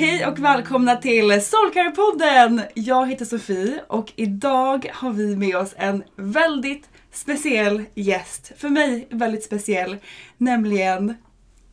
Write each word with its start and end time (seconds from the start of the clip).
Hej 0.00 0.26
och 0.26 0.38
välkomna 0.38 0.96
till 0.96 1.32
Soulcare-podden! 1.32 2.62
Jag 2.74 3.10
heter 3.10 3.24
Sofie 3.24 3.84
och 3.88 4.12
idag 4.16 4.90
har 4.94 5.12
vi 5.12 5.36
med 5.36 5.56
oss 5.56 5.74
en 5.76 6.04
väldigt 6.16 6.88
speciell 7.12 7.84
gäst. 7.94 8.52
För 8.56 8.68
mig 8.68 9.06
väldigt 9.10 9.44
speciell, 9.44 9.96
nämligen... 10.36 11.14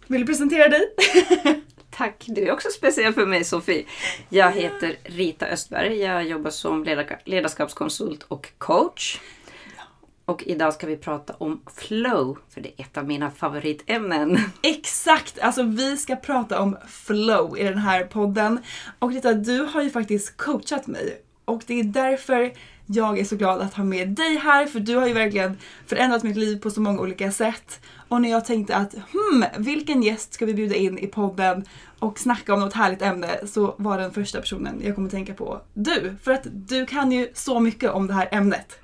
Vill 0.08 0.22
du 0.22 0.28
presentera 0.28 0.70
dig? 0.70 0.82
Tack, 1.90 2.24
du 2.28 2.48
är 2.48 2.52
också 2.52 2.70
speciell 2.70 3.14
för 3.14 3.26
mig 3.26 3.44
Sofie. 3.44 3.86
Jag 4.30 4.52
heter 4.52 4.96
Rita 5.04 5.46
Östberg. 5.46 5.98
Jag 6.00 6.28
jobbar 6.28 6.52
som 6.52 6.86
ledarskapskonsult 7.26 8.24
och 8.24 8.52
coach. 8.58 9.20
Och 10.28 10.44
idag 10.46 10.74
ska 10.74 10.88
vi 10.88 10.98
prata 10.98 11.34
om 11.38 11.62
flow, 11.76 12.38
för 12.50 12.62
det 12.62 12.70
är 12.70 12.84
ett 12.84 12.98
av 12.98 13.08
mina 13.08 13.32
favoritämnen. 13.32 14.40
Exakt! 14.62 15.40
Alltså 15.40 15.64
vi 15.64 15.98
ska 15.98 16.16
prata 16.16 16.62
om 16.62 16.78
flow 16.88 17.58
i 17.58 17.64
den 17.64 17.78
här 17.78 18.04
podden. 18.04 18.60
Och 19.00 19.12
Rita, 19.12 19.34
du 19.34 19.60
har 19.60 19.82
ju 19.82 19.90
faktiskt 19.90 20.38
coachat 20.38 20.88
mig. 20.88 21.22
Och 21.46 21.64
det 21.68 21.80
är 21.80 21.84
därför 21.84 22.54
jag 22.86 23.20
är 23.20 23.24
så 23.24 23.36
glad 23.36 23.62
att 23.62 23.74
ha 23.74 23.84
med 23.84 24.10
dig 24.10 24.38
här, 24.38 24.66
för 24.66 24.80
du 24.80 24.96
har 24.96 25.08
ju 25.08 25.14
verkligen 25.14 25.58
förändrat 25.86 26.24
mitt 26.24 26.38
liv 26.38 26.58
på 26.60 26.72
så 26.72 26.82
många 26.82 27.02
olika 27.02 27.32
sätt. 27.32 27.80
Och 28.08 28.22
när 28.22 28.30
jag 28.30 28.46
tänkte 28.46 28.76
att 28.76 28.94
hmm, 28.94 29.46
vilken 29.58 30.04
gäst 30.04 30.34
ska 30.34 30.46
vi 30.46 30.54
bjuda 30.54 30.76
in 30.76 31.00
i 31.00 31.08
podden 31.08 31.66
och 32.00 32.20
snacka 32.20 32.54
om 32.54 32.60
något 32.60 32.74
härligt 32.74 33.02
ämne 33.02 33.48
så 33.48 33.76
var 33.78 33.98
den 33.98 34.12
första 34.12 34.40
personen 34.40 34.82
jag 34.84 34.96
kommer 34.96 35.10
tänka 35.10 35.34
på 35.34 35.62
du. 35.74 36.16
För 36.24 36.32
att 36.32 36.48
du 36.52 36.86
kan 36.86 37.12
ju 37.12 37.30
så 37.34 37.60
mycket 37.60 37.92
om 37.92 38.08
det 38.08 38.14
här 38.14 38.30
ämnet. 38.32 38.80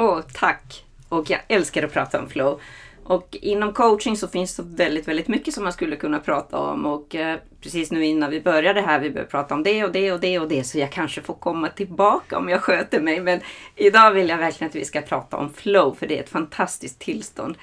Åh, 0.00 0.20
tack! 0.32 0.84
Och 1.08 1.30
jag 1.30 1.40
älskar 1.48 1.82
att 1.82 1.92
prata 1.92 2.20
om 2.20 2.28
flow. 2.28 2.60
Och 3.04 3.36
inom 3.42 3.72
coaching 3.72 4.16
så 4.16 4.28
finns 4.28 4.56
det 4.56 4.62
väldigt, 4.62 5.08
väldigt 5.08 5.28
mycket 5.28 5.54
som 5.54 5.64
man 5.64 5.72
skulle 5.72 5.96
kunna 5.96 6.18
prata 6.18 6.58
om. 6.58 6.86
Och 6.86 7.14
eh, 7.14 7.38
precis 7.60 7.90
nu 7.90 8.04
innan 8.04 8.30
vi 8.30 8.40
började 8.40 8.80
här, 8.80 9.00
vi 9.00 9.10
började 9.10 9.30
prata 9.30 9.54
om 9.54 9.62
det 9.62 9.84
och 9.84 9.92
det 9.92 10.12
och 10.12 10.20
det 10.20 10.38
och 10.38 10.48
det. 10.48 10.64
Så 10.64 10.78
jag 10.78 10.92
kanske 10.92 11.22
får 11.22 11.34
komma 11.34 11.68
tillbaka 11.68 12.38
om 12.38 12.48
jag 12.48 12.60
sköter 12.62 13.00
mig. 13.00 13.20
Men 13.20 13.40
idag 13.76 14.10
vill 14.10 14.28
jag 14.28 14.38
verkligen 14.38 14.68
att 14.68 14.76
vi 14.76 14.84
ska 14.84 15.00
prata 15.00 15.36
om 15.36 15.52
flow, 15.52 15.94
för 15.94 16.06
det 16.06 16.18
är 16.18 16.22
ett 16.22 16.28
fantastiskt 16.28 16.98
tillstånd. 16.98 17.58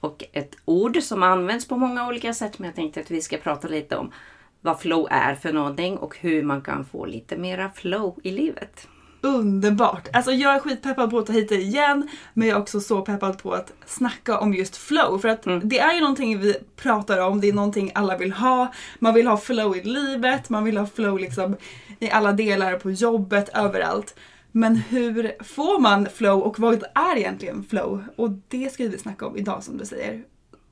Och 0.00 0.24
ett 0.32 0.56
ord 0.64 1.02
som 1.02 1.22
används 1.22 1.68
på 1.68 1.76
många 1.76 2.08
olika 2.08 2.34
sätt. 2.34 2.58
Men 2.58 2.66
jag 2.66 2.76
tänkte 2.76 3.00
att 3.00 3.10
vi 3.10 3.20
ska 3.20 3.36
prata 3.36 3.68
lite 3.68 3.96
om 3.96 4.12
vad 4.60 4.80
flow 4.80 5.08
är 5.10 5.34
för 5.34 5.52
någonting 5.52 5.96
och 5.96 6.16
hur 6.18 6.42
man 6.42 6.62
kan 6.62 6.84
få 6.84 7.06
lite 7.06 7.36
mera 7.36 7.70
flow 7.70 8.18
i 8.22 8.30
livet. 8.30 8.88
Underbart! 9.22 10.08
Alltså 10.12 10.32
jag 10.32 10.54
är 10.54 10.58
skitpeppad 10.58 11.10
på 11.10 11.18
att 11.18 11.26
ta 11.26 11.32
hit 11.32 11.48
dig 11.48 11.62
igen 11.62 12.08
men 12.34 12.48
jag 12.48 12.56
är 12.56 12.62
också 12.62 12.80
så 12.80 13.02
peppad 13.02 13.42
på 13.42 13.52
att 13.52 13.72
snacka 13.86 14.38
om 14.38 14.54
just 14.54 14.76
flow 14.76 15.18
för 15.18 15.28
att 15.28 15.42
det 15.62 15.78
är 15.78 15.94
ju 15.94 16.00
någonting 16.00 16.38
vi 16.38 16.56
pratar 16.76 17.18
om, 17.18 17.40
det 17.40 17.48
är 17.48 17.52
någonting 17.52 17.92
alla 17.94 18.16
vill 18.16 18.32
ha. 18.32 18.72
Man 18.98 19.14
vill 19.14 19.26
ha 19.26 19.36
flow 19.36 19.76
i 19.76 19.82
livet, 19.82 20.48
man 20.48 20.64
vill 20.64 20.76
ha 20.76 20.86
flow 20.86 21.18
liksom 21.18 21.56
i 21.98 22.10
alla 22.10 22.32
delar, 22.32 22.78
på 22.78 22.90
jobbet, 22.90 23.48
överallt. 23.54 24.14
Men 24.52 24.76
hur 24.76 25.44
får 25.44 25.80
man 25.80 26.06
flow 26.14 26.40
och 26.40 26.58
vad 26.58 26.84
är 26.94 27.16
egentligen 27.16 27.64
flow? 27.64 28.04
Och 28.16 28.30
det 28.48 28.72
ska 28.72 28.88
vi 28.88 28.98
snacka 28.98 29.26
om 29.26 29.36
idag 29.36 29.62
som 29.62 29.78
du 29.78 29.86
säger. 29.86 30.24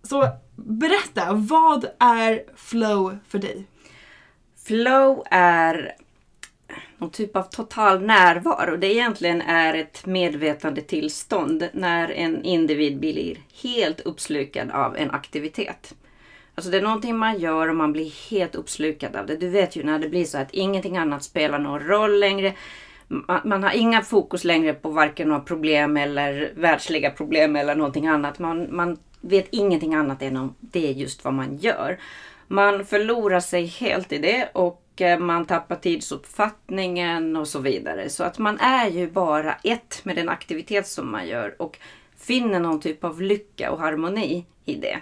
Så 0.03 0.29
berätta, 0.57 1.33
vad 1.33 1.85
är 1.99 2.43
flow 2.57 3.19
för 3.29 3.39
dig? 3.39 3.67
Flow 4.67 5.23
är 5.31 5.95
någon 6.99 7.11
typ 7.11 7.37
av 7.37 7.43
total 7.43 8.03
närvaro. 8.03 8.77
Det 8.77 8.95
egentligen 8.95 9.43
är 9.43 9.75
ett 9.75 10.07
medvetande 10.07 10.81
tillstånd 10.81 11.69
när 11.73 12.11
en 12.11 12.45
individ 12.45 12.99
blir 12.99 13.37
helt 13.63 14.01
uppslukad 14.01 14.71
av 14.71 14.97
en 14.97 15.11
aktivitet. 15.11 15.95
Alltså 16.55 16.71
det 16.71 16.77
är 16.77 16.83
någonting 16.83 17.17
man 17.17 17.39
gör 17.39 17.69
och 17.69 17.77
man 17.77 17.93
blir 17.93 18.31
helt 18.31 18.55
uppslukad 18.55 19.17
av 19.17 19.27
det. 19.27 19.37
Du 19.37 19.49
vet 19.49 19.77
ju 19.77 19.83
när 19.83 19.99
det 19.99 20.09
blir 20.09 20.25
så 20.25 20.39
att 20.39 20.55
ingenting 20.55 20.97
annat 20.97 21.23
spelar 21.23 21.59
någon 21.59 21.81
roll 21.81 22.21
längre. 22.21 22.55
Man, 23.45 23.63
har 23.63 23.71
inga 23.71 24.03
fokus 24.03 24.45
längre 24.45 24.75
på 24.75 24.91
varken 24.91 25.29
några 25.29 25.41
problem 25.41 25.97
eller 25.97 26.53
världsliga 26.57 27.11
problem 27.11 27.57
eller 27.57 27.75
någonting 27.75 28.07
annat. 28.07 28.39
Man, 28.39 28.77
man 28.77 28.97
vet 29.21 29.47
ingenting 29.51 29.95
annat 29.95 30.23
än 30.23 30.37
om 30.37 30.55
det 30.61 30.89
är 30.89 30.93
just 30.93 31.25
vad 31.25 31.35
man 31.35 31.57
gör. 31.57 31.99
Man 32.47 32.85
förlorar 32.85 33.41
sig 33.41 33.67
helt 33.67 34.13
i 34.13 34.19
det 34.19 34.49
och 34.53 34.88
man 35.21 35.45
tappar 35.45 35.77
tidsuppfattningen 35.77 37.37
och 37.37 37.49
så 37.49 37.59
vidare. 37.59 38.11
Så 38.11 38.25
att 38.25 38.39
man 38.39 38.59
är 38.59 38.91
ju 38.91 39.11
bara 39.11 39.55
ett 39.55 40.01
med 40.05 40.17
den 40.17 40.29
aktivitet 40.29 40.87
som 40.87 41.11
man 41.11 41.29
gör 41.29 41.63
och 41.63 41.79
finner 42.17 42.61
någon 42.61 42.81
typ 42.81 43.05
av 43.05 43.23
lycka 43.23 43.71
och 43.71 43.81
harmoni 43.81 44.47
i 44.65 44.75
det. 44.75 44.99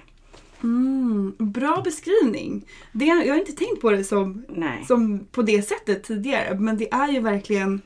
Mm, 0.63 1.35
bra 1.39 1.81
beskrivning. 1.85 2.67
Det, 2.93 3.05
jag 3.05 3.35
har 3.35 3.41
inte 3.41 3.53
tänkt 3.53 3.81
på 3.81 3.91
det 3.91 4.05
som, 4.05 4.45
Nej. 4.49 4.85
som 4.85 5.27
på 5.33 5.43
det 5.43 5.63
sättet 5.63 6.05
tidigare. 6.05 6.55
Men 6.59 6.77
det 6.77 6.93
är 6.93 7.09
ju 7.09 7.21
verkligen 7.21 7.83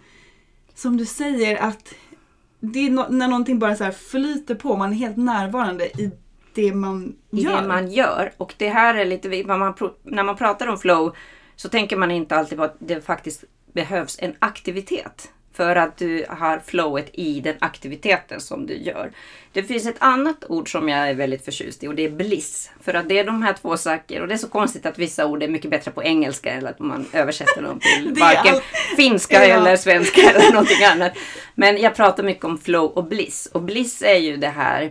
som 0.74 0.96
du 0.96 1.06
säger 1.06 1.56
att 1.56 1.94
det 2.60 2.86
är 2.86 2.90
no 2.90 3.06
när 3.10 3.28
någonting 3.28 3.58
bara 3.58 3.76
så 3.76 3.90
flyter 3.92 4.54
på. 4.54 4.76
Man 4.76 4.92
är 4.92 4.96
helt 4.96 5.16
närvarande 5.16 5.84
i 5.84 6.10
det 6.54 6.74
man 6.74 7.16
i 7.30 7.40
gör. 7.40 7.62
det 7.62 7.68
man 7.68 7.90
gör. 7.90 8.32
Och 8.36 8.54
det 8.58 8.68
här 8.68 8.94
är 8.94 9.04
lite, 9.04 9.44
man, 9.44 9.74
när 10.02 10.22
man 10.22 10.36
pratar 10.36 10.66
om 10.66 10.78
flow 10.78 11.16
så 11.60 11.68
tänker 11.68 11.96
man 11.96 12.10
inte 12.10 12.36
alltid 12.36 12.58
på 12.58 12.64
att 12.64 12.76
det 12.78 13.00
faktiskt 13.06 13.44
behövs 13.72 14.18
en 14.22 14.34
aktivitet. 14.38 15.30
För 15.52 15.76
att 15.76 15.96
du 15.96 16.24
har 16.28 16.58
flowet 16.66 17.10
i 17.12 17.40
den 17.40 17.54
aktiviteten 17.58 18.40
som 18.40 18.66
du 18.66 18.76
gör. 18.76 19.10
Det 19.52 19.62
finns 19.62 19.86
ett 19.86 19.96
annat 19.98 20.44
ord 20.48 20.72
som 20.72 20.88
jag 20.88 21.08
är 21.10 21.14
väldigt 21.14 21.44
förtjust 21.44 21.84
i 21.84 21.88
och 21.88 21.94
det 21.94 22.04
är 22.04 22.10
bliss. 22.10 22.70
För 22.80 22.94
att 22.94 23.08
det 23.08 23.18
är 23.18 23.24
de 23.24 23.42
här 23.42 23.52
två 23.52 23.76
saker 23.76 24.22
och 24.22 24.28
det 24.28 24.34
är 24.34 24.38
så 24.38 24.48
konstigt 24.48 24.86
att 24.86 24.98
vissa 24.98 25.26
ord 25.26 25.42
är 25.42 25.48
mycket 25.48 25.70
bättre 25.70 25.90
på 25.90 26.02
engelska 26.04 26.50
eller 26.52 26.70
att 26.70 26.78
man 26.78 27.06
översätter 27.12 27.62
dem 27.62 27.80
till 27.80 28.14
varken 28.20 28.54
all- 28.54 28.60
finska 28.96 29.46
Ja. 29.46 29.54
eller 29.56 29.76
svenska 29.76 30.20
eller 30.30 30.52
någonting 30.52 30.84
annat. 30.84 31.12
Men 31.54 31.76
jag 31.80 31.94
pratar 31.94 32.22
mycket 32.22 32.44
om 32.44 32.58
flow 32.58 32.90
och 32.90 33.04
bliss. 33.04 33.46
Och 33.52 33.62
bliss 33.62 34.02
är 34.02 34.18
ju 34.18 34.36
det 34.36 34.48
här 34.48 34.90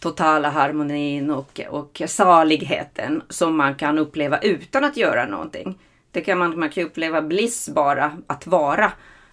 totala 0.00 0.48
harmonin 0.50 1.30
och, 1.30 1.60
och 1.68 2.02
saligheten 2.06 3.22
som 3.28 3.56
man 3.56 3.74
kan 3.74 3.98
uppleva 3.98 4.38
utan 4.38 4.84
att 4.84 4.96
göra 4.96 5.26
någonting. 5.26 5.78
Det 6.12 6.20
kan 6.20 6.38
man, 6.38 6.58
man 6.58 6.70
kan 6.70 6.84
uppleva 6.84 7.22
bliss 7.22 7.68
bara 7.68 8.12
att 8.26 8.46
vara. 8.46 8.92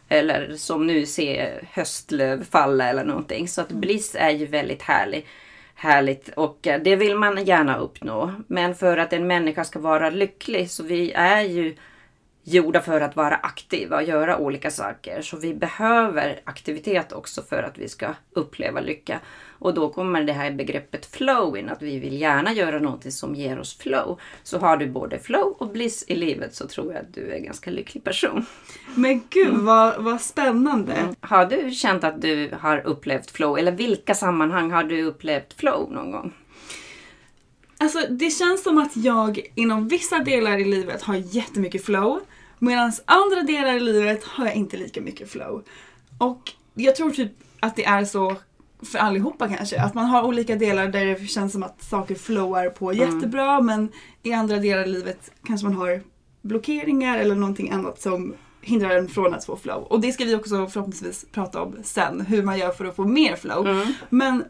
Eller 0.09 0.55
som 0.55 0.87
nu 0.87 1.05
se 1.05 1.49
höstlöv 1.71 2.43
falla 2.43 2.89
eller 2.89 3.03
någonting. 3.03 3.47
Så 3.47 3.61
att 3.61 3.71
bliss 3.71 4.15
är 4.19 4.29
ju 4.29 4.45
väldigt 4.45 4.81
härlig, 4.81 5.27
härligt 5.75 6.29
och 6.29 6.67
eh, 6.67 6.81
det 6.81 6.95
vill 6.95 7.15
man 7.15 7.45
gärna 7.45 7.77
uppnå. 7.77 8.33
Men 8.47 8.75
för 8.75 8.97
att 8.97 9.13
en 9.13 9.27
människa 9.27 9.63
ska 9.63 9.79
vara 9.79 10.09
lycklig 10.09 10.71
så 10.71 10.83
vi 10.83 11.11
är 11.11 11.41
ju 11.41 11.75
gjorda 12.49 12.81
för 12.81 13.01
att 13.01 13.15
vara 13.15 13.35
aktiva 13.35 13.95
och 13.95 14.03
göra 14.03 14.37
olika 14.37 14.71
saker. 14.71 15.21
Så 15.21 15.37
vi 15.37 15.53
behöver 15.53 16.39
aktivitet 16.43 17.11
också 17.11 17.41
för 17.41 17.63
att 17.63 17.77
vi 17.77 17.89
ska 17.89 18.07
uppleva 18.31 18.79
lycka. 18.79 19.19
Och 19.59 19.73
då 19.73 19.89
kommer 19.89 20.23
det 20.23 20.33
här 20.33 20.51
begreppet 20.51 21.05
flow 21.05 21.57
in, 21.57 21.69
att 21.69 21.81
vi 21.81 21.99
vill 21.99 22.21
gärna 22.21 22.53
göra 22.53 22.79
någonting 22.79 23.11
som 23.11 23.35
ger 23.35 23.59
oss 23.59 23.77
flow. 23.77 24.19
Så 24.43 24.59
har 24.59 24.77
du 24.77 24.87
både 24.87 25.19
flow 25.19 25.55
och 25.59 25.69
bliss 25.69 26.05
i 26.07 26.15
livet 26.15 26.55
så 26.55 26.67
tror 26.67 26.93
jag 26.93 27.01
att 27.01 27.13
du 27.13 27.31
är 27.31 27.35
en 27.35 27.43
ganska 27.43 27.71
lycklig 27.71 28.03
person. 28.03 28.45
Men 28.95 29.21
gud 29.29 29.57
vad, 29.57 30.03
vad 30.03 30.21
spännande. 30.21 31.15
Har 31.19 31.45
du 31.45 31.71
känt 31.71 32.03
att 32.03 32.21
du 32.21 32.51
har 32.59 32.87
upplevt 32.87 33.31
flow? 33.31 33.57
Eller 33.57 33.71
vilka 33.71 34.15
sammanhang 34.15 34.71
har 34.71 34.83
du 34.83 35.03
upplevt 35.03 35.53
flow 35.53 35.91
någon 35.91 36.11
gång? 36.11 36.33
Alltså 37.79 37.99
det 38.09 38.29
känns 38.29 38.63
som 38.63 38.77
att 38.77 38.97
jag 38.97 39.39
inom 39.55 39.87
vissa 39.87 40.19
delar 40.19 40.57
i 40.57 40.65
livet 40.65 41.01
har 41.01 41.15
jättemycket 41.15 41.85
flow. 41.85 42.19
Medan 42.59 42.91
andra 43.05 43.43
delar 43.43 43.73
i 43.73 43.79
livet 43.79 44.23
har 44.23 44.45
jag 44.45 44.55
inte 44.55 44.77
lika 44.77 45.01
mycket 45.01 45.29
flow. 45.29 45.63
Och 46.17 46.51
jag 46.73 46.95
tror 46.95 47.11
typ 47.11 47.31
att 47.59 47.75
det 47.75 47.85
är 47.85 48.05
så 48.05 48.35
för 48.91 48.99
allihopa 48.99 49.47
kanske. 49.47 49.81
Att 49.81 49.93
man 49.93 50.05
har 50.05 50.23
olika 50.23 50.55
delar 50.55 50.87
där 50.87 51.05
det 51.05 51.27
känns 51.27 51.53
som 51.53 51.63
att 51.63 51.83
saker 51.83 52.15
flowar 52.15 52.69
på 52.69 52.93
jättebra 52.93 53.61
men 53.61 53.91
i 54.23 54.33
andra 54.33 54.57
delar 54.57 54.83
i 54.83 54.87
livet 54.87 55.31
kanske 55.43 55.67
man 55.67 55.75
har 55.75 56.01
blockeringar 56.41 57.17
eller 57.17 57.35
någonting 57.35 57.71
annat 57.71 58.01
som 58.01 58.35
hindrar 58.61 58.89
en 58.89 59.07
från 59.07 59.33
att 59.33 59.45
få 59.45 59.57
flow. 59.57 59.83
Och 59.83 60.01
det 60.01 60.11
ska 60.11 60.25
vi 60.25 60.35
också 60.35 60.67
förhoppningsvis 60.67 61.25
prata 61.31 61.61
om 61.61 61.75
sen. 61.83 62.21
Hur 62.21 62.43
man 62.43 62.57
gör 62.57 62.71
för 62.71 62.85
att 62.85 62.95
få 62.95 63.05
mer 63.05 63.35
flow. 63.35 63.85
Men 64.09 64.43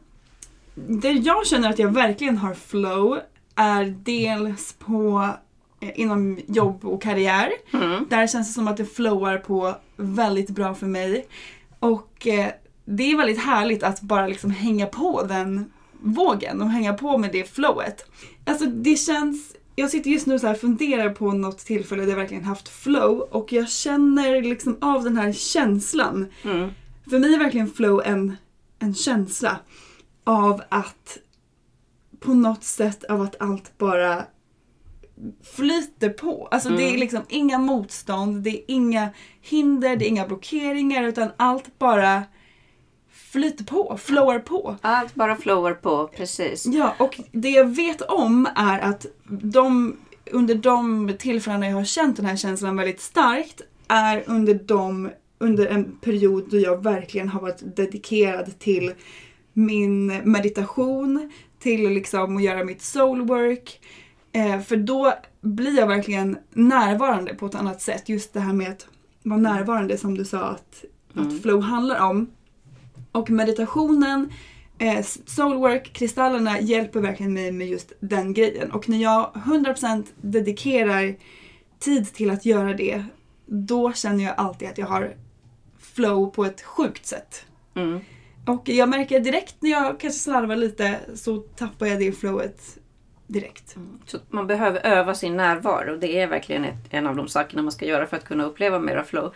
det 0.76 1.12
jag 1.12 1.48
känner 1.48 1.70
att 1.70 1.80
jag 1.80 1.94
verkligen 1.94 2.38
har 2.38 2.54
flow 2.54 3.20
är 3.56 3.86
dels 3.86 4.74
på 4.74 5.30
inom 5.80 6.40
jobb 6.48 6.86
och 6.86 7.02
karriär. 7.02 7.52
Där 8.10 8.28
känns 8.28 8.48
det 8.48 8.54
som 8.54 8.68
att 8.68 8.78
det 8.78 8.86
flowar 8.86 9.38
på 9.38 9.76
väldigt 9.96 10.50
bra 10.50 10.74
för 10.74 10.86
mig. 10.88 11.28
Och 11.80 12.28
eh, 12.28 12.52
det 12.86 13.12
är 13.12 13.18
väldigt 13.18 13.40
härligt 13.44 13.84
att 13.84 14.02
bara 14.02 14.28
liksom 14.28 14.52
hänga 14.52 14.86
på 14.86 15.24
den 15.24 15.72
vågen 16.02 16.62
och 16.62 16.70
hänga 16.70 16.94
på 16.94 17.18
med 17.18 17.32
det 17.32 17.50
flowet. 17.54 18.06
Alltså 18.46 18.66
det 18.66 18.96
känns, 18.96 19.56
jag 19.76 19.90
sitter 19.90 20.10
just 20.10 20.28
nu 20.28 20.40
så 20.40 20.48
här 20.48 20.54
och 20.54 20.60
funderar 20.62 21.10
på 21.10 21.32
något 21.32 21.58
tillfälle 21.58 22.02
där 22.02 22.10
jag 22.10 22.18
verkligen 22.18 22.44
haft 22.44 22.70
flow 22.70 23.20
och 23.20 23.54
jag 23.54 23.70
känner 23.70 24.42
liksom 24.42 24.78
av 24.82 25.04
den 25.04 25.18
här 25.18 25.32
känslan. 25.32 26.28
För 27.10 27.20
mig 27.20 27.34
är 27.34 27.40
verkligen 27.40 27.72
flow 27.72 28.02
en, 28.06 28.36
en 28.80 28.94
känsla 28.94 29.60
av 30.24 30.62
att 30.70 31.18
på 32.20 32.34
något 32.34 32.64
sätt 32.64 33.04
av 33.04 33.22
att 33.22 33.36
allt 33.42 33.78
bara 33.78 34.26
flyter 35.44 36.10
på. 36.10 36.48
Alltså 36.52 36.70
det 36.70 36.84
är 36.84 36.98
liksom 36.98 37.22
inga 37.30 37.60
motstånd, 37.60 38.44
det 38.44 38.50
är 38.50 38.62
inga 38.68 39.10
hinder, 39.42 39.96
det 39.96 40.06
är 40.06 40.10
inga 40.10 40.28
blockeringar 40.28 41.04
utan 41.04 41.30
allt 41.38 41.80
bara 41.80 42.24
flyter 43.32 43.64
på, 43.64 43.98
flowar 43.98 44.40
på. 44.40 44.76
Allt 44.82 45.16
bara 45.16 45.36
flowar 45.36 45.74
på, 45.74 46.08
precis. 46.08 46.66
Ja, 46.66 46.96
och 47.00 47.20
det 47.32 47.50
jag 47.50 47.76
vet 47.76 48.02
om 48.02 48.48
är 48.56 48.80
att 48.80 49.06
de, 49.30 49.98
under 50.32 50.56
de 50.56 51.14
tillfällen 51.20 51.70
jag 51.70 51.78
har 51.78 51.86
känt 51.86 52.18
den 52.18 52.26
här 52.26 52.36
känslan 52.36 52.78
väldigt 52.78 53.02
starkt 53.02 53.62
är 53.88 54.24
under, 54.28 54.54
de, 54.54 55.10
under 55.38 55.66
en 55.66 55.98
period 55.98 56.48
då 56.50 56.60
jag 56.60 56.84
verkligen 56.84 57.30
har 57.30 57.42
varit 57.42 57.76
dedikerad 57.76 58.60
till 58.60 58.94
min 59.54 60.08
meditation, 60.08 61.32
till 61.60 61.90
liksom 61.90 62.38
att 62.38 62.44
göra 62.44 62.64
mitt 62.64 62.82
soulwork. 62.82 63.80
Eh, 64.38 64.60
för 64.60 64.78
då 64.78 65.14
blir 65.42 65.78
jag 65.78 65.88
verkligen 65.88 66.38
närvarande 66.54 67.34
på 67.36 67.46
ett 67.46 67.56
annat 67.56 67.82
sätt. 67.82 68.10
Just 68.10 68.34
det 68.34 68.40
här 68.40 68.54
med 68.54 68.72
att 68.72 68.88
vara 69.24 69.40
närvarande 69.40 69.98
som 69.98 70.18
du 70.18 70.26
sa 70.26 70.40
att, 70.40 70.86
att 71.14 71.42
flow 71.42 71.62
handlar 71.62 72.10
om. 72.10 72.32
Och 73.12 73.30
meditationen, 73.30 74.30
eh, 74.78 75.06
soulwork, 75.26 75.94
kristallerna 75.94 76.60
hjälper 76.60 77.00
verkligen 77.00 77.34
mig 77.34 77.52
med 77.52 77.68
just 77.68 77.94
den 78.00 78.34
grejen. 78.34 78.72
Och 78.72 78.90
när 78.90 78.98
jag 78.98 79.32
100% 79.34 80.06
dedikerar 80.22 81.16
tid 81.80 82.14
till 82.14 82.30
att 82.30 82.46
göra 82.46 82.74
det, 82.74 83.04
då 83.46 83.94
känner 83.94 84.24
jag 84.24 84.34
alltid 84.38 84.68
att 84.68 84.78
jag 84.78 84.88
har 84.88 85.16
flow 85.80 86.26
på 86.26 86.46
ett 86.46 86.62
sjukt 86.62 87.06
sätt. 87.06 87.46
Mm. 87.76 88.00
Och 88.46 88.70
jag 88.70 88.90
märker 88.90 89.20
direkt 89.20 89.56
när 89.60 89.70
jag 89.70 90.00
kanske 90.00 90.20
slarvar 90.20 90.56
lite 90.56 91.00
så 91.16 91.38
tappar 91.38 91.86
jag 91.86 92.00
det 92.00 92.12
flowet 92.12 92.78
direkt. 93.28 93.76
Så 94.06 94.18
man 94.30 94.48
behöver 94.48 94.86
öva 94.86 95.16
sin 95.16 95.38
närvaro. 95.38 95.98
Det 95.98 96.20
är 96.20 96.28
verkligen 96.28 96.66
ett, 96.66 96.88
en 96.90 97.08
av 97.08 97.16
de 97.16 97.28
sakerna 97.28 97.62
man 97.62 97.72
ska 97.72 97.86
göra 97.86 98.08
för 98.08 98.18
att 98.18 98.26
kunna 98.26 98.46
uppleva 98.46 98.80
mera 98.80 99.04
flow. 99.04 99.34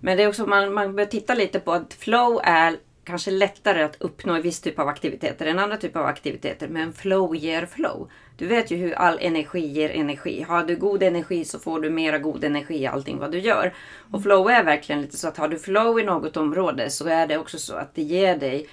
Men 0.00 0.16
det 0.16 0.22
är 0.22 0.28
också 0.28 0.46
man, 0.46 0.72
man 0.72 0.96
bör 0.96 1.04
titta 1.04 1.34
lite 1.34 1.60
på 1.60 1.72
att 1.72 1.94
flow 1.94 2.40
är 2.44 2.76
kanske 3.04 3.30
lättare 3.30 3.82
att 3.82 3.96
uppnå 4.00 4.36
i 4.36 4.40
viss 4.40 4.60
typ 4.60 4.78
av 4.78 4.88
aktiviteter 4.88 5.46
än 5.46 5.58
andra 5.58 5.76
typer 5.76 6.00
av 6.00 6.06
aktiviteter. 6.06 6.68
Men 6.68 6.92
flow 6.92 7.36
ger 7.36 7.66
flow. 7.66 8.10
Du 8.36 8.46
vet 8.46 8.70
ju 8.70 8.76
hur 8.76 8.92
all 8.92 9.18
energi 9.20 9.66
ger 9.66 9.90
energi. 9.90 10.44
Har 10.48 10.64
du 10.64 10.76
god 10.76 11.02
energi 11.02 11.44
så 11.44 11.58
får 11.58 11.80
du 11.80 11.90
mera 11.90 12.18
god 12.18 12.44
energi 12.44 12.74
i 12.74 12.86
allting 12.86 13.18
vad 13.18 13.32
du 13.32 13.38
gör. 13.38 13.74
Och 14.10 14.22
flow 14.22 14.50
är 14.50 14.64
verkligen 14.64 15.02
lite 15.02 15.16
så 15.16 15.28
att 15.28 15.36
har 15.36 15.48
du 15.48 15.58
flow 15.58 16.00
i 16.00 16.02
något 16.02 16.36
område 16.36 16.90
så 16.90 17.08
är 17.08 17.26
det 17.26 17.38
också 17.38 17.58
så 17.58 17.74
att 17.74 17.94
det 17.94 18.02
ger 18.02 18.36
dig 18.36 18.68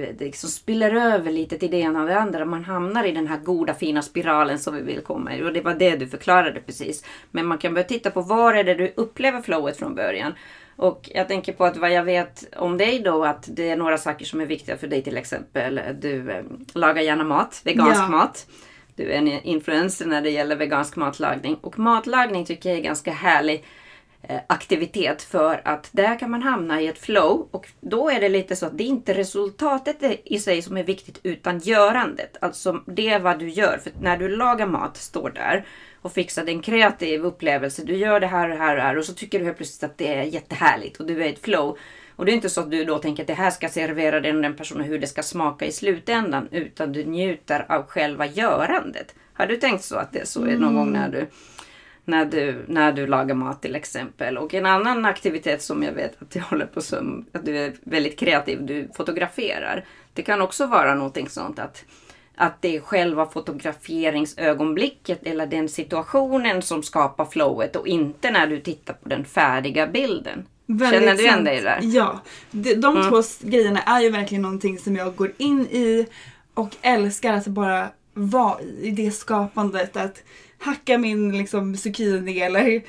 det, 0.00 0.12
det 0.18 0.24
liksom 0.24 0.50
spiller 0.50 0.94
över 0.94 1.30
lite 1.30 1.58
till 1.58 1.70
det 1.70 1.76
ena 1.76 2.00
och 2.02 2.08
det 2.08 2.18
andra. 2.18 2.44
Man 2.44 2.64
hamnar 2.64 3.04
i 3.04 3.12
den 3.12 3.26
här 3.26 3.38
goda 3.38 3.74
fina 3.74 4.02
spiralen 4.02 4.58
som 4.58 4.74
vi 4.74 4.82
vill 4.82 5.00
komma 5.00 5.36
i. 5.36 5.42
Och 5.42 5.52
det 5.52 5.60
var 5.60 5.74
det 5.74 5.96
du 5.96 6.08
förklarade 6.08 6.60
precis. 6.60 7.04
Men 7.30 7.46
man 7.46 7.58
kan 7.58 7.74
börja 7.74 7.86
titta 7.86 8.10
på 8.10 8.20
var 8.20 8.54
är 8.54 8.64
det 8.64 8.74
du 8.74 8.92
upplever 8.96 9.42
flowet 9.42 9.76
från 9.76 9.94
början. 9.94 10.32
Och 10.76 11.10
jag 11.14 11.28
tänker 11.28 11.52
på 11.52 11.64
att 11.64 11.76
vad 11.76 11.92
jag 11.92 12.04
vet 12.04 12.44
om 12.56 12.78
dig 12.78 12.98
då 12.98 13.24
att 13.24 13.48
det 13.50 13.70
är 13.70 13.76
några 13.76 13.98
saker 13.98 14.24
som 14.24 14.40
är 14.40 14.46
viktiga 14.46 14.76
för 14.76 14.86
dig 14.86 15.02
till 15.02 15.16
exempel. 15.16 15.80
Du 16.00 16.30
eh, 16.30 16.44
lagar 16.74 17.02
gärna 17.02 17.24
mat, 17.24 17.60
vegansk 17.64 18.00
Ja. 18.02 18.08
mat. 18.08 18.46
Du 18.96 19.12
är 19.12 19.18
en 19.18 19.28
influencer 19.28 20.06
när 20.06 20.22
det 20.22 20.30
gäller 20.30 20.56
vegansk 20.56 20.96
matlagning. 20.96 21.54
Och 21.54 21.78
matlagning 21.78 22.44
tycker 22.44 22.68
jag 22.68 22.78
är 22.78 22.82
ganska 22.82 23.12
härlig 23.12 23.64
aktivitet 24.46 25.22
för 25.22 25.62
att 25.64 25.88
där 25.92 26.18
kan 26.18 26.30
man 26.30 26.42
hamna 26.42 26.80
i 26.80 26.86
ett 26.86 26.98
flow 26.98 27.48
och 27.50 27.68
då 27.80 28.10
är 28.10 28.20
det 28.20 28.28
lite 28.28 28.56
så 28.56 28.66
att 28.66 28.78
det 28.78 28.84
är 28.84 28.88
inte 28.88 29.14
resultatet 29.14 29.96
i 30.24 30.38
sig 30.38 30.62
som 30.62 30.76
är 30.76 30.84
viktigt 30.84 31.20
utan 31.22 31.58
görandet. 31.58 32.36
Alltså 32.40 32.82
det 32.86 33.08
är 33.08 33.20
vad 33.20 33.38
du 33.38 33.48
gör. 33.48 33.80
För 33.82 33.92
när 34.00 34.16
du 34.16 34.28
lagar 34.28 34.66
mat, 34.66 34.96
står 34.96 35.30
där 35.30 35.66
och 36.02 36.12
fixar 36.12 36.48
en 36.48 36.62
kreativ 36.62 37.24
upplevelse. 37.24 37.84
Du 37.84 37.96
gör 37.96 38.20
det 38.20 38.26
här 38.26 38.48
och 38.48 38.56
det 38.56 38.62
här 38.62 38.70
och 38.70 38.76
det 38.76 38.82
här 38.82 38.98
och 38.98 39.04
så 39.04 39.14
tycker 39.14 39.38
du 39.38 39.44
helt 39.44 39.56
plötsligt 39.56 39.90
att 39.90 39.98
det 39.98 40.14
är 40.14 40.22
jättehärligt 40.22 41.00
och 41.00 41.06
du 41.06 41.22
är 41.22 41.26
i 41.26 41.32
ett 41.32 41.44
flow. 41.44 41.78
Och 42.16 42.24
det 42.24 42.32
är 42.32 42.34
inte 42.34 42.50
så 42.50 42.60
att 42.60 42.70
du 42.70 42.84
då 42.84 42.98
tänker 42.98 43.22
att 43.22 43.26
det 43.26 43.34
här 43.34 43.50
ska 43.50 43.68
servera 43.68 44.20
den 44.20 44.36
och 44.36 44.42
den 44.42 44.56
personen 44.56 44.84
hur 44.84 44.98
det 44.98 45.06
ska 45.06 45.22
smaka 45.22 45.66
i 45.66 45.72
slutändan 45.72 46.48
utan 46.50 46.92
du 46.92 47.04
njuter 47.04 47.66
av 47.68 47.86
själva 47.86 48.26
görandet. 48.26 49.14
Har 49.34 49.46
du 49.46 49.56
tänkt 49.56 49.84
så 49.84 49.96
att 49.96 50.12
det 50.12 50.18
är 50.18 50.24
så 50.24 50.40
någon 50.40 50.74
gång 50.74 50.92
när 50.92 51.08
du 51.08 51.26
när 52.04 52.24
du, 52.24 52.64
när 52.68 52.92
du 52.92 53.06
lagar 53.06 53.34
mat 53.34 53.62
till 53.62 53.74
exempel. 53.74 54.38
Och 54.38 54.54
en 54.54 54.66
annan 54.66 55.04
aktivitet 55.04 55.62
som 55.62 55.82
jag 55.82 55.92
vet 55.92 56.22
att 56.22 56.30
du 56.30 56.40
håller 56.40 56.66
på 56.66 56.80
som, 56.80 57.26
att 57.32 57.44
du 57.44 57.58
är 57.58 57.72
väldigt 57.82 58.18
kreativ, 58.18 58.66
du 58.66 58.88
fotograferar. 58.96 59.84
Det 60.12 60.22
kan 60.22 60.42
också 60.42 60.66
vara 60.66 60.94
någonting 60.94 61.28
sånt 61.28 61.58
att 61.58 61.84
att 62.34 62.62
det 62.62 62.76
är 62.76 62.80
själva 62.80 63.26
fotograferingsögonblicket 63.26 65.26
eller 65.26 65.46
den 65.46 65.68
situationen 65.68 66.62
som 66.62 66.82
skapar 66.82 67.24
flowet 67.24 67.76
och 67.76 67.86
inte 67.86 68.30
när 68.30 68.46
du 68.46 68.60
tittar 68.60 68.94
på 68.94 69.08
den 69.08 69.24
färdiga 69.24 69.86
bilden. 69.86 70.46
Väldigt 70.66 71.00
Känner 71.00 71.14
du 71.14 71.22
igen 71.22 71.44
dig 71.44 71.60
där? 71.60 71.78
Mm. 71.78 71.90
Ja. 71.90 72.20
De, 72.50 72.74
de 72.74 73.08
två 73.08 73.18
s- 73.18 73.40
grejerna 73.42 73.80
är 73.82 74.00
ju 74.00 74.10
verkligen 74.10 74.42
någonting 74.42 74.78
som 74.78 74.96
jag 74.96 75.16
går 75.16 75.32
in 75.36 75.60
i 75.60 76.06
och 76.54 76.70
älskar 76.82 77.32
att 77.32 77.46
bara 77.46 77.88
vara 78.14 78.60
i, 78.60 78.88
i 78.88 78.90
det 78.90 79.10
skapandet. 79.10 79.96
Att 79.96 80.22
hacka 80.62 80.98
min 80.98 81.38
liksom, 81.38 81.76
zucchini 81.76 82.40
eller 82.40 82.82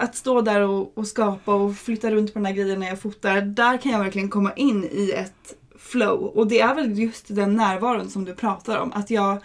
att 0.00 0.16
stå 0.16 0.40
där 0.40 0.60
och, 0.60 0.98
och 0.98 1.06
skapa 1.06 1.54
och 1.54 1.76
flytta 1.76 2.10
runt 2.10 2.32
på 2.32 2.38
den 2.38 2.46
här 2.46 2.52
grejen 2.52 2.80
när 2.80 2.88
jag 2.88 3.00
fotar. 3.00 3.40
Där 3.40 3.76
kan 3.78 3.92
jag 3.92 3.98
verkligen 3.98 4.28
komma 4.28 4.52
in 4.52 4.84
i 4.84 5.12
ett 5.16 5.54
flow. 5.78 6.20
Och 6.24 6.46
det 6.46 6.60
är 6.60 6.74
väl 6.74 6.98
just 6.98 7.24
den 7.28 7.56
närvaron 7.56 8.10
som 8.10 8.24
du 8.24 8.34
pratar 8.34 8.78
om. 8.78 8.92
Att 8.92 9.10
jag, 9.10 9.38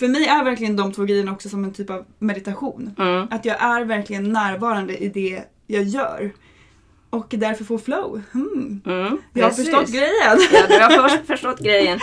för 0.00 0.08
mig 0.08 0.26
är 0.26 0.44
verkligen 0.44 0.76
de 0.76 0.92
två 0.92 1.04
grejerna 1.04 1.32
också 1.32 1.48
som 1.48 1.64
en 1.64 1.72
typ 1.72 1.90
av 1.90 2.04
meditation. 2.18 2.94
Mm. 2.98 3.26
Att 3.30 3.44
jag 3.44 3.62
är 3.62 3.84
verkligen 3.84 4.32
närvarande 4.32 4.96
i 4.96 5.08
det 5.08 5.42
jag 5.66 5.82
gör. 5.82 6.32
Och 7.10 7.26
därför 7.28 7.64
får 7.64 7.78
flow. 7.78 8.22
Hmm. 8.32 8.80
Mm, 8.86 9.18
Jag 9.32 9.44
har 9.44 9.50
förstått 9.50 9.88
grejen. 9.92 10.38
Ja, 10.52 10.66
du 10.68 10.74
har 10.74 11.08
först 11.08 11.26
förstått 11.26 11.58
grejen. 11.60 11.98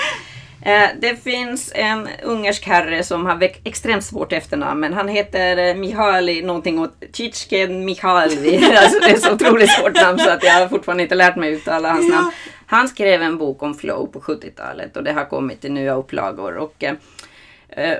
Eh, 0.61 0.89
det 0.99 1.23
finns 1.23 1.71
en 1.75 2.07
ungersk 2.23 2.67
herre 2.67 3.03
som 3.03 3.25
har 3.25 3.51
extremt 3.63 4.03
svårt 4.03 4.33
efternamn. 4.33 4.79
Men 4.79 4.93
han 4.93 5.07
heter 5.07 5.57
eh, 5.57 5.75
Mihaly 5.75 6.41
någonting 6.41 6.79
åt 6.79 7.03
Chichken 7.13 7.85
Mihalvi. 7.85 8.65
alltså 8.77 8.99
det 8.99 9.11
är 9.11 9.17
så 9.17 9.33
otroligt 9.33 9.71
svårt 9.71 9.95
namn 9.95 10.19
så 10.19 10.29
att 10.29 10.43
jag 10.43 10.53
har 10.53 10.67
fortfarande 10.67 11.03
inte 11.03 11.15
lärt 11.15 11.35
mig 11.35 11.51
uttala 11.51 11.89
hans 11.89 12.09
namn. 12.09 12.31
Han 12.65 12.87
skrev 12.87 13.21
en 13.21 13.37
bok 13.37 13.63
om 13.63 13.73
flow 13.73 14.05
på 14.05 14.19
70-talet 14.19 14.97
och 14.97 15.03
det 15.03 15.11
har 15.11 15.25
kommit 15.25 15.65
i 15.65 15.69
nya 15.69 15.95
upplagor. 15.95 16.55
Och, 16.55 16.83
Eh, 16.83 16.93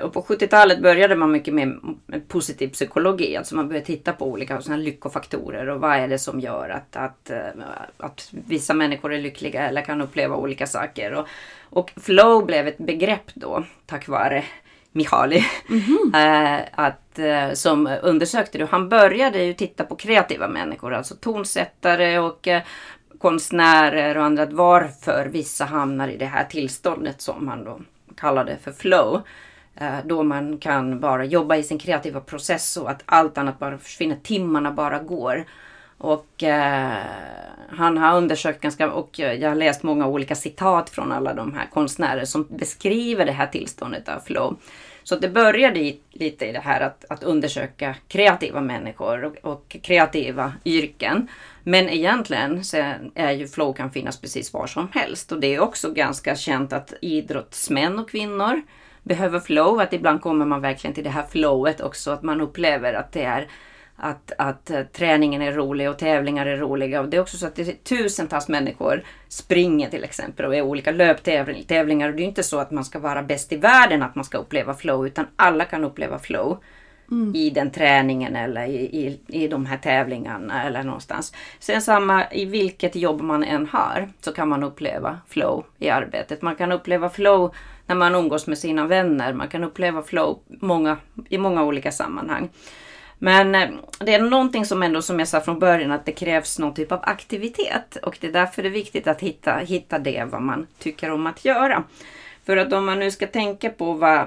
Och 0.02 0.12
på 0.12 0.22
70-talet 0.22 0.82
började 0.82 1.16
man 1.16 1.32
mycket 1.32 1.54
med 1.54 1.80
positiv 2.28 2.68
psykologi. 2.68 3.36
Alltså 3.36 3.54
man 3.54 3.68
började 3.68 3.86
titta 3.86 4.12
på 4.12 4.26
olika 4.26 4.60
såna 4.60 4.76
lyckofaktorer 4.76 5.68
och 5.68 5.80
vad 5.80 5.96
är 5.96 6.08
det 6.08 6.18
som 6.18 6.40
gör 6.40 6.68
att, 6.68 6.96
att, 6.96 7.30
eh, 7.30 7.64
att 7.96 8.28
vissa 8.30 8.74
människor 8.74 9.12
är 9.12 9.20
lyckliga 9.20 9.68
eller 9.68 9.82
kan 9.82 10.00
uppleva 10.00 10.36
olika 10.36 10.66
saker. 10.66 11.12
Och, 11.14 11.26
och 11.70 11.92
flow 11.96 12.46
blev 12.46 12.68
ett 12.68 12.78
begrepp 12.78 13.34
då 13.34 13.64
tack 13.86 14.08
vare 14.08 14.44
Mihaly. 14.92 15.36
eh, 16.14 16.60
att, 16.72 17.18
eh, 17.18 17.52
som 17.52 17.98
undersökte 18.02 18.58
det. 18.58 18.64
Han 18.70 18.88
började 18.88 19.44
ju 19.44 19.54
titta 19.54 19.84
på 19.84 19.96
kreativa 19.96 20.48
människor, 20.48 20.94
alltså 20.94 21.14
tonsättare 21.14 22.18
och 22.18 22.48
eh, 22.48 22.62
konstnärer 23.18 24.16
och 24.16 24.24
andra. 24.24 24.46
Varför 24.46 25.26
vissa 25.26 25.64
hamnar 25.64 26.08
i 26.08 26.16
det 26.16 26.26
här 26.26 26.44
tillståndet 26.44 27.20
som 27.20 27.48
han 27.48 27.64
då 27.64 27.80
kallade 28.16 28.56
för 28.64 28.72
flow. 28.72 29.22
Eh, 29.76 29.98
då 30.04 30.22
man 30.22 30.58
kan 30.58 31.00
bara 31.00 31.24
jobba 31.24 31.56
i 31.56 31.62
sin 31.62 31.78
kreativa 31.78 32.20
process 32.20 32.76
och 32.76 32.90
att 32.90 33.02
allt 33.06 33.38
annat 33.38 33.58
bara 33.58 33.78
försvinner. 33.78 34.16
Timmarna 34.22 34.70
bara 34.70 34.98
går. 34.98 35.44
Och 35.98 36.42
eh, 36.42 36.98
han 37.68 37.98
har 37.98 38.16
undersökt 38.16 38.60
ganska, 38.60 38.90
och 38.90 39.18
jag 39.18 39.48
har 39.48 39.54
läst 39.54 39.82
många 39.82 40.06
olika 40.06 40.34
citat 40.34 40.90
från 40.90 41.12
alla 41.12 41.34
de 41.34 41.54
här 41.54 41.66
konstnärer 41.66 42.24
som 42.24 42.46
beskriver 42.50 43.26
det 43.26 43.32
här 43.32 43.46
tillståndet 43.46 44.08
av 44.08 44.20
flow. 44.20 44.56
Så 45.04 45.16
det 45.16 45.28
började 45.28 45.80
i, 45.80 46.00
lite 46.10 46.46
i 46.46 46.52
det 46.52 46.60
här 46.60 46.80
att, 46.80 47.04
att 47.08 47.22
undersöka 47.22 47.94
kreativa 48.08 48.60
människor 48.60 49.24
och, 49.24 49.52
och 49.52 49.76
kreativa 49.82 50.52
yrken. 50.64 51.28
Men 51.62 51.88
egentligen 51.88 52.64
så 52.64 52.76
är 53.14 53.30
ju 53.30 53.48
flow 53.48 53.72
kan 53.72 53.90
finnas 53.90 54.20
precis 54.20 54.52
var 54.52 54.66
som 54.66 54.88
helst. 54.92 55.32
Och 55.32 55.40
det 55.40 55.54
är 55.54 55.60
också 55.60 55.92
ganska 55.92 56.36
känt 56.36 56.72
att 56.72 56.92
idrottsmän 57.00 57.98
och 57.98 58.10
kvinnor 58.10 58.62
behöver 59.02 59.40
flow. 59.40 59.80
Att 59.80 59.92
ibland 59.92 60.20
kommer 60.20 60.46
man 60.46 60.60
verkligen 60.60 60.94
till 60.94 61.04
det 61.04 61.10
här 61.10 61.26
flowet 61.30 61.80
också. 61.80 62.10
Att 62.10 62.22
man 62.22 62.40
upplever 62.40 62.94
att 62.94 63.12
det 63.12 63.22
är 63.22 63.48
att, 63.96 64.32
att 64.38 64.70
eh, 64.70 64.82
träningen 64.82 65.42
är 65.42 65.52
rolig 65.52 65.90
och 65.90 65.98
tävlingar 65.98 66.46
är 66.46 66.56
roliga. 66.56 67.00
Och 67.00 67.08
det 67.08 67.16
är 67.16 67.20
också 67.20 67.36
så 67.36 67.46
att 67.46 67.54
det 67.54 67.68
är 67.68 67.72
tusentals 67.72 68.48
människor 68.48 69.02
springer 69.28 69.90
till 69.90 70.04
exempel 70.04 70.46
och 70.46 70.56
är 70.56 70.62
olika 70.62 70.90
löptävlingar. 70.90 72.08
Och 72.08 72.14
det 72.14 72.22
är 72.22 72.26
inte 72.26 72.42
så 72.42 72.58
att 72.58 72.70
man 72.70 72.84
ska 72.84 72.98
vara 72.98 73.22
bäst 73.22 73.52
i 73.52 73.56
världen 73.56 74.02
att 74.02 74.14
man 74.14 74.24
ska 74.24 74.38
uppleva 74.38 74.74
flow. 74.74 75.06
Utan 75.06 75.26
alla 75.36 75.64
kan 75.64 75.84
uppleva 75.84 76.18
flow 76.18 76.58
Mm. 77.10 77.34
i 77.34 77.50
den 77.50 77.70
träningen 77.70 78.36
eller 78.36 78.66
i, 78.66 78.76
i, 78.76 79.20
i 79.26 79.48
de 79.48 79.66
här 79.66 79.76
tävlingarna 79.76 80.64
eller 80.64 80.82
någonstans. 80.82 81.32
Sen 81.58 81.82
samma 81.82 82.30
i 82.30 82.44
vilket 82.44 82.96
jobb 82.96 83.20
man 83.20 83.44
än 83.44 83.66
har 83.66 84.08
så 84.20 84.32
kan 84.32 84.48
man 84.48 84.62
uppleva 84.62 85.18
flow 85.28 85.64
i 85.78 85.88
arbetet. 85.88 86.42
Man 86.42 86.56
kan 86.56 86.72
uppleva 86.72 87.10
flow 87.10 87.54
när 87.86 87.94
man 87.94 88.14
umgås 88.14 88.46
med 88.46 88.58
sina 88.58 88.86
vänner. 88.86 89.32
Man 89.32 89.48
kan 89.48 89.64
uppleva 89.64 90.02
flow 90.02 90.38
många, 90.48 90.96
i 91.28 91.38
många 91.38 91.64
olika 91.64 91.92
sammanhang. 91.92 92.48
Men 93.18 93.54
eh, 93.54 93.68
det 93.98 94.14
är 94.14 94.22
någonting 94.22 94.66
som 94.66 94.82
ändå, 94.82 95.02
som 95.02 95.18
jag 95.18 95.28
sa 95.28 95.40
från 95.40 95.58
början, 95.58 95.92
att 95.92 96.06
det 96.06 96.12
krävs 96.12 96.58
någon 96.58 96.74
typ 96.74 96.92
av 96.92 97.00
aktivitet. 97.02 97.96
Och 98.02 98.18
det 98.20 98.26
är 98.26 98.32
därför 98.32 98.62
det 98.62 98.68
är 98.68 98.70
viktigt 98.70 99.06
att 99.06 99.20
hitta, 99.20 99.56
hitta 99.56 99.98
det 99.98 100.24
vad 100.30 100.42
man 100.42 100.66
tycker 100.78 101.10
om 101.10 101.26
att 101.26 101.44
göra. 101.44 101.84
För 102.44 102.56
att 102.56 102.72
om 102.72 102.86
man 102.86 102.98
nu 102.98 103.10
ska 103.10 103.26
tänka 103.26 103.70
på 103.70 103.92
vad, 103.92 104.26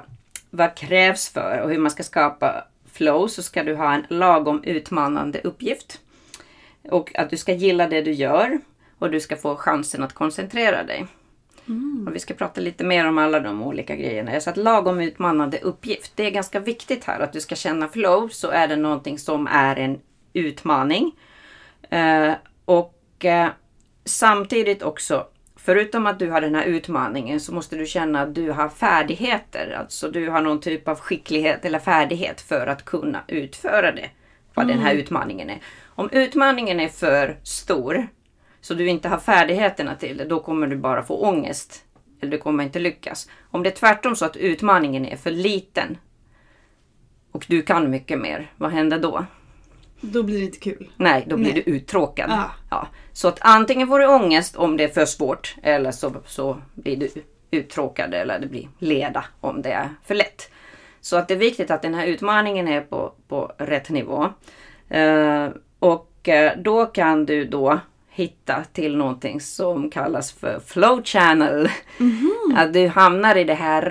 vad 0.56 0.76
krävs 0.76 1.30
för 1.30 1.62
och 1.62 1.70
hur 1.70 1.80
man 1.80 1.92
ska 1.92 2.04
skapa 2.04 2.64
flow 2.92 3.28
så 3.28 3.44
ska 3.44 3.64
du 3.64 3.76
ha 3.76 3.94
en 3.94 4.06
lagom 4.10 4.64
utmanande 4.64 5.42
uppgift. 5.44 6.02
Och 6.84 7.20
att 7.20 7.30
du 7.30 7.38
ska 7.38 7.54
gilla 7.54 7.88
det 7.88 8.02
du 8.02 8.12
gör 8.12 8.60
och 9.00 9.12
du 9.12 9.20
ska 9.20 9.36
få 9.36 9.56
chansen 9.56 10.04
att 10.04 10.14
koncentrera 10.14 10.84
dig. 10.84 11.06
Och 12.08 12.16
vi 12.16 12.20
ska 12.20 12.34
prata 12.34 12.62
lite 12.62 12.84
mer 12.84 13.08
om 13.08 13.18
alla 13.18 13.40
de 13.40 13.64
olika 13.64 13.96
grejerna. 13.96 14.40
Så 14.40 14.50
att 14.50 14.58
lagom 14.58 15.02
utmanande 15.02 15.60
uppgift. 15.60 16.12
Det 16.16 16.26
är 16.26 16.32
ganska 16.32 16.60
viktigt 16.60 17.04
här 17.04 17.20
att 17.20 17.34
du 17.34 17.42
ska 17.42 17.56
känna 17.56 17.88
flow 17.88 18.30
så 18.30 18.50
är 18.50 18.68
det 18.68 18.76
någonting 18.76 19.20
som 19.20 19.48
är 19.48 19.76
en 19.76 20.00
utmaning. 20.34 21.12
Eh, 21.90 22.34
och 22.66 23.26
eh, 23.26 23.50
samtidigt 24.06 24.84
också, 24.84 25.28
förutom 25.66 26.08
att 26.08 26.20
du 26.20 26.30
har 26.30 26.42
den 26.42 26.56
här 26.56 26.66
utmaningen 26.66 27.40
så 27.40 27.54
måste 27.54 27.76
du 27.76 27.86
känna 27.86 28.22
att 28.22 28.36
du 28.36 28.52
har 28.52 28.70
färdigheter. 28.70 29.76
Alltså 29.80 30.12
du 30.12 30.30
har 30.30 30.42
någon 30.42 30.60
typ 30.60 30.88
av 30.88 31.00
skicklighet 31.00 31.66
eller 31.66 31.80
färdighet 31.80 32.42
för 32.42 32.68
att 32.68 32.86
kunna 32.86 33.24
utföra 33.28 33.92
det. 33.92 34.10
Vad 34.54 34.68
den 34.68 34.80
här 34.80 34.96
utmaningen 34.96 35.50
är. 35.50 35.60
Om 35.86 36.10
utmaningen 36.12 36.80
är 36.80 36.88
för 36.88 37.38
stor 37.44 38.08
så 38.62 38.74
du 38.74 38.88
inte 38.88 39.10
har 39.10 39.18
färdigheterna 39.18 39.96
till 39.96 40.18
det, 40.18 40.26
då 40.26 40.40
kommer 40.40 40.68
du 40.68 40.76
bara 40.76 41.04
få 41.04 41.30
ångest. 41.30 41.84
Eller 42.22 42.32
du 42.32 42.38
kommer 42.38 42.64
inte 42.64 42.80
lyckas. 42.80 43.30
Om 43.52 43.64
det 43.64 43.70
är 43.70 43.76
tvärtom 43.76 44.16
så 44.16 44.26
att 44.26 44.36
utmaningen 44.36 45.06
är 45.06 45.18
för 45.18 45.32
liten 45.32 45.98
och 47.32 47.46
du 47.50 47.62
kan 47.62 47.90
mycket 47.90 48.20
mer, 48.20 48.52
vad 48.58 48.72
händer 48.72 49.00
då? 49.00 49.26
Då 50.12 50.24
blir 50.24 50.40
det 50.40 50.46
inte 50.46 50.60
kul. 50.60 50.92
Nej, 50.98 51.26
då 51.28 51.38
blir 51.38 51.54
Nej. 51.54 51.64
du 51.66 51.72
uttråkad. 51.72 52.32
Ah. 52.32 52.52
Ja. 52.70 52.88
Så 53.14 53.28
att 53.28 53.38
antingen 53.42 53.88
får 53.88 54.00
du 54.00 54.08
ångest 54.08 54.56
om 54.56 54.78
det 54.78 54.84
är 54.84 54.88
för 54.88 55.06
svårt 55.06 55.56
eller 55.64 55.92
så, 55.92 56.14
så 56.26 56.58
blir 56.74 56.98
du 56.98 57.10
uttråkad 57.52 58.14
eller 58.14 58.40
det 58.40 58.48
blir 58.48 58.68
leda 58.80 59.26
om 59.42 59.62
det 59.62 59.72
är 59.72 59.90
för 60.06 60.16
lätt. 60.16 60.52
Så 61.02 61.18
att 61.18 61.28
det 61.28 61.34
är 61.34 61.38
viktigt 61.38 61.72
att 61.72 61.82
den 61.82 61.94
här 61.94 62.06
utmaningen 62.06 62.68
är 62.68 62.82
på, 62.82 63.14
på 63.28 63.52
rätt 63.58 63.90
nivå. 63.90 64.30
Eh, 64.90 65.50
och 65.80 66.30
eh, 66.30 66.58
då 66.58 66.86
kan 66.86 67.26
du 67.26 67.46
då 67.46 67.80
hitta 68.10 68.64
till 68.74 68.98
någonting 68.98 69.42
som 69.42 69.90
kallas 69.90 70.32
för 70.32 70.60
flow 70.66 71.04
channel. 71.04 71.70
Att 72.56 72.74
du 72.74 72.88
hamnar 72.88 73.36
i 73.36 73.44
det 73.44 73.54
här 73.54 73.82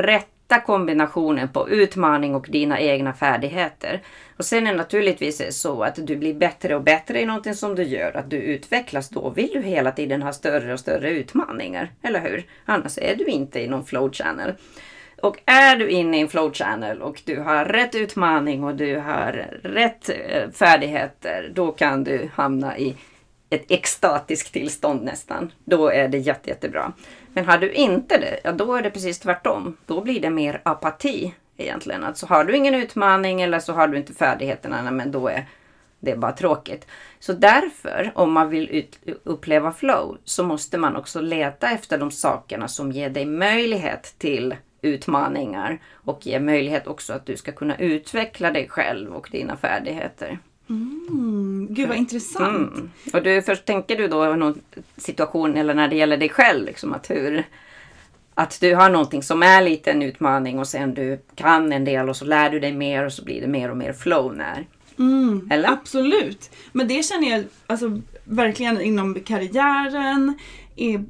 hitta 0.48 0.60
kombinationen 0.60 1.48
på 1.48 1.68
utmaning 1.68 2.34
och 2.34 2.46
dina 2.50 2.80
egna 2.80 3.12
färdigheter. 3.12 4.02
Och 4.36 4.44
sen 4.44 4.66
är 4.66 4.70
det 4.70 4.76
naturligtvis 4.76 5.60
så 5.60 5.82
att 5.82 6.06
du 6.06 6.16
blir 6.16 6.34
bättre 6.34 6.76
och 6.76 6.82
bättre 6.82 7.20
i 7.20 7.26
någonting 7.26 7.54
som 7.54 7.74
du 7.74 7.82
gör. 7.82 8.16
Att 8.16 8.30
du 8.30 8.36
utvecklas. 8.36 9.08
Då 9.08 9.30
vill 9.30 9.50
du 9.52 9.60
hela 9.60 9.92
tiden 9.92 10.22
ha 10.22 10.32
större 10.32 10.72
och 10.72 10.80
större 10.80 11.10
utmaningar. 11.10 11.92
Eller 12.02 12.20
hur? 12.20 12.44
Annars 12.64 12.98
är 12.98 13.16
du 13.16 13.24
inte 13.24 13.60
i 13.60 13.68
någon 13.68 13.84
flow 13.84 14.12
channel. 14.12 14.54
Och 15.22 15.36
är 15.46 15.76
du 15.76 15.88
inne 15.88 16.16
i 16.16 16.20
en 16.20 16.28
flow 16.28 16.52
channel 16.52 17.02
och 17.02 17.22
du 17.24 17.40
har 17.40 17.64
rätt 17.64 17.94
utmaning 17.94 18.64
och 18.64 18.74
du 18.74 18.98
har 18.98 19.32
rätt 19.62 20.08
eh, 20.08 20.50
färdigheter. 20.50 21.52
Då 21.54 21.72
kan 21.72 22.04
du 22.04 22.30
hamna 22.34 22.78
i 22.78 22.96
ett 23.50 23.70
extatiskt 23.70 24.52
tillstånd 24.52 25.02
nästan. 25.04 25.52
Då 25.64 25.88
är 25.88 26.08
det 26.08 26.18
jätte, 26.18 26.50
jättebra. 26.50 26.92
Men 27.34 27.44
har 27.44 27.58
du 27.58 27.72
inte 27.72 28.18
det, 28.18 28.40
ja 28.44 28.52
då 28.52 28.74
är 28.74 28.82
det 28.82 28.90
precis 28.90 29.18
tvärtom. 29.18 29.76
Då 29.86 30.00
blir 30.00 30.20
det 30.20 30.30
mer 30.30 30.60
apati 30.64 31.34
egentligen. 31.56 32.04
Alltså 32.04 32.26
har 32.26 32.44
du 32.44 32.56
ingen 32.56 32.74
utmaning 32.74 33.42
eller 33.42 33.58
så 33.58 33.72
har 33.72 33.88
du 33.88 33.96
inte 33.96 34.14
färdigheterna, 34.14 34.82
nej, 34.82 34.92
men 34.92 35.12
då 35.12 35.28
är 35.28 35.48
det 36.00 36.16
bara 36.16 36.32
tråkigt. 36.32 36.86
Så 37.18 37.32
därför, 37.32 38.12
om 38.14 38.32
man 38.32 38.48
vill 38.48 38.86
uppleva 39.24 39.72
flow, 39.72 40.18
så 40.24 40.44
måste 40.44 40.78
man 40.78 40.96
också 40.96 41.20
leta 41.20 41.70
efter 41.70 41.98
de 41.98 42.10
sakerna 42.10 42.68
som 42.68 42.92
ger 42.92 43.10
dig 43.10 43.26
möjlighet 43.26 44.14
till 44.18 44.54
utmaningar 44.82 45.78
och 45.92 46.26
ger 46.26 46.40
möjlighet 46.40 46.86
också 46.86 47.12
att 47.12 47.26
du 47.26 47.36
ska 47.36 47.52
kunna 47.52 47.76
utveckla 47.78 48.50
dig 48.50 48.68
själv 48.68 49.12
och 49.12 49.28
dina 49.32 49.56
färdigheter. 49.56 50.38
Mm, 50.68 51.66
gud 51.70 51.88
vad 51.88 51.96
intressant. 51.96 52.74
Mm. 52.74 52.90
Och 53.12 53.22
du, 53.22 53.42
först 53.42 53.64
tänker 53.64 53.96
du 53.96 54.08
då 54.08 54.24
någon 54.24 54.60
situation 54.96 55.56
eller 55.56 55.74
när 55.74 55.88
det 55.88 55.96
gäller 55.96 56.16
dig 56.16 56.28
själv, 56.28 56.64
liksom 56.64 56.92
att 56.92 57.10
hur, 57.10 57.44
att 58.34 58.60
du 58.60 58.74
har 58.74 58.90
någonting 58.90 59.22
som 59.22 59.42
är 59.42 59.62
lite 59.62 59.90
en 59.90 60.02
utmaning 60.02 60.58
och 60.58 60.68
sen 60.68 60.94
du 60.94 61.20
kan 61.34 61.72
en 61.72 61.84
del 61.84 62.08
och 62.08 62.16
så 62.16 62.24
lär 62.24 62.50
du 62.50 62.60
dig 62.60 62.72
mer 62.72 63.04
och 63.06 63.12
så 63.12 63.24
blir 63.24 63.40
det 63.40 63.46
mer 63.46 63.70
och 63.70 63.76
mer 63.76 63.92
flow 63.92 64.36
när. 64.36 64.66
Eller? 65.50 65.72
Absolut. 65.72 66.50
Men 66.72 66.88
det 66.88 67.02
känner 67.02 67.30
jag 67.30 67.44
alltså, 67.66 68.00
verkligen 68.24 68.80
inom 68.80 69.14
karriären, 69.14 70.38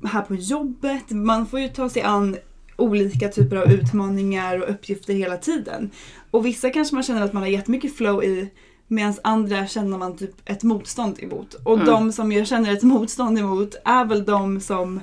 här 0.05 0.23
på 0.23 0.35
jobbet. 0.35 1.11
Man 1.11 1.47
får 1.47 1.61
ju 1.61 1.69
ta 1.69 1.89
sig 1.89 2.03
an 2.03 2.37
olika 2.77 3.29
typer 3.29 3.57
av 3.57 3.73
utmaningar 3.73 4.63
och 4.63 4.71
uppgifter 4.71 5.15
hela 5.15 5.37
tiden. 5.37 5.91
Och 6.31 6.47
vissa 6.47 6.71
kanske 6.71 6.95
man 6.95 7.03
känner 7.03 7.23
att 7.23 7.33
man 7.33 7.43
har 7.43 7.51
jättemycket 7.51 7.97
flow 7.97 8.25
i 8.25 8.51
medan 8.88 9.14
andra 9.23 9.67
känner 9.67 9.99
man 9.99 10.17
typ 10.17 10.35
ett 10.45 10.62
motstånd 10.62 11.19
emot. 11.23 11.55
Och 11.55 11.85
de 11.85 12.12
som 12.12 12.33
jag 12.33 12.47
känner 12.47 12.73
ett 12.73 12.83
motstånd 12.83 13.38
emot 13.38 13.75
är 13.85 14.05
väl 14.05 14.25
de 14.25 14.61
som 14.61 15.00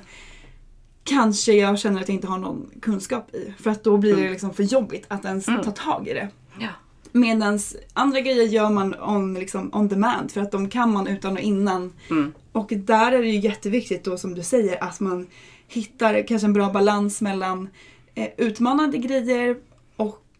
kanske 1.04 1.52
jag 1.52 1.78
känner 1.78 2.00
att 2.00 2.08
jag 2.08 2.14
inte 2.14 2.26
har 2.26 2.38
någon 2.38 2.70
kunskap 2.82 3.34
i. 3.34 3.54
För 3.58 3.70
att 3.70 3.84
då 3.84 3.96
blir 3.96 4.16
det 4.16 4.30
liksom 4.30 4.54
för 4.54 4.62
jobbigt 4.62 5.04
att 5.08 5.24
ens 5.24 5.46
ta 5.46 5.70
tag 5.70 6.08
i 6.08 6.14
det. 6.14 6.28
Ja. 6.60 6.68
Medan 7.12 7.58
andra 7.92 8.20
grejer 8.20 8.44
gör 8.44 8.70
man 8.70 8.94
on, 9.00 9.34
liksom, 9.34 9.70
on 9.72 9.88
demand 9.88 10.32
för 10.32 10.40
att 10.40 10.50
de 10.50 10.68
kan 10.68 10.92
man 10.92 11.06
utan 11.06 11.32
och 11.32 11.40
innan. 11.40 11.92
Mm. 12.10 12.32
Och 12.52 12.72
där 12.76 13.12
är 13.12 13.22
det 13.22 13.28
ju 13.28 13.40
jätteviktigt 13.40 14.04
då 14.04 14.18
som 14.18 14.34
du 14.34 14.42
säger 14.42 14.84
att 14.84 15.00
man 15.00 15.26
hittar 15.68 16.26
kanske 16.26 16.46
en 16.46 16.52
bra 16.52 16.72
balans 16.72 17.20
mellan 17.20 17.68
eh, 18.14 18.28
utmanande 18.36 18.98
grejer 18.98 19.56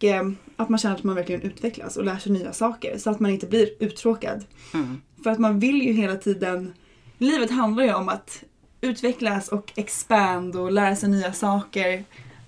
och 0.03 0.09
eh, 0.09 0.29
att 0.55 0.69
man 0.69 0.79
känner 0.79 0.95
att 0.95 1.03
man 1.03 1.15
verkligen 1.15 1.41
utvecklas 1.41 1.97
och 1.97 2.03
lär 2.05 2.17
sig 2.17 2.31
nya 2.31 2.53
saker 2.53 2.97
så 2.97 3.09
att 3.09 3.19
man 3.19 3.31
inte 3.31 3.47
blir 3.47 3.69
uttråkad. 3.79 4.45
Mm. 4.73 5.01
För 5.23 5.29
att 5.29 5.39
man 5.39 5.59
vill 5.59 5.81
ju 5.81 5.93
hela 5.93 6.15
tiden, 6.15 6.73
livet 7.17 7.51
handlar 7.51 7.83
ju 7.83 7.93
om 7.93 8.09
att 8.09 8.43
utvecklas 8.81 9.47
och 9.47 9.71
expand 9.75 10.55
och 10.55 10.71
lära 10.71 10.95
sig 10.95 11.09
nya 11.09 11.33
saker. 11.33 12.03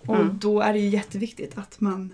Och 0.08 0.16
Mm. 0.16 0.40
då 0.42 0.62
är 0.62 0.74
det 0.74 0.80
ju 0.80 0.90
jätteviktigt 0.90 1.58
att 1.58 1.82
man 1.82 2.14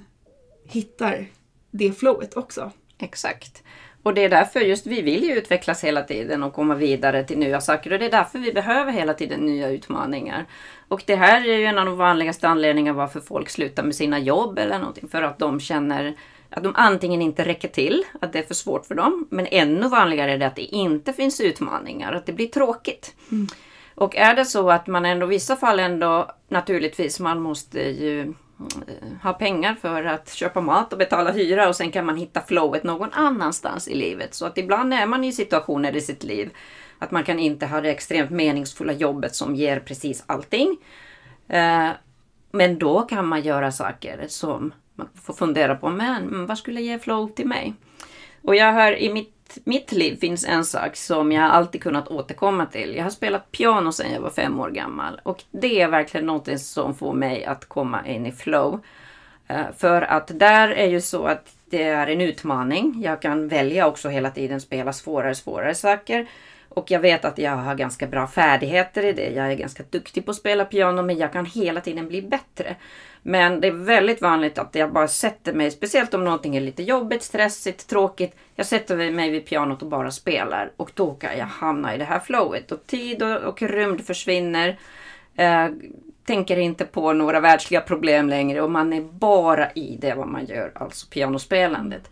hittar 0.64 1.28
det 1.72 1.92
flowet 1.92 2.38
också. 2.38 2.72
Exakt. 2.98 3.64
Och 4.04 4.14
det 4.14 4.24
är 4.24 4.30
därför 4.30 4.60
just 4.60 4.88
vi 4.88 5.02
vill 5.02 5.24
ju 5.24 5.34
utvecklas 5.34 5.84
hela 5.84 6.04
tiden 6.04 6.44
och 6.44 6.54
komma 6.54 6.76
vidare 6.76 7.24
till 7.24 7.38
nya 7.38 7.62
saker. 7.62 7.94
Och 7.94 8.00
det 8.00 8.06
är 8.06 8.12
därför 8.12 8.40
vi 8.40 8.54
behöver 8.54 8.92
hela 8.92 9.14
tiden 9.14 9.40
nya 9.40 9.70
utmaningar. 9.70 10.46
Och 10.88 11.04
det 11.06 11.16
här 11.16 11.50
är 11.50 11.58
ju 11.58 11.66
en 11.66 11.78
av 11.78 11.86
de 11.86 11.98
vanligaste 11.98 12.48
anledningarna 12.48 12.98
varför 12.98 13.20
folk 13.20 13.50
slutar 13.50 13.84
med 13.84 13.96
sina 13.96 14.20
jobb 14.20 14.60
eller 14.60 14.80
någonting. 14.80 15.10
För 15.10 15.22
att 15.22 15.40
de 15.40 15.60
känner 15.60 16.16
att 16.50 16.64
de 16.64 16.74
antingen 16.76 17.22
inte 17.22 17.46
räcker 17.46 17.68
till, 17.68 18.04
att 18.22 18.34
det 18.34 18.40
är 18.40 18.44
för 18.44 18.54
svårt 18.54 18.86
för 18.86 18.96
dem. 18.96 19.28
Men 19.32 19.48
ännu 19.52 19.88
vanligare 19.88 20.32
är 20.32 20.38
det 20.38 20.48
att 20.48 20.56
det 20.56 20.62
inte 20.62 21.14
finns 21.14 21.42
utmaningar, 21.42 22.14
att 22.14 22.26
det 22.26 22.34
blir 22.34 22.48
tråkigt. 22.48 23.16
Och 23.96 24.16
är 24.16 24.36
det 24.36 24.46
så 24.46 24.70
att 24.70 24.88
man 24.88 25.06
ändå 25.06 25.26
i 25.26 25.30
vissa 25.30 25.56
fall 25.56 25.80
ändå 25.80 26.32
naturligtvis 26.50 27.20
man 27.20 27.42
måste 27.42 27.80
ju 27.80 28.34
Eh, 28.88 29.24
ha 29.24 29.34
pengar 29.34 29.76
för 29.76 30.04
att 30.04 30.34
köpa 30.34 30.62
mat 30.62 30.94
och 30.94 31.00
betala 31.00 31.32
hyra 31.32 31.70
och 31.70 31.76
sen 31.76 31.92
kan 31.92 32.06
man 32.06 32.18
hitta 32.18 32.42
flowet 32.42 32.84
någon 32.84 33.14
annanstans 33.14 33.88
i 33.88 33.96
livet. 33.96 34.34
Så 34.34 34.46
att 34.46 34.58
ibland 34.58 34.94
är 34.94 35.06
man 35.06 35.24
i 35.24 35.32
situationer 35.32 35.96
i 35.96 36.02
sitt 36.02 36.24
liv 36.24 36.50
att 37.00 37.12
man 37.12 37.24
kan 37.24 37.40
inte 37.40 37.66
ha 37.66 37.82
det 37.82 37.92
extremt 37.92 38.30
meningsfulla 38.30 38.94
jobbet 38.94 39.36
som 39.36 39.56
ger 39.56 39.80
precis 39.80 40.24
allting. 40.26 40.78
Eh, 41.48 41.90
men 42.52 42.80
då 42.80 43.02
kan 43.02 43.28
man 43.28 43.42
göra 43.42 43.72
saker 43.72 44.26
som 44.28 44.74
man 44.96 45.08
får 45.24 45.34
fundera 45.34 45.76
på, 45.76 45.90
men 45.90 46.46
vad 46.46 46.58
skulle 46.58 46.82
ge 46.82 47.00
flow 47.00 47.28
till 47.28 47.48
mig? 47.48 47.74
Och 48.42 48.56
jag 48.56 48.74
har 48.74 48.92
i 48.92 49.14
mitt, 49.14 49.41
mitt 49.64 49.92
liv 49.92 50.16
finns 50.16 50.46
en 50.46 50.66
sak 50.66 50.96
som 50.96 51.32
jag 51.32 51.44
alltid 51.44 51.84
kunnat 51.84 52.08
återkomma 52.08 52.66
till. 52.66 52.96
Jag 52.96 53.04
har 53.04 53.10
spelat 53.10 53.52
piano 53.52 53.92
sedan 53.92 54.14
jag 54.14 54.22
var 54.22 54.30
fem 54.30 54.60
år 54.60 54.70
gammal 54.70 55.22
och 55.24 55.44
det 55.52 55.82
är 55.82 55.88
verkligen 55.88 56.26
något 56.26 56.60
som 56.60 56.96
får 56.96 57.14
mig 57.14 57.46
att 57.46 57.66
komma 57.66 58.08
in 58.08 58.26
i 58.26 58.32
flow. 58.32 58.80
Eh, 59.48 59.66
för 59.78 60.02
att 60.02 60.40
där 60.40 60.68
är 60.68 60.88
ju 60.88 61.02
så 61.02 61.26
att 61.26 61.56
det 61.70 61.84
är 61.84 62.08
en 62.08 62.22
utmaning. 62.22 63.02
Jag 63.04 63.22
kan 63.22 63.48
välja 63.48 63.88
också 63.88 64.10
hela 64.10 64.32
tiden 64.32 64.62
spela 64.62 64.94
svårare 64.94 65.36
svårare 65.36 65.76
saker. 65.76 66.28
Och 66.70 66.92
jag 66.92 67.00
vet 67.00 67.26
att 67.26 67.38
jag 67.38 67.52
har 67.52 67.76
ganska 67.76 68.08
bra 68.08 68.28
färdigheter 68.28 69.06
i 69.06 69.14
det. 69.14 69.30
Jag 69.30 69.52
är 69.52 69.56
ganska 69.56 69.84
duktig 69.90 70.26
på 70.26 70.32
att 70.32 70.38
spela 70.38 70.66
piano 70.66 71.02
men 71.02 71.18
jag 71.18 71.34
kan 71.34 71.46
hela 71.46 71.82
tiden 71.82 72.08
bli 72.08 72.22
bättre. 72.22 72.76
Men 73.22 73.62
det 73.62 73.68
är 73.68 73.72
väldigt 73.72 74.22
vanligt 74.22 74.58
att 74.58 74.76
jag 74.76 74.94
bara 74.94 75.08
sätter 75.08 75.54
mig, 75.54 75.72
speciellt 75.72 76.14
om 76.14 76.24
någonting 76.24 76.56
är 76.56 76.62
lite 76.62 76.84
jobbigt, 76.84 77.24
stressigt, 77.24 77.88
tråkigt. 77.88 78.36
Jag 78.56 78.66
sätter 78.66 79.12
mig 79.12 79.30
vid 79.30 79.46
pianot 79.46 79.82
och 79.82 79.88
bara 79.88 80.12
spelar 80.12 80.72
och 80.78 80.92
då 80.94 81.14
kan 81.14 81.38
jag 81.38 81.46
hamna 81.46 81.96
i 81.96 81.98
det 81.98 82.04
här 82.04 82.20
flowet. 82.20 82.72
Och 82.72 82.88
tid 82.88 83.24
och, 83.24 83.38
och 83.38 83.62
rymd 83.62 84.02
försvinner. 84.06 84.80
Eh, 85.36 85.68
tänker 86.26 86.58
inte 86.58 86.86
på 86.86 87.14
några 87.14 87.40
världsliga 87.40 87.82
problem 87.82 88.30
längre 88.30 88.62
och 88.62 88.72
man 88.72 88.94
är 88.94 89.02
bara 89.02 89.72
i 89.72 89.98
det 90.02 90.14
vad 90.14 90.28
man 90.28 90.46
gör, 90.46 90.72
alltså 90.76 91.08
pianospelandet. 91.10 92.10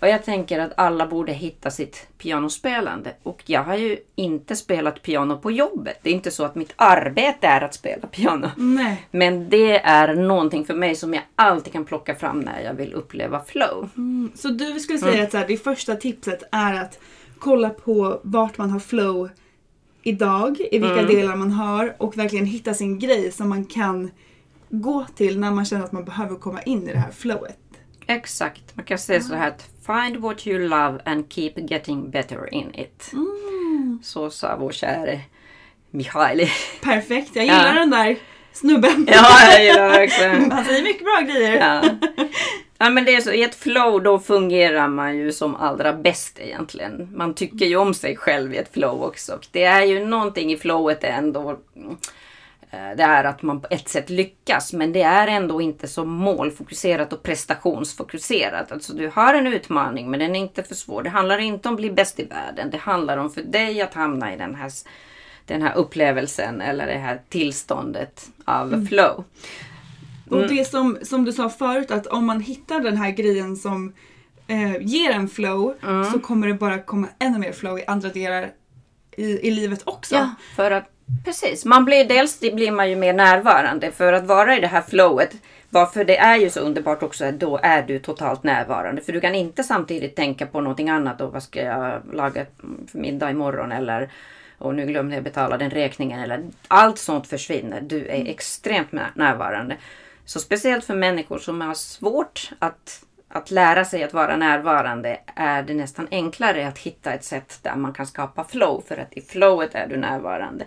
Och 0.00 0.08
jag 0.08 0.24
tänker 0.24 0.58
att 0.58 0.72
alla 0.76 1.06
borde 1.06 1.32
hitta 1.32 1.70
sitt 1.70 2.08
pianospelande. 2.18 3.14
Och 3.22 3.42
jag 3.46 3.64
har 3.64 3.76
ju 3.76 3.98
inte 4.14 4.56
spelat 4.56 5.02
piano 5.02 5.38
på 5.38 5.50
jobbet. 5.50 5.98
Det 6.02 6.10
är 6.10 6.14
inte 6.14 6.30
så 6.30 6.44
att 6.44 6.54
mitt 6.54 6.72
arbete 6.76 7.46
är 7.46 7.60
att 7.60 7.74
spela 7.74 8.06
piano. 8.06 8.50
Nej. 8.56 9.06
Men 9.10 9.48
det 9.48 9.78
är 9.78 10.14
någonting 10.14 10.64
för 10.64 10.74
mig 10.74 10.94
som 10.94 11.14
jag 11.14 11.22
alltid 11.36 11.72
kan 11.72 11.84
plocka 11.84 12.14
fram 12.14 12.40
när 12.40 12.60
jag 12.60 12.74
vill 12.74 12.92
uppleva 12.92 13.40
flow. 13.40 13.88
Så 14.34 14.48
du 14.48 14.80
skulle 14.80 14.98
säga 14.98 15.22
att 15.22 15.30
så 15.30 15.38
här, 15.38 15.46
det 15.48 15.56
första 15.56 15.96
tipset 15.96 16.42
är 16.52 16.74
att 16.74 16.98
kolla 17.38 17.70
på 17.70 18.20
vart 18.22 18.58
man 18.58 18.70
har 18.70 18.80
flow 18.80 19.30
idag, 20.02 20.60
i 20.72 20.78
vilka 20.78 21.02
delar 21.02 21.36
man 21.36 21.50
har 21.50 21.94
och 21.98 22.18
verkligen 22.18 22.46
hitta 22.46 22.74
sin 22.74 22.98
grej 22.98 23.32
som 23.32 23.48
man 23.48 23.64
kan 23.64 24.10
gå 24.68 25.06
till 25.16 25.40
när 25.40 25.50
man 25.50 25.64
känner 25.64 25.84
att 25.84 25.92
man 25.92 26.04
behöver 26.04 26.36
komma 26.36 26.62
in 26.62 26.88
i 26.88 26.92
det 26.92 26.98
här 26.98 27.10
flowet. 27.10 27.58
Exakt. 28.06 28.76
Man 28.76 28.84
kan 28.84 28.98
säga 28.98 29.20
så 29.20 29.34
här 29.34 29.48
att 29.48 29.69
find 29.94 30.16
what 30.16 30.46
you 30.46 30.58
love 30.68 30.98
and 31.04 31.32
keep 31.32 31.52
getting 31.56 32.10
better 32.10 32.54
in 32.54 32.74
it. 32.74 33.10
Så 34.02 34.30
sa 34.30 34.56
vår 34.56 34.72
käre 34.72 35.20
Mihaili. 35.90 36.50
Perfekt, 36.82 37.30
jag 37.36 37.44
gillar 37.44 37.74
Ja. 37.74 37.80
den 37.80 37.90
där 37.90 38.16
snubben. 38.52 39.06
Ja, 39.10 39.52
jag 39.52 39.64
gillar 39.64 39.88
verkligen. 39.88 40.52
Han 40.52 40.64
säger 40.64 40.82
mycket 40.82 41.04
bra 41.04 41.20
grejer. 41.20 41.56
Ja. 41.60 41.82
ja 42.78 42.90
men 42.90 43.04
det 43.04 43.14
är 43.14 43.20
så, 43.20 43.32
i 43.32 43.42
ett 43.42 43.54
flow 43.54 44.02
då 44.02 44.18
fungerar 44.18 44.88
man 44.88 45.16
ju 45.16 45.32
som 45.32 45.56
allra 45.56 45.92
bäst 45.92 46.38
egentligen. 46.40 47.08
Man 47.14 47.34
tycker 47.34 47.66
ju 47.66 47.76
om 47.76 47.94
sig 47.94 48.16
själv 48.16 48.54
i 48.54 48.56
ett 48.56 48.72
flow 48.74 49.02
också. 49.02 49.32
Och 49.34 49.46
det 49.50 49.64
är 49.64 49.82
ju 49.82 50.04
någonting 50.04 50.52
i 50.52 50.56
flowet 50.56 51.04
ändå. 51.04 51.58
Mm, 52.70 52.90
eh, 52.90 52.96
Det 52.96 53.02
är 53.02 53.24
att 53.24 53.42
man 53.42 53.60
på 53.60 53.66
ett 53.70 53.88
sätt 53.88 54.10
lyckas 54.10 54.72
men 54.72 54.92
det 54.92 55.02
är 55.02 55.28
ändå 55.28 55.60
inte 55.60 55.88
så 55.88 56.04
målfokuserat 56.04 57.12
och 57.12 57.22
prestationsfokuserat. 57.22 58.72
Alltså 58.72 58.92
du 58.92 59.10
har 59.14 59.34
en 59.34 59.46
utmaning 59.46 60.10
men 60.10 60.20
den 60.20 60.36
är 60.36 60.40
inte 60.40 60.62
för 60.62 60.74
svår. 60.74 61.02
Det 61.02 61.10
handlar 61.10 61.38
inte 61.38 61.68
om 61.68 61.74
att 61.74 61.80
bli 61.80 61.90
bäst 61.90 62.20
i 62.20 62.24
världen. 62.24 62.70
Det 62.70 62.78
handlar 62.78 63.16
om 63.16 63.30
för 63.30 63.42
dig 63.42 63.82
att 63.82 63.94
hamna 63.94 64.34
i 64.34 64.36
den 64.36 64.54
här, 64.54 64.72
den 65.44 65.62
här 65.62 65.76
upplevelsen 65.76 66.60
eller 66.60 66.86
det 66.86 66.98
här 66.98 67.20
tillståndet 67.28 68.30
av 68.44 68.86
flow. 68.88 69.24
Och 70.30 70.48
det 70.48 70.64
som, 70.64 70.98
som 71.02 71.24
du 71.24 71.32
sa 71.32 71.50
förut 71.50 71.90
att 71.90 72.06
om 72.06 72.26
man 72.26 72.40
hittar 72.40 72.80
den 72.80 72.96
här 72.96 73.10
grejen 73.10 73.56
som 73.56 73.92
eh, 74.46 74.76
ger 74.80 75.10
en 75.10 75.28
flow 75.28 75.74
så 76.12 76.18
kommer 76.18 76.48
det 76.48 76.54
bara 76.54 76.82
komma 76.82 77.08
ännu 77.18 77.38
mer 77.38 77.52
flow 77.52 77.78
i 77.78 77.84
andra 77.86 78.08
delar 78.08 78.50
i, 79.16 79.48
i 79.48 79.50
livet 79.50 79.82
också. 79.84 80.14
Ja, 80.14 80.34
för 80.56 80.70
att 80.70 80.90
precis. 81.24 81.64
Man 81.64 81.84
blir, 81.84 82.04
dels 82.04 82.40
blir 82.40 82.72
man 82.72 82.90
ju 82.90 82.96
mer 82.96 83.12
närvarande 83.12 83.90
för 83.90 84.12
att 84.12 84.24
vara 84.24 84.56
i 84.56 84.60
det 84.60 84.66
här 84.66 84.82
flowet. 84.82 85.30
Varför 85.70 86.04
det 86.04 86.18
är 86.18 86.36
ju 86.36 86.50
så 86.50 86.60
underbart 86.60 87.02
också 87.02 87.24
att 87.24 87.40
då 87.40 87.60
är 87.62 87.82
du 87.82 87.98
totalt 87.98 88.42
närvarande. 88.42 89.02
För 89.02 89.12
du 89.12 89.20
kan 89.20 89.34
inte 89.34 89.64
samtidigt 89.64 90.16
tänka 90.16 90.46
på 90.46 90.60
någonting 90.60 90.90
annat. 90.90 91.20
Och 91.20 91.32
vad 91.32 91.42
ska 91.42 91.62
jag 91.62 92.02
laga 92.12 92.46
för 92.90 92.98
middag 92.98 93.30
imorgon? 93.30 93.72
Eller 93.72 94.10
och 94.58 94.74
nu 94.74 94.86
glömde 94.86 95.14
jag 95.14 95.24
betala 95.24 95.58
den 95.58 95.70
räkningen. 95.70 96.20
Eller, 96.20 96.44
allt 96.68 96.98
sånt 96.98 97.26
försvinner. 97.26 97.80
Du 97.80 98.06
är 98.06 98.26
extremt 98.28 98.92
när- 98.92 99.12
närvarande. 99.14 99.76
Så 100.24 100.40
speciellt 100.40 100.84
för 100.84 100.94
människor 100.94 101.38
som 101.38 101.60
har 101.60 101.74
svårt 101.74 102.50
att, 102.58 103.04
att 103.28 103.50
lära 103.50 103.84
sig 103.84 104.02
att 104.02 104.12
vara 104.12 104.36
närvarande 104.36 105.20
är 105.34 105.62
det 105.62 105.74
nästan 105.74 106.08
enklare 106.10 106.68
att 106.68 106.78
hitta 106.78 107.12
ett 107.12 107.24
sätt 107.24 107.58
där 107.62 107.74
man 107.76 107.92
kan 107.92 108.06
skapa 108.06 108.44
flow. 108.44 108.84
För 108.88 108.96
att 108.96 109.12
i 109.12 109.20
flowet 109.20 109.74
är 109.74 109.86
du 109.86 109.96
närvarande. 109.96 110.64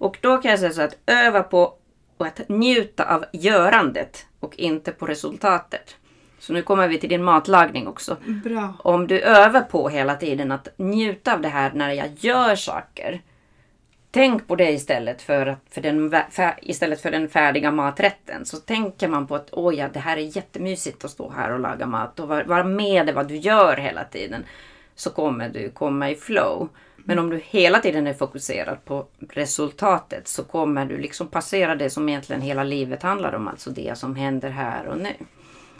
Och 0.00 0.18
då 0.20 0.36
kan 0.38 0.50
jag 0.50 0.60
säga 0.60 0.72
så 0.72 0.82
att 0.82 0.96
öva 1.06 1.42
på 1.42 1.74
att 2.18 2.48
njuta 2.48 3.14
av 3.14 3.24
görandet 3.32 4.26
och 4.40 4.56
inte 4.56 4.92
på 4.92 5.06
resultatet. 5.06 5.96
Så 6.38 6.52
nu 6.52 6.62
kommer 6.62 6.88
vi 6.88 6.98
till 6.98 7.08
din 7.08 7.24
matlagning 7.24 7.86
också. 7.86 8.16
Bra. 8.44 8.74
Om 8.78 9.06
du 9.06 9.20
övar 9.20 9.60
på 9.60 9.88
hela 9.88 10.14
tiden 10.14 10.52
att 10.52 10.68
njuta 10.76 11.34
av 11.34 11.40
det 11.40 11.48
här 11.48 11.72
när 11.74 11.92
jag 11.92 12.08
gör 12.18 12.54
saker. 12.56 13.20
Tänk 14.10 14.46
på 14.46 14.56
det 14.56 14.70
istället 14.70 15.22
för, 15.22 15.46
att, 15.46 15.58
för, 15.70 15.80
den, 15.80 16.14
fär, 16.30 16.54
istället 16.62 17.00
för 17.00 17.10
den 17.10 17.28
färdiga 17.28 17.70
maträtten. 17.70 18.44
Så 18.44 18.56
tänker 18.56 19.08
man 19.08 19.26
på 19.26 19.34
att 19.34 19.48
åh 19.52 19.74
ja, 19.74 19.88
det 19.92 20.00
här 20.00 20.16
är 20.16 20.36
jättemysigt 20.36 21.04
att 21.04 21.10
stå 21.10 21.30
här 21.30 21.52
och 21.52 21.60
laga 21.60 21.86
mat 21.86 22.20
och 22.20 22.28
vara, 22.28 22.44
vara 22.44 22.64
med 22.64 23.08
i 23.08 23.12
vad 23.12 23.28
du 23.28 23.36
gör 23.36 23.76
hela 23.76 24.04
tiden. 24.04 24.44
Så 24.94 25.10
kommer 25.10 25.48
du 25.48 25.70
komma 25.70 26.10
i 26.10 26.14
flow. 26.14 26.68
Men 27.10 27.18
om 27.18 27.30
du 27.30 27.40
hela 27.44 27.80
tiden 27.80 28.06
är 28.06 28.14
fokuserad 28.14 28.84
på 28.84 29.06
resultatet 29.30 30.28
så 30.28 30.44
kommer 30.44 30.86
du 30.86 30.98
liksom 30.98 31.26
passera 31.26 31.74
det 31.74 31.90
som 31.90 32.08
egentligen 32.08 32.42
hela 32.42 32.64
livet 32.64 33.02
handlar 33.02 33.34
om. 33.34 33.48
Alltså 33.48 33.70
det 33.70 33.98
som 33.98 34.16
händer 34.16 34.50
här 34.50 34.86
och 34.86 34.98
nu. 34.98 35.12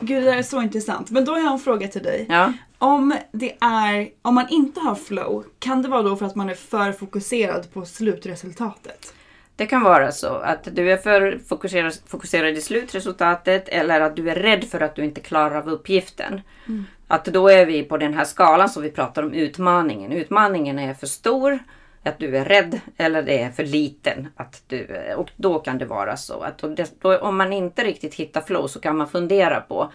Gud, 0.00 0.24
det 0.24 0.34
är 0.34 0.42
så 0.42 0.62
intressant. 0.62 1.10
Men 1.10 1.24
då 1.24 1.32
har 1.32 1.38
jag 1.38 1.52
en 1.52 1.58
fråga 1.58 1.88
till 1.88 2.02
dig. 2.02 2.26
Ja. 2.28 2.52
Om, 2.78 3.14
det 3.32 3.56
är, 3.60 4.08
om 4.22 4.34
man 4.34 4.48
inte 4.48 4.80
har 4.80 4.94
flow, 4.94 5.44
kan 5.58 5.82
det 5.82 5.88
vara 5.88 6.02
då 6.02 6.16
för 6.16 6.26
att 6.26 6.34
man 6.34 6.50
är 6.50 6.54
för 6.54 6.92
fokuserad 6.92 7.72
på 7.72 7.84
slutresultatet? 7.84 9.14
Det 9.56 9.66
kan 9.66 9.82
vara 9.82 10.12
så 10.12 10.34
att 10.34 10.68
du 10.72 10.92
är 10.92 10.96
för 10.96 11.40
fokuserad, 11.48 11.94
fokuserad 12.06 12.56
i 12.56 12.60
slutresultatet 12.60 13.68
eller 13.68 14.00
att 14.00 14.16
du 14.16 14.30
är 14.30 14.34
rädd 14.34 14.64
för 14.64 14.80
att 14.80 14.96
du 14.96 15.04
inte 15.04 15.20
klarar 15.20 15.56
av 15.56 15.68
uppgiften. 15.68 16.40
Att 17.12 17.24
då 17.24 17.48
är 17.48 17.66
vi 17.66 17.82
på 17.82 17.96
den 17.96 18.14
här 18.14 18.24
skalan 18.24 18.68
som 18.68 18.82
vi 18.82 18.90
pratar 18.90 19.22
om 19.22 19.34
utmaningen. 19.34 20.12
Utmaningen 20.12 20.78
är 20.78 20.94
för 20.94 21.06
stor, 21.06 21.58
att 22.02 22.18
du 22.18 22.36
är 22.36 22.44
rädd 22.44 22.80
eller 22.96 23.22
det 23.22 23.42
är 23.42 23.50
för 23.50 23.64
liten. 23.64 24.28
Att 24.36 24.62
du, 24.66 24.86
och 25.16 25.30
då 25.36 25.58
kan 25.58 25.78
det 25.78 25.84
vara 25.84 26.16
så 26.16 26.40
att 26.40 26.64
då, 27.00 27.18
om 27.18 27.36
man 27.36 27.52
inte 27.52 27.84
riktigt 27.84 28.14
hittar 28.14 28.40
flow 28.40 28.66
så 28.66 28.80
kan 28.80 28.96
man 28.96 29.08
fundera 29.08 29.60
på 29.60 29.92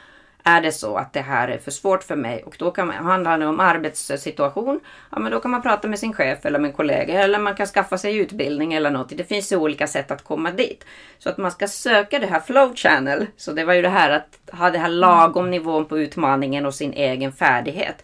är 0.47 0.61
det 0.61 0.71
så 0.71 0.97
att 0.97 1.13
det 1.13 1.21
här 1.21 1.47
är 1.47 1.57
för 1.57 1.71
svårt 1.71 2.03
för 2.03 2.15
mig 2.15 2.43
och 2.43 2.55
då 2.59 2.71
kan 2.71 2.87
man, 2.87 2.95
handlar 2.95 3.37
det 3.37 3.45
om 3.45 3.59
arbetssituation, 3.59 4.79
ja 5.11 5.19
men 5.19 5.31
då 5.31 5.39
kan 5.39 5.51
man 5.51 5.61
prata 5.61 5.87
med 5.87 5.99
sin 5.99 6.13
chef 6.13 6.45
eller 6.45 6.59
med 6.59 6.69
en 6.69 6.75
kollega 6.75 7.23
eller 7.23 7.39
man 7.39 7.55
kan 7.55 7.67
skaffa 7.67 7.97
sig 7.97 8.17
utbildning 8.17 8.73
eller 8.73 8.91
något. 8.91 9.17
Det 9.17 9.23
finns 9.23 9.51
ju 9.51 9.55
olika 9.55 9.87
sätt 9.87 10.11
att 10.11 10.23
komma 10.23 10.51
dit. 10.51 10.85
Så 11.19 11.29
att 11.29 11.37
man 11.37 11.51
ska 11.51 11.67
söka 11.67 12.19
det 12.19 12.27
här 12.27 12.39
flow 12.39 12.75
channel. 12.75 13.27
Så 13.37 13.51
det 13.51 13.65
var 13.65 13.73
ju 13.73 13.81
det 13.81 13.89
här 13.89 14.09
att 14.09 14.57
ha 14.59 14.69
det 14.69 14.77
här 14.77 14.89
lagom 14.89 15.51
nivån 15.51 15.85
på 15.85 15.99
utmaningen 15.99 16.65
och 16.65 16.75
sin 16.75 16.93
egen 16.93 17.31
färdighet. 17.33 18.03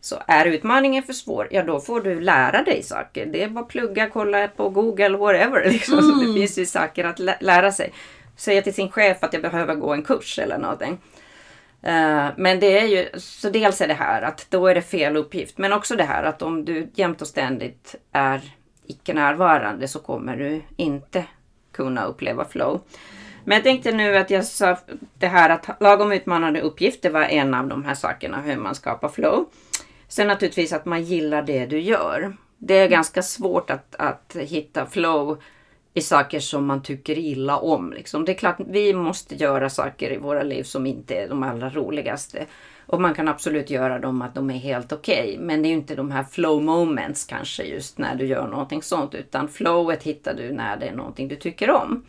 Så 0.00 0.16
är 0.26 0.46
utmaningen 0.46 1.02
för 1.02 1.12
svår, 1.12 1.48
ja 1.50 1.62
då 1.62 1.80
får 1.80 2.00
du 2.00 2.20
lära 2.20 2.62
dig 2.62 2.82
saker. 2.82 3.26
Det 3.26 3.42
är 3.42 3.48
bara 3.48 3.64
att 3.64 3.68
plugga, 3.68 4.10
kolla 4.10 4.48
på 4.48 4.68
Google, 4.68 5.16
whatever. 5.16 5.64
Liksom. 5.70 6.02
Så 6.02 6.26
det 6.26 6.34
finns 6.34 6.58
ju 6.58 6.66
saker 6.66 7.04
att 7.04 7.18
lä- 7.18 7.38
lära 7.40 7.72
sig. 7.72 7.92
Säga 8.36 8.62
till 8.62 8.74
sin 8.74 8.90
chef 8.90 9.16
att 9.20 9.32
jag 9.32 9.42
behöver 9.42 9.74
gå 9.74 9.92
en 9.92 10.02
kurs 10.02 10.38
eller 10.38 10.58
någonting. 10.58 10.98
Eh, 11.82 12.28
men 12.36 12.60
det 12.60 12.78
är 12.78 12.86
ju, 12.86 13.08
så 13.20 13.50
dels 13.50 13.80
är 13.80 13.88
det 13.88 13.94
här 13.94 14.22
att 14.22 14.46
då 14.50 14.66
är 14.66 14.74
det 14.74 14.82
fel 14.82 15.16
uppgift. 15.16 15.58
Men 15.58 15.72
också 15.72 15.96
det 15.96 16.04
här 16.04 16.22
att 16.22 16.42
om 16.42 16.64
du 16.64 16.90
jämt 16.94 17.22
och 17.22 17.28
ständigt 17.28 17.94
är 18.12 18.40
icke 18.86 19.14
närvarande 19.14 19.88
så 19.88 19.98
kommer 19.98 20.36
du 20.36 20.62
inte 20.76 21.24
kunna 21.72 22.04
uppleva 22.04 22.44
flow. 22.44 22.80
Men 23.44 23.54
jag 23.54 23.64
tänkte 23.64 23.92
nu 23.92 24.16
att 24.16 24.30
jag 24.30 24.44
sa 24.44 24.76
det 25.18 25.26
här 25.26 25.50
att 25.50 25.80
lagom 25.80 26.12
utmanande 26.12 26.60
uppgifter 26.60 27.10
var 27.10 27.22
en 27.22 27.54
av 27.54 27.66
de 27.66 27.84
här 27.84 27.94
sakerna 27.94 28.40
hur 28.40 28.56
man 28.56 28.74
skapar 28.74 29.08
flow. 29.08 29.46
Sen 30.08 30.26
naturligtvis 30.26 30.72
att 30.72 30.84
man 30.84 31.02
gillar 31.02 31.42
det 31.42 31.66
du 31.66 31.80
gör. 31.80 32.36
Det 32.58 32.74
är 32.74 32.88
ganska 32.88 33.22
svårt 33.22 33.70
att, 33.70 33.94
att 33.98 34.36
hitta 34.40 34.86
flow 34.86 35.42
i 35.94 36.00
saker 36.00 36.40
som 36.40 36.66
man 36.66 36.82
tycker 36.82 37.18
illa 37.18 37.58
om. 37.58 37.92
Liksom. 37.92 38.24
Det 38.24 38.32
är 38.32 38.36
klart, 38.36 38.56
vi 38.58 38.94
måste 38.94 39.34
göra 39.34 39.70
saker 39.70 40.12
i 40.12 40.16
våra 40.16 40.42
liv 40.42 40.62
som 40.62 40.86
inte 40.86 41.14
är 41.14 41.28
de 41.28 41.42
allra 41.42 41.70
roligaste. 41.70 42.46
Och 42.86 43.00
man 43.00 43.14
kan 43.14 43.28
absolut 43.28 43.70
göra 43.70 43.98
dem 43.98 44.22
att 44.22 44.34
de 44.34 44.50
är 44.50 44.58
helt 44.58 44.92
okej. 44.92 45.38
Men 45.40 45.62
det 45.62 45.68
är 45.68 45.70
ju 45.70 45.76
inte 45.76 45.94
de 45.94 46.10
här 46.10 46.24
flow 46.24 46.62
moments 46.62 47.24
kanske 47.24 47.62
just 47.62 47.98
när 47.98 48.14
du 48.14 48.26
gör 48.26 48.48
någonting 48.48 48.82
sånt. 48.82 49.14
Utan 49.14 49.48
flowet 49.48 50.02
hittar 50.02 50.34
du 50.34 50.52
när 50.52 50.76
det 50.76 50.86
är 50.86 50.94
någonting 50.94 51.28
du 51.28 51.36
tycker 51.36 51.70
om. 51.70 52.04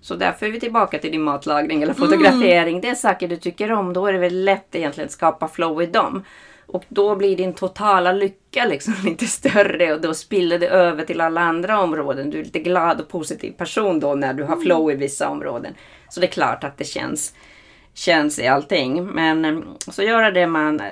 Så 0.00 0.14
därför 0.14 0.46
är 0.46 0.50
vi 0.50 0.60
tillbaka 0.60 0.98
till 0.98 1.12
din 1.12 1.22
matlagning 1.22 1.82
eller 1.82 1.94
fotografering. 1.94 2.80
Det 2.80 2.88
är 2.88 2.94
saker 2.94 3.28
du 3.28 3.36
tycker 3.36 3.72
om. 3.72 3.92
Då 3.92 4.06
är 4.06 4.12
det 4.12 4.18
väl 4.18 4.44
lätt 4.44 4.74
egentligen 4.74 5.06
att 5.06 5.12
skapa 5.12 5.48
flow 5.48 5.82
i 5.82 5.86
dem. 5.86 6.24
Och 6.68 6.84
då 6.88 7.16
blir 7.16 7.36
din 7.36 7.54
totala 7.54 8.12
lycka 8.12 8.64
liksom 8.64 8.94
lite 9.04 9.26
större 9.26 9.94
och 9.94 10.00
då 10.00 10.14
spiller 10.14 10.58
det 10.58 10.68
över 10.68 11.04
till 11.04 11.20
alla 11.20 11.40
andra 11.40 11.80
områden. 11.80 12.30
Du 12.30 12.40
är 12.40 12.44
lite 12.44 12.58
glad 12.58 13.00
och 13.00 13.08
positiv 13.08 13.52
person 13.52 14.00
då 14.00 14.14
när 14.14 14.34
du 14.34 14.44
har 14.44 14.56
flow 14.56 14.90
i 14.90 14.94
vissa 14.94 15.28
områden. 15.28 15.74
Så 16.08 16.20
det 16.20 16.26
är 16.26 16.30
klart 16.30 16.64
att 16.64 16.76
det 16.76 16.84
känns, 16.84 17.34
känns 17.94 18.38
i 18.38 18.46
allting. 18.46 19.06
Men 19.06 19.44
eh, 19.44 19.58
så 19.78 20.02
göra 20.02 20.30
det 20.30 20.46
man, 20.46 20.80
eh, 20.80 20.86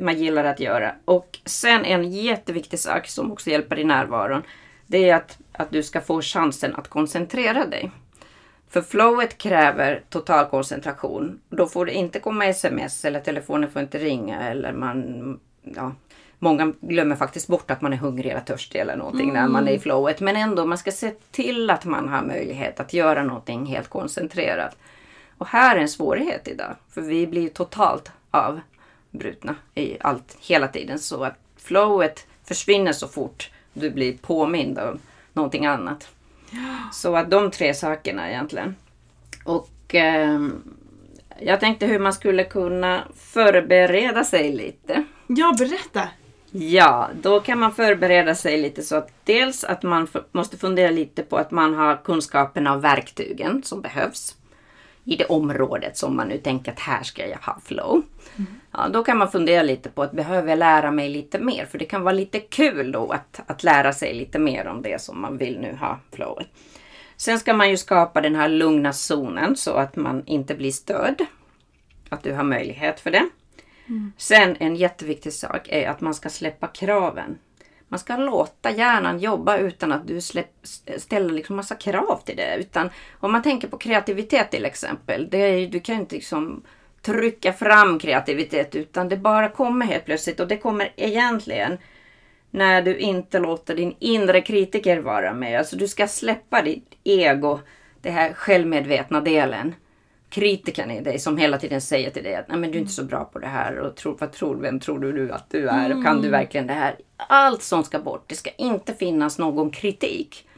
man 0.00 0.18
gillar 0.18 0.44
att 0.44 0.60
göra. 0.60 0.94
Och 1.04 1.38
sen 1.44 1.84
en 1.84 2.12
jätteviktig 2.12 2.78
sak 2.78 3.08
som 3.08 3.32
också 3.32 3.50
hjälper 3.50 3.78
i 3.78 3.84
närvaron. 3.84 4.42
Det 4.86 5.08
är 5.08 5.16
att, 5.16 5.38
att 5.52 5.70
du 5.70 5.82
ska 5.82 6.00
få 6.00 6.22
chansen 6.22 6.74
att 6.74 6.88
koncentrera 6.88 7.66
dig. 7.66 7.90
För 8.72 8.82
flowet 8.82 9.38
kräver 9.38 10.02
total 10.08 10.46
koncentration. 10.46 11.40
Då 11.48 11.66
får 11.66 11.86
det 11.86 11.92
inte 11.92 12.20
komma 12.20 12.46
sms 12.46 13.04
eller 13.04 13.20
telefonen 13.20 13.70
får 13.70 13.82
inte 13.82 13.98
ringa 13.98 14.50
eller 14.50 14.72
man... 14.72 15.40
Ja, 15.62 15.92
många 16.38 16.72
glömmer 16.80 17.16
faktiskt 17.16 17.48
bort 17.48 17.70
att 17.70 17.80
man 17.80 17.92
är 17.92 17.96
hungrig 17.96 18.30
eller 18.30 18.40
törstig 18.40 18.78
eller 18.78 18.96
någonting 18.96 19.32
när 19.32 19.48
man 19.48 19.68
är 19.68 19.72
i 19.72 19.78
flowet. 19.78 20.20
Men 20.20 20.36
ändå, 20.36 20.64
man 20.64 20.78
ska 20.78 20.92
se 20.92 21.10
till 21.30 21.70
att 21.70 21.84
man 21.84 22.08
har 22.08 22.22
möjlighet 22.22 22.80
att 22.80 22.92
göra 22.92 23.22
någonting 23.22 23.66
helt 23.66 23.88
koncentrerat. 23.88 24.76
Och 25.38 25.46
här 25.46 25.76
är 25.76 25.80
en 25.80 25.88
svårighet 25.88 26.48
idag. 26.48 26.74
För 26.90 27.00
vi 27.00 27.26
blir 27.26 27.48
totalt 27.48 28.12
avbrutna 28.30 29.54
i 29.74 29.96
allt 30.00 30.36
hela 30.40 30.68
tiden. 30.68 30.98
Så 30.98 31.24
att 31.24 31.38
flowet 31.56 32.26
försvinner 32.44 32.92
så 32.92 33.08
fort 33.08 33.50
du 33.72 33.90
blir 33.90 34.18
påmind 34.18 34.78
om 34.78 34.98
någonting 35.32 35.66
annat. 35.66 36.08
Så 36.92 37.16
att 37.16 37.30
de 37.30 37.50
tre 37.50 37.74
sakerna 37.74 38.30
egentligen. 38.30 38.76
Och 39.44 39.70
ehm, 39.94 40.62
jag 41.40 41.60
tänkte 41.60 41.86
hur 41.86 41.98
man 41.98 42.12
skulle 42.12 42.44
kunna 42.44 43.02
förbereda 43.16 44.24
sig 44.24 44.52
lite. 44.52 45.04
Ja, 45.26 45.54
berätta! 45.58 46.08
Ja, 46.50 47.10
då 47.22 47.40
kan 47.40 47.58
man 47.58 47.74
förbereda 47.74 48.34
sig 48.34 48.62
lite 48.62 48.82
så 48.82 48.96
att 48.96 49.10
dels 49.24 49.64
att 49.64 49.82
man 49.82 50.08
måste 50.32 50.56
fundera 50.56 50.90
lite 50.90 51.22
på 51.22 51.36
att 51.36 51.50
man 51.50 51.74
har 51.74 52.04
kunskaperna 52.04 52.74
och 52.74 52.84
verktygen 52.84 53.62
som 53.62 53.80
behövs 53.80 54.36
i 55.04 55.16
det 55.16 55.24
området 55.24 55.96
som 55.96 56.16
man 56.16 56.28
nu 56.28 56.38
tänker 56.38 56.72
att 56.72 56.80
här 56.80 57.02
ska 57.02 57.28
jag 57.28 57.38
ha 57.38 57.60
flow. 57.64 58.02
Ja, 58.72 58.88
då 58.92 59.04
kan 59.04 59.18
man 59.18 59.30
fundera 59.30 59.62
lite 59.62 59.88
på 59.88 60.02
att 60.02 60.12
behöver 60.12 60.48
jag 60.48 60.58
lära 60.58 60.90
mig 60.90 61.08
lite 61.08 61.38
mer? 61.38 61.66
För 61.66 61.78
det 61.78 61.84
kan 61.84 62.02
vara 62.02 62.14
lite 62.14 62.40
kul 62.40 62.92
då 62.92 63.10
att, 63.10 63.40
att 63.46 63.64
lära 63.64 63.92
sig 63.92 64.14
lite 64.14 64.38
mer 64.38 64.66
om 64.66 64.82
det 64.82 65.00
som 65.00 65.20
man 65.20 65.38
vill 65.38 65.60
nu 65.60 65.76
ha 65.80 65.98
flowet. 66.12 66.46
Sen 67.16 67.38
ska 67.38 67.54
man 67.54 67.70
ju 67.70 67.76
skapa 67.76 68.20
den 68.20 68.34
här 68.34 68.48
lugna 68.48 68.92
zonen 68.92 69.56
så 69.56 69.72
att 69.72 69.96
man 69.96 70.22
inte 70.26 70.54
blir 70.54 70.72
störd. 70.72 71.24
Att 72.08 72.22
du 72.22 72.32
har 72.32 72.44
möjlighet 72.44 73.00
för 73.00 73.10
det. 73.10 73.28
Sen 74.16 74.56
en 74.60 74.76
jätteviktig 74.76 75.32
sak 75.32 75.68
är 75.68 75.88
att 75.88 76.00
man 76.00 76.14
ska 76.14 76.28
släppa 76.28 76.66
kraven. 76.66 77.38
Man 77.92 77.98
ska 77.98 78.16
låta 78.16 78.70
hjärnan 78.70 79.18
jobba 79.18 79.56
utan 79.56 79.92
att 79.92 80.06
du 80.06 80.20
släpp, 80.20 80.50
ställer 80.96 81.34
liksom 81.34 81.56
massa 81.56 81.74
krav 81.74 82.20
till 82.24 82.36
det. 82.36 82.56
Utan 82.58 82.90
om 83.20 83.32
man 83.32 83.42
tänker 83.42 83.68
på 83.68 83.78
kreativitet 83.78 84.50
till 84.50 84.64
exempel. 84.64 85.28
Det 85.30 85.38
är, 85.38 85.66
du 85.66 85.80
kan 85.80 85.94
inte 85.94 86.14
liksom 86.14 86.62
trycka 87.02 87.52
fram 87.52 87.98
kreativitet 87.98 88.74
utan 88.74 89.08
det 89.08 89.16
bara 89.16 89.48
kommer 89.48 89.86
helt 89.86 90.04
plötsligt. 90.04 90.40
Och 90.40 90.48
det 90.48 90.56
kommer 90.56 90.92
egentligen 90.96 91.78
när 92.50 92.82
du 92.82 92.96
inte 92.96 93.38
låter 93.38 93.76
din 93.76 93.96
inre 93.98 94.40
kritiker 94.40 94.98
vara 94.98 95.32
med. 95.32 95.58
Alltså 95.58 95.76
du 95.76 95.88
ska 95.88 96.08
släppa 96.08 96.62
ditt 96.62 96.94
ego, 97.04 97.60
den 98.00 98.14
här 98.14 98.32
självmedvetna 98.32 99.20
delen. 99.20 99.74
Kritiken 100.32 100.90
i 100.90 101.00
dig 101.00 101.18
som 101.18 101.36
hela 101.36 101.58
tiden 101.58 101.80
säger 101.80 102.10
till 102.10 102.22
dig 102.22 102.34
att 102.34 102.48
Nej, 102.48 102.58
men 102.58 102.70
du 102.70 102.78
är 102.78 102.80
inte 102.80 102.92
så 102.92 103.04
bra 103.04 103.24
på 103.24 103.38
det 103.38 103.46
här 103.46 103.78
och 103.78 103.96
tror, 103.96 104.16
vad 104.20 104.32
tror, 104.32 104.56
vem 104.56 104.80
tror 104.80 104.98
du 104.98 105.32
att 105.32 105.50
du 105.50 105.68
är 105.68 105.96
och 105.96 106.04
kan 106.04 106.22
du 106.22 106.28
verkligen 106.28 106.66
det 106.66 106.72
här? 106.72 106.96
Allt 107.16 107.62
sånt 107.62 107.86
ska 107.86 107.98
bort. 107.98 108.24
Det 108.26 108.34
ska 108.34 108.50
inte 108.50 108.94
finnas 108.94 109.38
någon 109.38 109.70
kritik. 109.70 110.48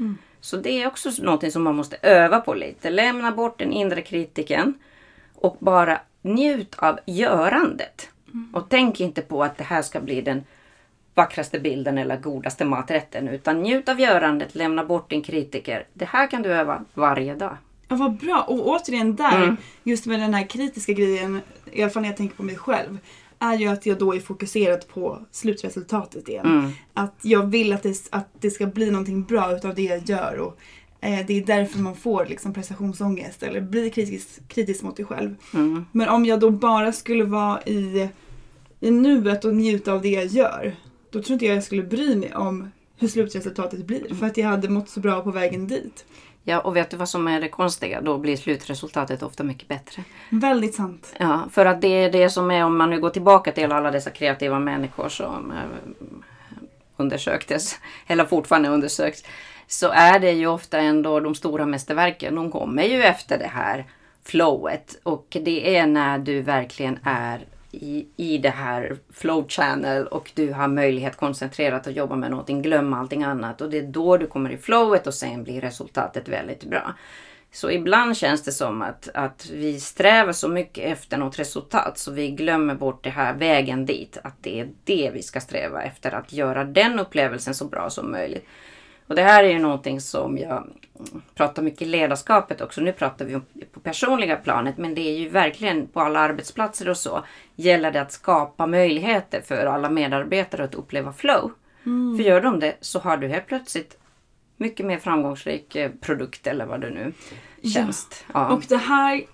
Så 0.40 0.56
det 0.56 0.82
är 0.82 0.86
också 0.86 1.10
någonting 1.22 1.50
som 1.50 1.62
man 1.62 1.74
måste 1.74 1.96
öva 2.02 2.40
på 2.40 2.54
lite. 2.54 2.90
Lämna 2.90 3.32
bort 3.32 3.58
den 3.58 3.72
inre 3.72 4.02
kritiken 4.02 4.74
och 5.34 5.56
bara 5.58 6.00
njut 6.22 6.74
av 6.78 6.98
görandet. 7.06 8.08
Och 8.52 8.66
tänk 8.68 9.00
inte 9.00 9.22
på 9.22 9.44
att 9.44 9.58
det 9.58 9.64
här 9.64 9.82
ska 9.82 10.00
bli 10.00 10.20
den 10.20 10.44
vackraste 11.14 11.60
bilden 11.60 11.98
eller 11.98 12.16
godaste 12.16 12.64
maträtten. 12.64 13.28
Utan 13.28 13.62
njut 13.62 13.88
av 13.88 14.00
görandet, 14.00 14.54
lämna 14.54 14.84
bort 14.84 15.10
din 15.10 15.22
kritiker. 15.22 15.86
Det 15.92 16.04
här 16.04 16.30
kan 16.30 16.42
du 16.42 16.52
öva 16.52 16.84
varje 16.94 17.34
dag. 17.34 17.56
Ja, 17.88 17.96
vad 17.96 18.16
bra. 18.16 18.44
Och 18.48 18.68
återigen 18.68 19.16
där, 19.16 19.42
Mm. 19.42 19.56
just 19.84 20.06
med 20.06 20.20
den 20.20 20.34
här 20.34 20.46
kritiska 20.46 20.92
grejen, 20.92 21.40
i 21.72 21.82
alla 21.82 21.90
fall 21.90 22.02
när 22.02 22.08
jag 22.08 22.16
tänker 22.16 22.36
på 22.36 22.42
mig 22.42 22.56
själv, 22.56 22.98
är 23.38 23.58
ju 23.58 23.68
att 23.68 23.86
jag 23.86 23.98
då 23.98 24.14
är 24.14 24.20
fokuserad 24.20 24.88
på 24.88 25.18
slutresultatet 25.30 26.28
igen. 26.28 26.46
Mm. 26.46 26.70
Att 26.94 27.14
jag 27.22 27.46
vill 27.46 27.72
att 27.72 27.82
det, 27.82 28.08
att 28.10 28.28
det 28.40 28.50
ska 28.50 28.66
bli 28.66 28.90
någonting 28.90 29.22
bra 29.22 29.56
utav 29.56 29.74
det 29.74 29.82
jag 29.82 30.08
gör. 30.08 30.36
Och, 30.38 30.58
eh, 31.00 31.26
det 31.26 31.38
är 31.38 31.44
därför 31.44 31.78
man 31.78 31.96
får 31.96 32.26
liksom, 32.26 32.54
prestationsångest 32.54 33.42
eller 33.42 33.60
blir 33.60 33.90
kritisk, 33.90 34.48
kritisk 34.48 34.82
mot 34.82 34.96
dig 34.96 35.04
själv. 35.06 35.34
Mm. 35.54 35.86
Men 35.92 36.08
om 36.08 36.24
jag 36.26 36.40
då 36.40 36.50
bara 36.50 36.92
skulle 36.92 37.24
vara 37.24 37.62
i, 37.62 38.08
i 38.80 38.90
nuet 38.90 39.44
och 39.44 39.54
njuta 39.54 39.92
av 39.92 40.02
det 40.02 40.08
jag 40.08 40.26
gör, 40.26 40.76
då 41.10 41.22
tror 41.22 41.32
inte 41.34 41.46
jag 41.46 41.56
jag 41.56 41.64
skulle 41.64 41.82
bry 41.82 42.16
mig 42.16 42.34
om 42.34 42.70
hur 42.98 43.08
slutresultatet 43.08 43.86
blir. 43.86 44.14
För 44.14 44.26
att 44.26 44.36
jag 44.36 44.48
hade 44.48 44.68
mått 44.68 44.88
så 44.88 45.00
bra 45.00 45.20
på 45.20 45.30
vägen 45.30 45.66
dit. 45.66 46.04
Ja, 46.44 46.60
och 46.60 46.76
vet 46.76 46.90
du 46.90 46.96
vad 46.96 47.08
som 47.08 47.28
är 47.28 47.40
det 47.40 47.48
konstiga? 47.48 48.00
Då 48.00 48.18
blir 48.18 48.36
slutresultatet 48.36 49.22
ofta 49.22 49.44
mycket 49.44 49.68
bättre. 49.68 50.04
Väldigt 50.30 50.74
sant. 50.74 51.14
Ja, 51.18 51.48
för 51.52 51.66
att 51.66 51.80
det 51.80 51.88
är 51.88 52.12
det 52.12 52.30
som 52.30 52.50
är, 52.50 52.64
om 52.64 52.76
man 52.76 52.90
nu 52.90 53.00
går 53.00 53.10
tillbaka 53.10 53.52
till 53.52 53.72
alla 53.72 53.90
dessa 53.90 54.10
kreativa 54.10 54.58
människor 54.58 55.08
som... 55.08 55.50
eh, 55.50 56.04
undersöktes, 56.96 57.78
eller 58.06 58.24
fortfarande 58.24 58.68
undersöks, 58.68 59.24
så 59.66 59.88
är 59.88 60.18
det 60.18 60.32
ju 60.32 60.46
ofta 60.46 60.78
ändå 60.78 61.20
de 61.20 61.34
stora 61.34 61.66
mästerverken. 61.66 62.34
De 62.34 62.50
kommer 62.50 62.82
ju 62.82 63.02
efter 63.02 63.38
det 63.38 63.50
här 63.54 63.84
flowet 64.24 65.00
och 65.02 65.36
det 65.42 65.76
är 65.76 65.86
när 65.86 66.18
du 66.18 66.40
verkligen 66.40 66.98
är 67.04 67.46
i, 67.74 68.06
i 68.16 68.38
det 68.38 68.50
här 68.50 68.96
flow 69.12 69.48
channel 69.48 70.06
och 70.06 70.32
du 70.34 70.52
har 70.52 70.68
möjlighet 70.68 71.16
koncentrerat 71.16 71.86
att 71.86 71.96
jobba 71.96 72.16
med 72.16 72.30
någonting, 72.30 72.62
glömma 72.62 72.98
allting 72.98 73.22
annat 73.22 73.60
och 73.60 73.70
det 73.70 73.78
är 73.78 73.82
då 73.82 74.16
du 74.16 74.26
kommer 74.26 74.50
i 74.50 74.56
flowet 74.56 75.06
och 75.06 75.14
sen 75.14 75.44
blir 75.44 75.60
resultatet 75.60 76.28
väldigt 76.28 76.64
bra. 76.64 76.94
Så 77.52 77.70
ibland 77.70 78.16
känns 78.16 78.42
det 78.42 78.52
som 78.52 78.82
att, 78.82 79.08
att 79.14 79.50
vi 79.52 79.80
strävar 79.80 80.32
så 80.32 80.48
mycket 80.48 80.84
efter 80.84 81.18
något 81.18 81.38
resultat 81.38 81.98
så 81.98 82.12
vi 82.12 82.30
glömmer 82.30 82.74
bort 82.74 83.04
det 83.04 83.10
här 83.10 83.34
vägen 83.34 83.86
dit. 83.86 84.18
Att 84.24 84.42
det 84.42 84.60
är 84.60 84.68
det 84.84 85.10
vi 85.14 85.22
ska 85.22 85.40
sträva 85.40 85.82
efter, 85.82 86.14
att 86.14 86.32
göra 86.32 86.64
den 86.64 86.98
upplevelsen 86.98 87.54
så 87.54 87.64
bra 87.64 87.90
som 87.90 88.12
möjligt. 88.12 88.46
Och 89.06 89.14
det 89.14 89.22
här 89.22 89.44
är 89.44 89.48
ju 89.48 89.58
någonting 89.58 90.00
som 90.00 90.38
jag 90.38 90.68
pratar 91.34 91.62
mycket 91.62 91.82
i 91.82 91.84
ledarskapet 91.84 92.60
också. 92.60 92.80
Nu 92.80 92.92
pratar 92.92 93.24
vi 93.24 93.40
på 93.72 93.80
personliga 93.80 94.36
planet 94.36 94.78
men 94.78 94.94
det 94.94 95.00
är 95.00 95.18
ju 95.18 95.28
verkligen 95.28 95.86
på 95.86 96.00
alla 96.00 96.20
arbetsplatser 96.20 96.88
och 96.88 96.96
så 96.96 97.24
gäller 97.56 97.90
det 97.90 98.00
att 98.00 98.12
skapa 98.12 98.66
möjligheter 98.66 99.40
för 99.40 99.66
alla 99.66 99.90
medarbetare 99.90 100.64
att 100.64 100.74
uppleva 100.74 101.12
flow. 101.12 101.52
Mm. 101.86 102.16
För 102.16 102.24
gör 102.24 102.40
de 102.40 102.60
det 102.60 102.76
så 102.80 102.98
har 102.98 103.16
du 103.16 103.28
helt 103.28 103.46
plötsligt 103.46 103.98
mycket 104.56 104.86
mer 104.86 104.98
framgångsrik 104.98 105.76
eh, 105.76 105.90
produkt 106.00 106.46
eller 106.46 106.66
vad 106.66 106.80
det 106.80 106.90
nu 106.90 107.12
tjänst. 107.72 108.24
Ja. 108.34 108.40
ja. 108.40 108.54
Och 108.54 108.64
det 108.68 108.76
här 108.76 109.24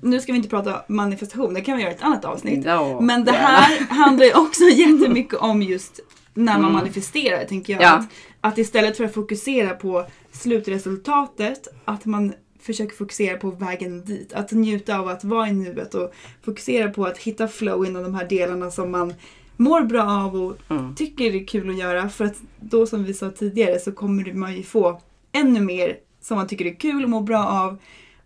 nu 0.00 0.20
ska 0.20 0.32
vi 0.32 0.36
inte 0.36 0.48
prata 0.48 0.82
manifestation, 0.88 1.54
det 1.54 1.60
kan 1.60 1.76
vi 1.76 1.82
göra 1.82 1.92
i 1.92 1.94
ett 1.94 2.02
annat 2.02 2.24
avsnitt. 2.24 2.66
No, 2.66 3.00
men 3.00 3.24
det 3.24 3.32
här 3.32 3.86
handlar 3.90 4.26
ju 4.26 4.32
också 4.34 4.64
jättemycket 4.72 5.34
om 5.34 5.62
just 5.62 6.00
när 6.34 6.52
man 6.52 6.62
mm. 6.62 6.72
manifesterar, 6.72 7.44
tänker 7.44 7.72
jag. 7.72 7.82
Ja. 7.82 7.92
Att, 7.92 8.06
att 8.40 8.58
istället 8.58 8.96
för 8.96 9.04
att 9.04 9.14
fokusera 9.14 9.74
på 9.74 10.06
slutresultatet, 10.32 11.68
att 11.84 12.04
man 12.04 12.32
försöker 12.60 12.96
fokusera 12.96 13.36
på 13.36 13.50
vägen 13.50 14.04
dit. 14.04 14.32
Att 14.32 14.52
njuta 14.52 14.98
av 14.98 15.08
att 15.08 15.24
vara 15.24 15.48
i 15.48 15.52
nuet 15.52 15.94
och 15.94 16.14
fokusera 16.42 16.90
på 16.90 17.04
att 17.04 17.18
hitta 17.18 17.48
flow 17.48 17.86
inom 17.86 18.02
de 18.02 18.14
här 18.14 18.28
delarna 18.28 18.70
som 18.70 18.90
man 18.90 19.14
mår 19.56 19.80
bra 19.80 20.02
av 20.02 20.36
och 20.36 20.56
mm. 20.70 20.94
tycker 20.94 21.32
det 21.32 21.38
är 21.38 21.46
kul 21.46 21.70
att 21.70 21.78
göra. 21.78 22.08
För 22.08 22.24
att 22.24 22.36
då 22.60 22.86
som 22.86 23.04
vi 23.04 23.14
sa 23.14 23.30
tidigare 23.30 23.78
så 23.78 23.92
kommer 23.92 24.32
man 24.32 24.56
ju 24.56 24.62
få 24.62 25.00
ännu 25.32 25.60
mer 25.60 25.96
som 26.20 26.36
man 26.36 26.46
tycker 26.46 26.64
är 26.64 26.74
kul 26.74 27.04
och 27.04 27.10
mår 27.10 27.22
bra 27.22 27.46
av. 27.46 27.78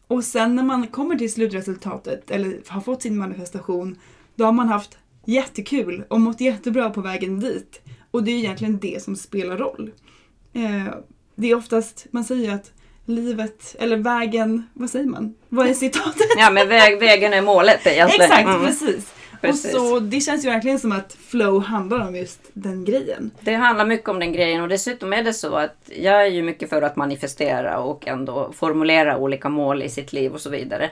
Och 0.06 0.24
sen 0.24 0.56
när 0.56 0.62
man 0.62 0.86
kommer 0.86 1.16
till 1.16 1.32
slutresultatet 1.32 2.30
eller 2.30 2.58
har 2.66 2.80
fått 2.80 3.02
sin 3.02 3.18
manifestation 3.18 3.98
då 4.34 4.44
har 4.44 4.52
man 4.52 4.68
haft 4.68 4.98
jättekul 5.24 6.04
och 6.08 6.20
mått 6.20 6.40
jättebra 6.40 6.90
på 6.90 7.00
vägen 7.00 7.40
dit. 7.40 7.81
Och 8.12 8.24
det 8.24 8.30
är 8.30 8.36
egentligen 8.36 8.78
det 8.78 9.02
som 9.02 9.16
spelar 9.16 9.56
roll. 9.56 9.90
Eh, 10.52 10.94
det 11.34 11.50
är 11.50 11.54
oftast, 11.54 12.06
man 12.10 12.24
säger 12.24 12.54
att 12.54 12.72
livet, 13.04 13.76
eller 13.78 13.96
vägen, 13.96 14.66
vad 14.74 14.90
säger 14.90 15.06
man? 15.06 15.34
Vad 15.48 15.66
är 15.66 15.74
citatet? 15.74 16.26
Ja 16.36 16.50
men 16.50 16.68
väg, 16.68 17.00
vägen 17.00 17.32
är 17.32 17.42
målet 17.42 17.86
egentligen. 17.86 18.30
Exakt, 18.30 18.48
mm. 18.48 18.64
precis. 18.64 19.12
Precis. 19.42 19.74
Och 19.74 19.80
så, 19.80 20.00
det 20.00 20.20
känns 20.20 20.44
ju 20.44 20.50
verkligen 20.50 20.78
som 20.78 20.92
att 20.92 21.16
flow 21.26 21.62
handlar 21.62 22.08
om 22.08 22.16
just 22.16 22.40
den 22.52 22.84
grejen. 22.84 23.30
Det 23.40 23.54
handlar 23.54 23.86
mycket 23.86 24.08
om 24.08 24.18
den 24.18 24.32
grejen 24.32 24.62
och 24.62 24.68
dessutom 24.68 25.12
är 25.12 25.22
det 25.22 25.32
så 25.32 25.54
att 25.54 25.90
jag 25.96 26.22
är 26.22 26.30
ju 26.30 26.42
mycket 26.42 26.68
för 26.68 26.82
att 26.82 26.96
manifestera 26.96 27.78
och 27.78 28.06
ändå 28.06 28.52
formulera 28.52 29.16
olika 29.16 29.48
mål 29.48 29.82
i 29.82 29.88
sitt 29.88 30.12
liv 30.12 30.32
och 30.32 30.40
så 30.40 30.50
vidare. 30.50 30.90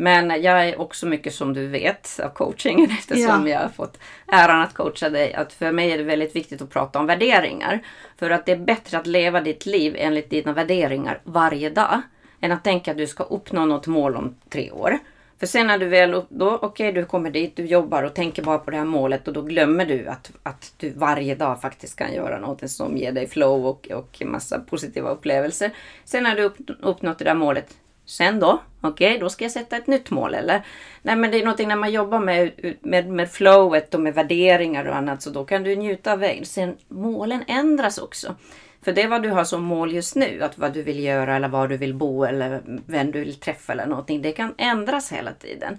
Men 0.00 0.42
jag 0.42 0.68
är 0.68 0.80
också 0.80 1.06
mycket 1.06 1.34
som 1.34 1.54
du 1.54 1.66
vet 1.66 2.20
av 2.24 2.28
coachingen 2.28 2.90
eftersom 2.98 3.46
ja. 3.46 3.52
jag 3.52 3.60
har 3.60 3.68
fått 3.68 3.98
äran 4.26 4.60
att 4.60 4.74
coacha 4.74 5.10
dig. 5.10 5.34
Att 5.34 5.52
för 5.52 5.72
mig 5.72 5.92
är 5.92 5.98
det 5.98 6.04
väldigt 6.04 6.36
viktigt 6.36 6.62
att 6.62 6.70
prata 6.70 6.98
om 6.98 7.06
värderingar. 7.06 7.80
För 8.16 8.30
att 8.30 8.46
det 8.46 8.52
är 8.52 8.56
bättre 8.56 8.98
att 8.98 9.06
leva 9.06 9.40
ditt 9.40 9.66
liv 9.66 9.94
enligt 9.98 10.30
dina 10.30 10.52
värderingar 10.52 11.20
varje 11.24 11.70
dag. 11.70 12.02
Än 12.40 12.52
att 12.52 12.64
tänka 12.64 12.90
att 12.90 12.96
du 12.96 13.06
ska 13.06 13.24
uppnå 13.24 13.64
något 13.64 13.86
mål 13.86 14.16
om 14.16 14.36
tre 14.48 14.70
år. 14.70 14.98
För 15.38 15.46
sen 15.46 15.66
när 15.66 15.78
du 15.78 15.86
väl, 15.86 16.10
då, 16.28 16.54
okej 16.54 16.66
okay, 16.68 16.92
du 16.92 17.04
kommer 17.04 17.30
dit, 17.30 17.56
du 17.56 17.64
jobbar 17.64 18.02
och 18.02 18.14
tänker 18.14 18.42
bara 18.42 18.58
på 18.58 18.70
det 18.70 18.76
här 18.76 18.84
målet 18.84 19.28
och 19.28 19.34
då 19.34 19.42
glömmer 19.42 19.86
du 19.86 20.06
att, 20.06 20.30
att 20.42 20.74
du 20.76 20.90
varje 20.90 21.34
dag 21.34 21.60
faktiskt 21.60 21.96
kan 21.96 22.14
göra 22.14 22.38
något 22.38 22.70
som 22.70 22.96
ger 22.96 23.12
dig 23.12 23.28
flow 23.28 23.66
och, 23.66 23.90
och 23.90 24.22
massa 24.26 24.58
positiva 24.58 25.10
upplevelser. 25.10 25.70
Sen 26.04 26.22
när 26.22 26.36
du 26.36 26.42
upp, 26.42 26.56
uppnått 26.80 27.18
det 27.18 27.24
där 27.24 27.34
målet, 27.34 27.76
sen 28.10 28.40
då? 28.40 28.62
Okej, 28.80 29.08
okay, 29.08 29.18
då 29.18 29.28
ska 29.28 29.44
jag 29.44 29.52
sätta 29.52 29.76
ett 29.76 29.86
nytt 29.86 30.10
mål 30.10 30.34
eller? 30.34 30.62
Nej 31.02 31.16
men 31.16 31.30
det 31.30 31.38
är 31.38 31.44
någonting 31.44 31.68
när 31.68 31.76
man 31.76 31.92
jobbar 31.92 32.18
med, 32.18 32.52
med, 32.80 33.08
med 33.08 33.30
flowet 33.30 33.94
och 33.94 34.00
med 34.00 34.14
värderingar 34.14 34.84
och 34.84 34.96
annat 34.96 35.22
så 35.22 35.30
då 35.30 35.44
kan 35.44 35.62
du 35.62 35.76
njuta 35.76 36.12
av 36.12 36.18
vägen. 36.18 36.44
Sen 36.44 36.76
målen 36.88 37.44
ändras 37.48 37.98
också. 37.98 38.34
För 38.82 38.92
det 38.92 39.02
är 39.02 39.08
vad 39.08 39.22
du 39.22 39.30
har 39.30 39.44
som 39.44 39.62
mål 39.62 39.94
just 39.94 40.16
nu, 40.16 40.42
att 40.42 40.58
vad 40.58 40.72
du 40.72 40.82
vill 40.82 41.04
göra 41.04 41.36
eller 41.36 41.48
var 41.48 41.68
du 41.68 41.76
vill 41.76 41.94
bo 41.94 42.24
eller 42.24 42.62
vem 42.86 43.10
du 43.10 43.20
vill 43.20 43.34
träffa 43.34 43.72
eller 43.72 43.86
någonting. 43.86 44.22
Det 44.22 44.32
kan 44.32 44.54
ändras 44.58 45.12
hela 45.12 45.32
tiden. 45.32 45.78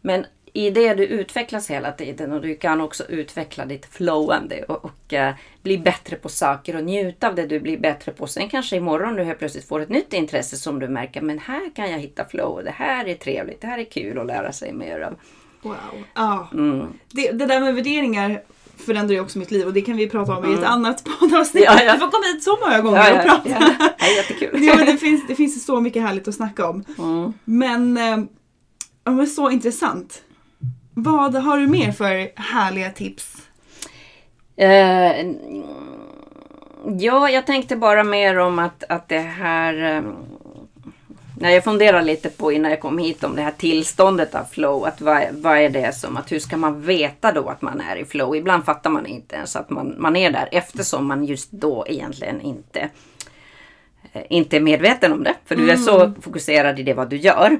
Men 0.00 0.26
i 0.56 0.70
det 0.70 0.94
du 0.94 1.04
utvecklas 1.06 1.70
hela 1.70 1.92
tiden 1.92 2.32
och 2.32 2.40
du 2.40 2.56
kan 2.56 2.80
också 2.80 3.04
utveckla 3.08 3.64
ditt 3.64 3.86
flowande 3.86 4.62
och, 4.62 4.84
och 4.84 5.12
uh, 5.12 5.30
bli 5.62 5.78
bättre 5.78 6.16
på 6.16 6.28
saker 6.28 6.76
och 6.76 6.84
njuta 6.84 7.28
av 7.28 7.34
det 7.34 7.46
du 7.46 7.60
blir 7.60 7.78
bättre 7.78 8.12
på. 8.12 8.26
Sen 8.26 8.48
kanske 8.48 8.76
imorgon 8.76 9.14
du 9.14 9.24
helt 9.24 9.38
plötsligt 9.38 9.68
får 9.68 9.80
ett 9.80 9.88
nytt 9.88 10.12
intresse 10.12 10.56
som 10.56 10.78
du 10.78 10.88
märker, 10.88 11.20
men 11.20 11.38
här 11.38 11.70
kan 11.74 11.90
jag 11.90 11.98
hitta 11.98 12.24
flow 12.24 12.52
och 12.52 12.64
det 12.64 12.70
här 12.70 13.08
är 13.08 13.14
trevligt, 13.14 13.60
det 13.60 13.66
här 13.66 13.78
är 13.78 13.84
kul 13.84 14.18
att 14.18 14.26
lära 14.26 14.52
sig 14.52 14.72
mer 14.72 15.00
av. 15.00 15.14
Wow. 15.62 15.76
Ja. 16.14 16.48
Mm. 16.52 16.86
Det, 17.08 17.32
det 17.32 17.46
där 17.46 17.60
med 17.60 17.74
värderingar 17.74 18.42
förändrar 18.76 19.14
ju 19.14 19.20
också 19.20 19.38
mitt 19.38 19.50
liv 19.50 19.66
och 19.66 19.72
det 19.72 19.80
kan 19.80 19.96
vi 19.96 20.08
prata 20.08 20.32
om 20.32 20.38
mm. 20.38 20.50
i 20.50 20.54
ett 20.54 20.58
mm. 20.58 20.72
annat 20.72 21.04
poddavsnitt. 21.20 21.64
Ja, 21.64 21.82
ja. 21.82 21.92
Du 21.92 21.98
får 21.98 22.10
komma 22.10 22.24
hit 22.34 22.44
så 22.44 22.58
många 22.64 22.80
gånger 22.80 22.98
ja, 22.98 23.08
ja, 23.10 23.18
och 23.18 23.24
prata. 23.24 23.48
Ja, 23.48 23.88
ja. 23.98 24.06
jättekul. 24.16 24.62
ja, 24.64 24.76
men 24.76 24.86
det, 24.86 24.96
finns, 24.96 25.26
det 25.28 25.34
finns 25.34 25.64
så 25.64 25.80
mycket 25.80 26.02
härligt 26.02 26.28
att 26.28 26.34
snacka 26.34 26.68
om. 26.68 26.84
Mm. 26.98 27.32
Men, 27.44 27.96
eh, 27.96 28.24
ja, 29.04 29.10
men 29.10 29.26
så 29.26 29.50
intressant. 29.50 30.22
Vad 30.94 31.34
har 31.34 31.58
du 31.58 31.66
mer 31.66 31.92
för 31.92 32.40
härliga 32.40 32.90
tips? 32.90 33.36
Uh, 34.60 35.34
ja, 36.98 37.30
jag 37.30 37.46
tänkte 37.46 37.76
bara 37.76 38.04
mer 38.04 38.38
om 38.38 38.58
att, 38.58 38.84
att 38.88 39.08
det 39.08 39.18
här 39.18 39.98
um, 39.98 40.16
när 41.36 41.50
jag 41.50 41.64
funderar 41.64 42.02
lite 42.02 42.28
på 42.28 42.52
innan 42.52 42.70
jag 42.70 42.80
kom 42.80 42.98
hit 42.98 43.24
om 43.24 43.36
det 43.36 43.42
här 43.42 43.50
tillståndet 43.50 44.34
av 44.34 44.44
flow. 44.44 44.84
Att 44.84 45.00
vad, 45.00 45.22
vad 45.32 45.58
är 45.58 45.68
det 45.68 45.94
som, 45.94 46.16
att 46.16 46.32
hur 46.32 46.38
ska 46.38 46.56
man 46.56 46.82
veta 46.82 47.32
då 47.32 47.48
att 47.48 47.62
man 47.62 47.80
är 47.80 47.96
i 47.96 48.04
flow? 48.04 48.36
Ibland 48.36 48.64
fattar 48.64 48.90
man 48.90 49.06
inte 49.06 49.36
ens 49.36 49.56
att 49.56 49.70
man, 49.70 49.94
man 49.98 50.16
är 50.16 50.30
där 50.30 50.48
eftersom 50.52 51.06
man 51.06 51.24
just 51.24 51.50
då 51.50 51.84
egentligen 51.88 52.40
inte, 52.40 52.88
eh, 54.12 54.22
inte 54.30 54.56
är 54.56 54.60
medveten 54.60 55.12
om 55.12 55.24
det. 55.24 55.34
För 55.44 55.56
du 55.56 55.70
är 55.70 55.76
så 55.76 56.00
mm. 56.00 56.22
fokuserad 56.22 56.78
i 56.78 56.82
det 56.82 56.94
vad 56.94 57.10
du 57.10 57.16
gör. 57.16 57.58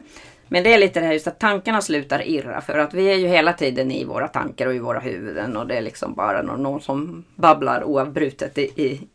Men 0.55 0.63
det 0.63 0.75
är 0.75 0.79
lite 0.79 1.01
det 1.01 1.07
här 1.07 1.13
just 1.13 1.27
att 1.27 1.39
tankarna 1.39 1.81
slutar 1.81 2.29
irra. 2.29 2.61
För 2.61 2.79
att 2.79 2.95
vi 2.95 3.07
är 3.07 3.15
ju 3.15 3.27
hela 3.27 3.53
tiden 3.53 3.91
i 3.91 4.05
våra 4.05 4.29
tankar 4.29 4.67
och 4.67 4.75
i 4.75 4.79
våra 4.79 5.01
huvuden. 5.01 5.57
Och 5.57 5.67
det 5.67 5.77
är 5.77 5.83
liksom 5.83 6.15
bara 6.15 6.43
någon, 6.43 6.63
någon 6.63 6.81
som 6.81 7.25
babblar 7.37 7.85
oavbrutet 7.85 8.59
i, 8.59 8.63
i, 8.63 9.09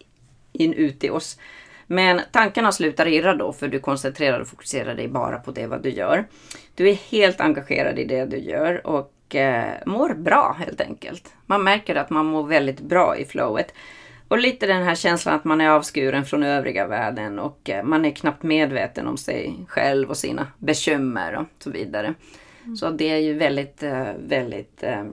in 0.52 0.74
ut 0.74 1.04
i 1.04 1.10
oss. 1.10 1.40
Men 1.88 2.22
tankarna 2.32 2.72
slutar 2.72 3.08
irra 3.08 3.36
då 3.36 3.54
för 3.54 3.68
du 3.68 3.80
koncentrerar 3.80 4.40
och 4.40 4.48
fokuserar 4.48 4.96
dig 4.96 5.08
bara 5.08 5.40
på 5.40 5.52
det 5.52 5.68
vad 5.68 5.84
du 5.84 5.90
gör. 5.90 6.26
Du 6.76 6.90
är 6.90 6.94
helt 6.94 7.42
engagerad 7.42 8.00
i 8.00 8.06
det 8.06 8.26
du 8.26 8.38
gör 8.38 8.88
och 8.88 9.36
eh, 9.36 9.74
mår 9.86 10.14
bra 10.14 10.56
helt 10.60 10.82
enkelt. 10.82 11.34
Man 11.46 11.64
märker 11.64 11.96
att 11.96 12.10
man 12.10 12.26
mår 12.26 12.44
väldigt 12.44 12.80
bra 12.80 13.18
i 13.18 13.26
flowet. 13.26 13.74
Och 14.30 14.38
lite 14.38 14.68
den 14.68 14.84
här 14.84 14.96
känslan 14.96 15.36
att 15.36 15.44
man 15.44 15.62
är 15.62 15.70
avskuren 15.70 16.26
från 16.26 16.44
övriga 16.44 16.88
världen 16.88 17.40
och 17.40 17.70
eh, 17.70 17.84
man 17.84 18.06
är 18.06 18.12
knappt 18.12 18.44
medveten 18.44 19.08
om 19.08 19.18
sig 19.18 19.66
själv 19.68 20.10
och 20.10 20.18
sina 20.18 20.48
bekymmer 20.58 21.36
och 21.36 21.46
så 21.64 21.70
vidare. 21.70 22.14
Mm. 22.64 22.76
Så 22.76 22.90
det 22.90 23.10
är 23.10 23.18
ju 23.18 23.34
väldigt, 23.34 23.84
eh, 23.84 24.12
väldigt 24.20 24.84
eh, 24.84 25.04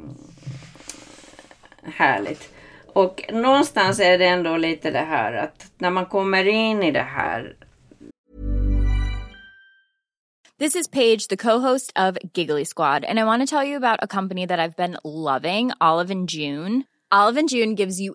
härligt. 1.82 2.52
Och 2.86 3.30
någonstans 3.32 4.00
är 4.00 4.18
det 4.18 4.26
ändå 4.26 4.56
lite 4.56 4.90
det 4.90 4.98
här 4.98 5.32
att 5.32 5.72
när 5.78 5.90
man 5.90 6.06
kommer 6.06 6.48
in 6.48 6.82
i 6.82 6.90
det 6.90 7.06
här. 7.08 7.56
This 10.58 10.76
is 10.76 10.88
Paige, 10.88 11.28
the 11.28 11.36
co-host 11.36 11.92
of 11.98 12.16
Giggly 12.34 12.64
Squad, 12.64 13.04
and 13.04 13.18
I 13.18 13.24
want 13.24 13.48
to 13.48 13.56
tell 13.56 13.68
you 13.68 13.76
about 13.76 13.98
a 14.02 14.06
company 14.06 14.46
that 14.46 14.58
I've 14.58 14.76
been 14.76 14.96
loving, 15.04 15.72
Olive 15.80 16.10
and 16.12 16.30
June. 16.30 16.84
Olive 17.10 17.40
and 17.40 17.48
June 17.52 17.74
gives 17.74 18.00
you 18.00 18.14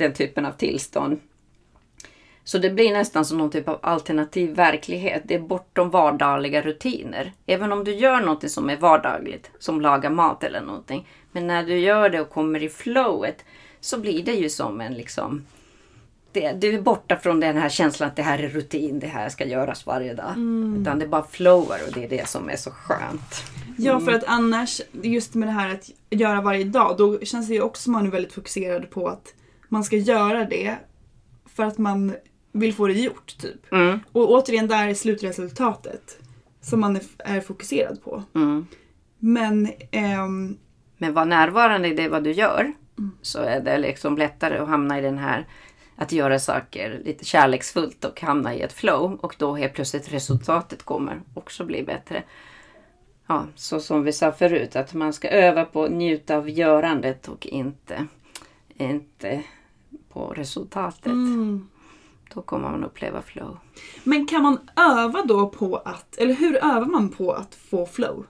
Den 0.00 0.12
typen 0.12 0.46
av 0.46 0.52
tillstånd. 0.52 1.20
Så 2.44 2.58
det 2.58 2.70
blir 2.70 2.92
nästan 2.92 3.24
som 3.24 3.38
någon 3.38 3.50
typ 3.50 3.68
av 3.68 3.78
alternativ 3.82 4.54
verklighet. 4.54 5.22
Det 5.24 5.34
är 5.34 5.40
bortom 5.40 5.90
vardagliga 5.90 6.62
rutiner. 6.62 7.32
Även 7.46 7.72
om 7.72 7.84
du 7.84 7.94
gör 7.94 8.20
något 8.20 8.50
som 8.50 8.70
är 8.70 8.76
vardagligt, 8.76 9.50
som 9.58 9.80
laga 9.80 10.10
mat 10.10 10.44
eller 10.44 10.60
någonting. 10.60 11.06
Men 11.32 11.46
när 11.46 11.62
du 11.62 11.78
gör 11.78 12.10
det 12.10 12.20
och 12.20 12.30
kommer 12.30 12.62
i 12.62 12.68
flowet 12.68 13.44
så 13.80 13.98
blir 13.98 14.24
det 14.24 14.34
ju 14.34 14.48
som 14.48 14.80
en 14.80 14.94
liksom... 14.94 15.46
Det, 16.32 16.52
du 16.52 16.74
är 16.74 16.80
borta 16.80 17.16
från 17.16 17.40
den 17.40 17.56
här 17.56 17.68
känslan 17.68 18.08
att 18.08 18.16
det 18.16 18.22
här 18.22 18.38
är 18.38 18.48
rutin, 18.48 18.98
det 18.98 19.06
här 19.06 19.28
ska 19.28 19.46
göras 19.46 19.86
varje 19.86 20.14
dag. 20.14 20.32
Utan 20.80 20.98
det 20.98 21.06
bara 21.06 21.24
flowar 21.24 21.78
och 21.86 21.94
det 21.94 22.04
är 22.04 22.08
det 22.08 22.28
som 22.28 22.50
är 22.50 22.56
så 22.56 22.70
skönt. 22.70 23.44
Ja, 23.78 24.00
för 24.00 24.12
att 24.12 24.24
annars, 24.26 24.80
just 24.92 25.34
med 25.34 25.48
det 25.48 25.52
här 25.52 25.74
att 25.74 25.90
göra 26.10 26.40
varje 26.40 26.64
dag, 26.64 26.94
då 26.98 27.20
känns 27.20 27.48
det 27.48 27.54
ju 27.54 27.62
också 27.62 27.82
som 27.82 27.92
man 27.92 28.06
är 28.06 28.10
väldigt 28.10 28.32
fokuserad 28.32 28.90
på 28.90 29.08
att 29.08 29.34
man 29.70 29.84
ska 29.84 29.96
göra 29.96 30.44
det 30.44 30.76
för 31.46 31.62
att 31.62 31.78
man 31.78 32.14
vill 32.52 32.74
få 32.74 32.86
det 32.86 32.92
gjort. 32.92 33.38
typ. 33.38 33.72
Mm. 33.72 34.00
Och 34.12 34.30
återigen, 34.30 34.68
där 34.68 34.88
är 34.88 34.94
slutresultatet 34.94 36.18
som 36.60 36.80
man 36.80 36.96
är, 36.96 37.02
är 37.18 37.40
fokuserad 37.40 38.02
på. 38.02 38.22
Mm. 38.34 38.66
Men 39.18 39.72
ehm, 39.90 40.56
Men 40.98 41.14
var 41.14 41.24
närvarande 41.24 41.88
i 41.88 41.94
det 41.94 42.08
vad 42.08 42.24
du 42.24 42.32
gör. 42.32 42.72
Så 43.22 43.40
är 43.40 43.60
det 43.60 43.78
liksom 43.78 44.18
lättare 44.18 44.58
att 44.58 44.68
hamna 44.68 44.98
i 44.98 45.02
den 45.02 45.18
här 45.18 45.46
att 45.96 46.12
göra 46.12 46.38
saker 46.38 47.00
lite 47.04 47.24
kärleksfullt 47.24 48.04
och 48.04 48.20
hamna 48.20 48.54
i 48.54 48.60
ett 48.60 48.72
flow. 48.72 49.18
Och 49.20 49.34
då 49.38 49.54
helt 49.54 49.74
plötsligt 49.74 50.12
resultatet 50.12 50.82
kommer 50.82 51.20
också 51.34 51.64
bli 51.64 51.82
bättre. 51.82 52.22
Ja, 53.26 53.46
så 53.54 53.80
som 53.80 54.04
vi 54.04 54.12
sa 54.12 54.32
förut 54.32 54.76
att 54.76 54.94
man 54.94 55.12
ska 55.12 55.28
öva 55.28 55.64
på 55.64 55.84
att 55.84 55.90
njuta 55.90 56.36
av 56.36 56.50
görandet 56.50 57.28
och 57.28 57.46
inte, 57.46 58.06
inte 58.74 59.42
på 60.12 60.26
resultatet. 60.26 61.12
Då 62.34 62.42
kommer 62.42 62.70
man 62.70 62.84
uppleva 62.84 63.22
flow. 63.22 63.58
Men 64.04 64.26
kan 64.26 64.42
man 64.42 64.58
öva 64.76 65.22
då 65.24 65.48
på 65.48 65.76
att, 65.76 66.18
eller 66.18 66.34
hur 66.34 66.56
övar 66.56 66.86
man 66.86 67.08
på 67.08 67.32
att 67.32 67.54
få 67.54 67.86
flow? 67.86 68.26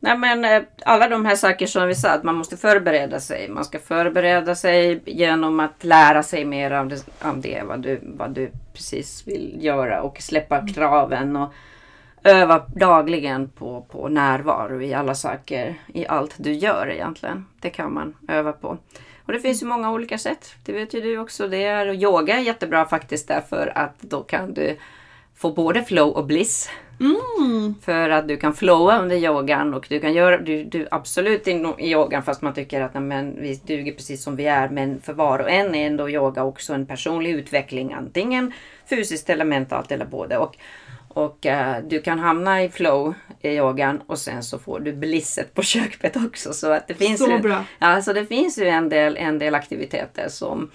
Nej 0.00 0.18
men 0.18 0.44
eh, 0.44 0.62
alla 0.84 1.08
de 1.08 1.24
här 1.24 1.36
saker 1.36 1.66
som 1.66 1.86
vi 1.86 1.94
sa 1.94 2.08
att 2.08 2.22
man 2.22 2.34
måste 2.34 2.56
förbereda 2.56 3.20
sig. 3.20 3.48
Man 3.48 3.64
ska 3.64 3.78
förbereda 3.78 4.54
sig 4.54 5.02
genom 5.06 5.60
att 5.60 5.84
lära 5.84 6.22
sig 6.22 6.44
mer 6.44 6.70
av 6.70 6.88
det, 6.88 7.04
av 7.20 7.40
det 7.40 7.62
vad, 7.66 7.80
du, 7.80 8.00
vad 8.02 8.30
du 8.30 8.50
precis 8.72 9.26
vill 9.26 9.58
göra 9.60 10.02
och 10.02 10.22
släppa 10.22 10.66
kraven 10.66 11.36
och 11.36 11.52
öva 12.28 12.62
dagligen 12.74 13.48
på, 13.48 13.86
på 13.90 14.08
närvaro 14.08 14.82
i 14.82 14.94
alla 14.94 15.14
saker, 15.14 15.74
i 15.94 16.06
allt 16.06 16.34
du 16.36 16.52
gör 16.52 16.90
egentligen. 16.90 17.46
Det 17.60 17.70
kan 17.70 17.94
man 17.94 18.14
öva 18.28 18.52
på. 18.52 18.78
Och 19.24 19.32
det 19.32 19.40
finns 19.40 19.62
ju 19.62 19.66
många 19.66 19.92
olika 19.92 20.18
sätt. 20.18 20.54
Det 20.64 20.72
vet 20.72 20.94
ju 20.94 21.00
du 21.00 21.18
också. 21.18 21.48
Det 21.48 21.64
är, 21.64 21.88
och 21.88 21.94
yoga 21.94 22.34
är 22.34 22.40
jättebra 22.40 22.84
faktiskt 22.84 23.28
därför 23.28 23.72
att 23.74 24.00
då 24.00 24.22
kan 24.22 24.54
du 24.54 24.76
få 25.36 25.52
både 25.52 25.82
flow 25.82 26.10
och 26.10 26.26
bliss. 26.26 26.70
För 27.82 28.10
att 28.10 28.28
du 28.28 28.36
kan 28.36 28.54
flowa 28.54 28.98
under 28.98 29.16
yogan 29.16 29.74
och 29.74 29.86
du 29.88 30.00
kan 30.00 30.12
göra 30.12 30.38
du, 30.38 30.64
du 30.64 30.88
absolut 30.90 31.46
inom, 31.46 31.80
i 31.80 31.92
yogan 31.92 32.22
fast 32.22 32.42
man 32.42 32.54
tycker 32.54 32.80
att 32.80 32.94
men, 32.94 33.40
vi 33.40 33.60
duger 33.66 33.92
precis 33.92 34.22
som 34.22 34.36
vi 34.36 34.46
är. 34.46 34.68
Men 34.68 35.00
för 35.00 35.12
var 35.12 35.38
och 35.38 35.50
en 35.50 35.74
är 35.74 35.86
ändå 35.86 36.10
yoga 36.10 36.44
också 36.44 36.72
en 36.72 36.86
personlig 36.86 37.30
utveckling. 37.30 37.92
Antingen 37.92 38.52
fysiskt 38.90 39.30
eller 39.30 39.44
mentalt 39.44 39.92
eller 39.92 40.06
både. 40.06 40.38
Och, 40.38 40.56
och 41.18 41.46
eh, 41.46 41.82
du 41.82 42.00
kan 42.00 42.18
hamna 42.18 42.62
i 42.64 42.68
flow 42.68 43.14
i 43.40 43.48
yogan 43.48 44.02
och 44.06 44.18
sen 44.18 44.42
så 44.42 44.58
får 44.58 44.80
du 44.80 44.92
blisset 44.92 45.54
på 45.54 45.62
kökbett 45.72 46.16
också. 46.16 46.52
Så, 46.52 46.72
att 46.72 46.88
det 46.88 46.94
finns 46.94 47.18
Så 47.18 47.30
ju, 47.30 47.38
bra. 47.38 47.64
Ja, 47.78 48.02
så 48.02 48.12
det 48.12 48.26
finns 48.26 48.58
ju 48.58 48.68
en 48.68 48.88
del, 48.88 49.16
en 49.16 49.38
del 49.38 49.54
aktiviteter 49.54 50.28
som, 50.28 50.70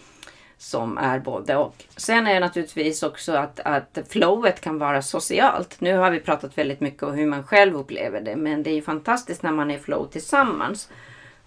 som 0.58 0.98
är 0.98 1.20
både 1.20 1.56
och. 1.56 1.76
Sen 1.98 2.28
är 2.28 2.34
det 2.34 2.40
naturligtvis 2.40 3.04
också 3.04 3.32
att, 3.32 3.60
att 3.60 4.00
flowet 4.10 4.62
kan 4.62 4.80
vara 4.80 5.02
socialt. 5.02 5.82
Nu 5.82 5.98
har 5.98 6.12
vi 6.12 6.20
pratat 6.20 6.58
väldigt 6.58 6.80
mycket 6.80 7.04
om 7.04 7.14
hur 7.14 7.26
man 7.26 7.44
själv 7.44 7.76
upplever 7.76 8.22
det. 8.22 8.36
Men 8.36 8.64
det 8.64 8.70
är 8.70 8.76
ju 8.76 8.82
fantastiskt 8.82 9.44
när 9.44 9.52
man 9.52 9.72
är 9.72 9.76
i 9.76 9.80
flow 9.80 10.08
tillsammans. 10.12 10.90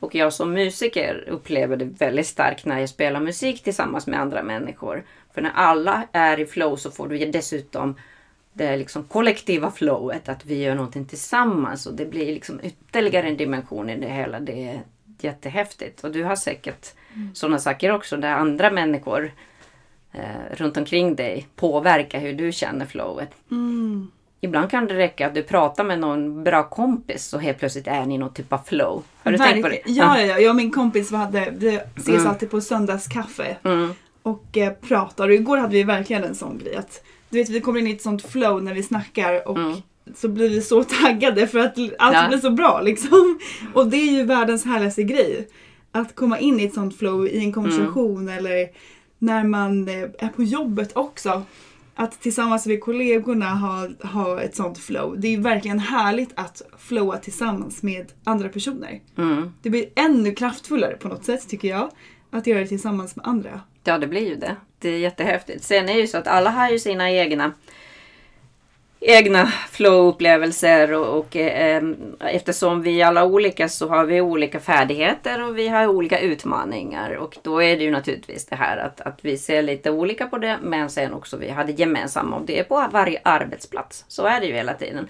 Och 0.01 0.15
jag 0.15 0.33
som 0.33 0.53
musiker 0.53 1.25
upplever 1.29 1.77
det 1.77 1.85
väldigt 1.85 2.27
starkt 2.27 2.65
när 2.65 2.79
jag 2.79 2.89
spelar 2.89 3.21
musik 3.21 3.63
tillsammans 3.63 4.07
med 4.07 4.21
andra 4.21 4.43
människor. 4.43 5.05
För 5.35 5.43
när 5.43 5.53
alla 5.55 6.03
är 6.13 6.41
i 6.41 6.47
flow 6.47 6.77
så 6.77 6.91
får 6.91 7.09
du 7.09 7.19
dessutom 7.19 7.97
det 8.57 8.77
liksom 8.77 9.05
kollektiva 9.05 9.71
flowet, 9.71 10.29
att 10.29 10.47
vi 10.47 10.63
gör 10.63 10.75
någonting 10.75 11.05
tillsammans 11.05 11.87
och 11.87 11.95
det 11.95 12.07
blir 12.07 12.27
liksom 12.27 12.61
ytterligare 12.63 13.29
en 13.29 13.37
dimension 13.37 13.91
i 13.91 14.01
det 14.01 14.09
hela. 14.09 14.41
Det 14.41 14.69
är 14.69 14.83
jättehäftigt 15.21 16.05
och 16.05 16.13
du 16.13 16.25
har 16.25 16.37
säkert 16.37 16.95
mm. 17.15 17.35
sådana 17.35 17.59
saker 17.59 17.93
också 17.93 18.17
där 18.17 18.33
andra 18.33 18.71
människor 18.71 19.33
eh, 20.13 20.21
runt 20.57 20.77
omkring 20.77 21.17
dig 21.17 21.47
påverkar 21.57 22.21
hur 22.21 22.33
du 22.33 22.53
känner 22.53 22.87
flowet. 22.87 23.31
Mm. 23.51 24.11
Ibland 24.41 24.71
kan 24.71 24.87
det 24.87 24.95
räcka 24.95 25.27
att 25.27 25.35
du 25.35 25.43
pratar 25.43 25.85
med 25.85 25.99
någon 25.99 26.45
bra 26.45 26.69
kompis 26.69 27.33
och 27.33 27.43
helt 27.43 27.59
plötsligt 27.59 27.87
är 27.87 28.07
ni 28.07 28.19
någon 28.19 28.35
typ 28.35 28.53
av 28.53 28.59
flow. 28.59 29.03
Har 29.23 29.33
du 29.33 29.39
Verkligen. 29.39 29.63
tänkt 29.63 29.85
på 29.85 29.89
det? 29.89 29.93
Ja, 29.93 30.21
ja, 30.21 30.27
ja. 30.27 30.39
Jag 30.39 30.51
och 30.51 30.57
min 30.57 30.71
kompis 30.71 31.13
hade, 31.13 31.55
vi 31.57 31.81
ses 31.97 32.09
mm. 32.09 32.27
alltid 32.27 32.51
på 32.51 32.61
söndagskaffe. 32.61 33.57
Mm. 33.65 33.95
Och 34.23 34.57
eh, 34.57 34.73
pratar. 34.73 35.29
Och 35.29 35.35
igår 35.35 35.57
hade 35.57 35.73
vi 35.73 35.83
verkligen 35.83 36.25
en 36.25 36.35
sån 36.35 36.59
grej. 36.59 36.77
Att, 36.77 37.03
du 37.37 37.43
vet, 37.43 37.51
vi 37.51 37.61
kommer 37.61 37.81
in 37.81 37.87
i 37.87 37.91
ett 37.91 38.03
sånt 38.03 38.23
flow 38.23 38.63
när 38.63 38.75
vi 38.75 38.83
snackar 38.83 39.49
och 39.49 39.59
mm. 39.59 39.77
så 40.15 40.29
blir 40.29 40.49
vi 40.49 40.63
så 40.63 40.85
taggade 41.03 41.47
för 41.47 41.59
att 41.59 41.79
allt 41.99 42.17
ja. 42.17 42.29
blir 42.29 42.39
så 42.39 42.51
bra 42.51 42.81
liksom. 42.81 43.39
Och 43.75 43.87
det 43.87 43.97
är 43.97 44.13
ju 44.13 44.23
världens 44.23 44.65
härligaste 44.65 45.03
grej. 45.03 45.49
Att 45.93 46.15
komma 46.15 46.39
in 46.39 46.61
i 46.61 46.65
ett 46.65 46.75
sånt 46.75 46.99
flow 46.99 47.27
i 47.27 47.39
en 47.39 47.53
konversation 47.53 48.21
mm. 48.21 48.39
eller 48.39 48.69
när 49.19 49.45
man 49.45 49.89
eh, 49.89 50.03
är 50.19 50.29
på 50.29 50.43
jobbet 50.43 50.97
också 50.97 51.43
att 51.95 52.21
tillsammans 52.21 52.67
med 52.67 52.81
kollegorna 52.81 53.55
ha, 53.55 53.89
ha 54.03 54.41
ett 54.41 54.57
sånt 54.57 54.79
flow. 54.79 55.21
Det 55.21 55.35
är 55.35 55.39
verkligen 55.39 55.79
härligt 55.79 56.31
att 56.35 56.63
flowa 56.79 57.17
tillsammans 57.17 57.83
med 57.83 58.13
andra 58.25 58.49
personer. 58.49 59.01
Mm. 59.19 59.53
Det 59.63 59.71
blir 59.71 59.87
ännu 59.95 60.35
kraftfullare 60.35 60.97
på 60.97 61.09
något 61.09 61.25
sätt 61.25 61.49
tycker 61.49 61.69
jag. 61.69 61.91
Att 62.31 62.47
göra 62.47 62.59
det 62.59 62.67
tillsammans 62.67 63.17
med 63.17 63.27
andra. 63.27 63.61
Ja 63.85 63.99
det 63.99 64.07
blir 64.07 64.29
ju 64.29 64.37
det. 64.37 64.57
Det 64.79 64.89
är 64.89 64.99
jättehäftigt. 64.99 65.65
Sen 65.65 65.89
är 65.89 65.95
det 65.95 66.01
ju 66.01 66.07
så 66.07 66.19
att 66.19 66.29
alla 66.29 66.51
har 66.51 66.71
ju 66.71 66.79
sina 66.79 67.11
egna 67.11 67.53
egna 69.01 69.53
flow-upplevelser 69.71 70.93
och, 70.93 71.19
och 71.19 71.37
eh, 71.37 71.83
eftersom 72.21 72.83
vi 72.83 73.01
är 73.01 73.07
alla 73.07 73.25
olika 73.25 73.69
så 73.69 73.89
har 73.89 74.05
vi 74.05 74.21
olika 74.21 74.61
färdigheter 74.61 75.43
och 75.43 75.59
vi 75.59 75.69
har 75.69 75.87
olika 75.87 76.21
utmaningar 76.21 77.17
och 77.17 77.37
då 77.43 77.63
är 77.63 77.77
det 77.77 77.85
ju 77.85 77.91
naturligtvis 77.91 78.47
det 78.47 78.57
här 78.57 78.77
att, 78.77 79.01
att 79.01 79.19
vi 79.23 79.39
ser 79.39 79.63
lite 79.63 79.91
olika 79.91 80.27
på 80.27 80.39
det 80.39 80.59
men 80.63 80.91
sen 80.91 81.13
också 81.13 81.37
vi 81.37 81.51
har 81.51 81.65
det 81.65 81.73
gemensamma 81.73 82.37
och 82.37 82.47
det 82.47 82.61
är 82.61 82.65
på 82.65 82.89
varje 82.93 83.21
arbetsplats. 83.23 84.05
Så 84.09 84.27
är 84.27 84.41
det 84.41 84.47
ju 84.47 84.53
hela 84.53 84.75
tiden. 84.75 85.09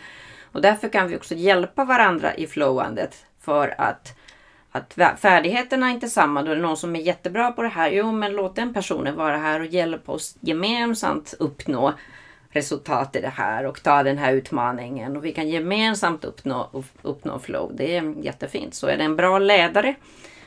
Och 0.52 0.62
därför 0.62 0.88
kan 0.88 1.08
vi 1.08 1.16
också 1.16 1.34
hjälpa 1.34 1.84
varandra 1.84 2.34
i 2.34 2.46
flowandet 2.46 3.24
för 3.40 3.74
att 3.78 4.16
att 4.76 5.20
färdigheterna 5.20 5.86
är 5.86 5.94
inte 5.94 6.08
samma. 6.08 6.42
Då 6.42 6.50
är 6.50 6.56
det 6.56 6.62
någon 6.62 6.76
som 6.76 6.96
är 6.96 7.00
jättebra 7.00 7.52
på 7.52 7.62
det 7.62 7.68
här. 7.68 7.90
Jo, 7.90 8.12
men 8.12 8.32
låt 8.32 8.56
den 8.56 8.74
personen 8.74 9.16
vara 9.16 9.36
här 9.36 9.60
och 9.60 9.66
hjälpa 9.66 10.12
oss 10.12 10.36
gemensamt 10.40 11.34
uppnå 11.38 11.92
resultat 12.50 13.16
i 13.16 13.20
det 13.20 13.32
här 13.36 13.66
och 13.66 13.82
ta 13.82 14.02
den 14.02 14.18
här 14.18 14.32
utmaningen 14.32 15.16
och 15.16 15.24
vi 15.24 15.32
kan 15.32 15.48
gemensamt 15.48 16.24
uppnå, 16.24 16.84
uppnå 17.02 17.38
flow. 17.38 17.72
Det 17.74 17.96
är 17.96 18.24
jättefint. 18.24 18.74
Så 18.74 18.86
är 18.86 18.96
det 18.96 19.04
en 19.04 19.16
bra 19.16 19.38
ledare 19.38 19.94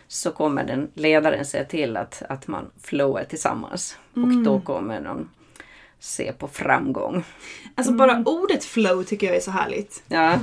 så 0.08 0.32
kommer 0.32 0.64
den 0.64 0.92
ledaren 0.94 1.46
se 1.46 1.66
till 1.66 1.98
att, 1.98 2.24
att 2.30 2.48
man 2.48 2.72
flowar 2.82 3.24
tillsammans 3.24 3.98
mm. 4.16 4.38
och 4.38 4.44
då 4.44 4.60
kommer 4.60 5.02
de 5.02 5.30
se 6.00 6.34
på 6.34 6.48
framgång. 6.48 7.24
Alltså 7.76 7.94
bara 7.94 8.12
mm. 8.12 8.28
ordet 8.28 8.66
flow 8.66 9.04
tycker 9.04 9.28
jag 9.28 9.36
är 9.36 9.42
så 9.42 9.52
härligt. 9.52 10.04
Ja. 10.08 10.40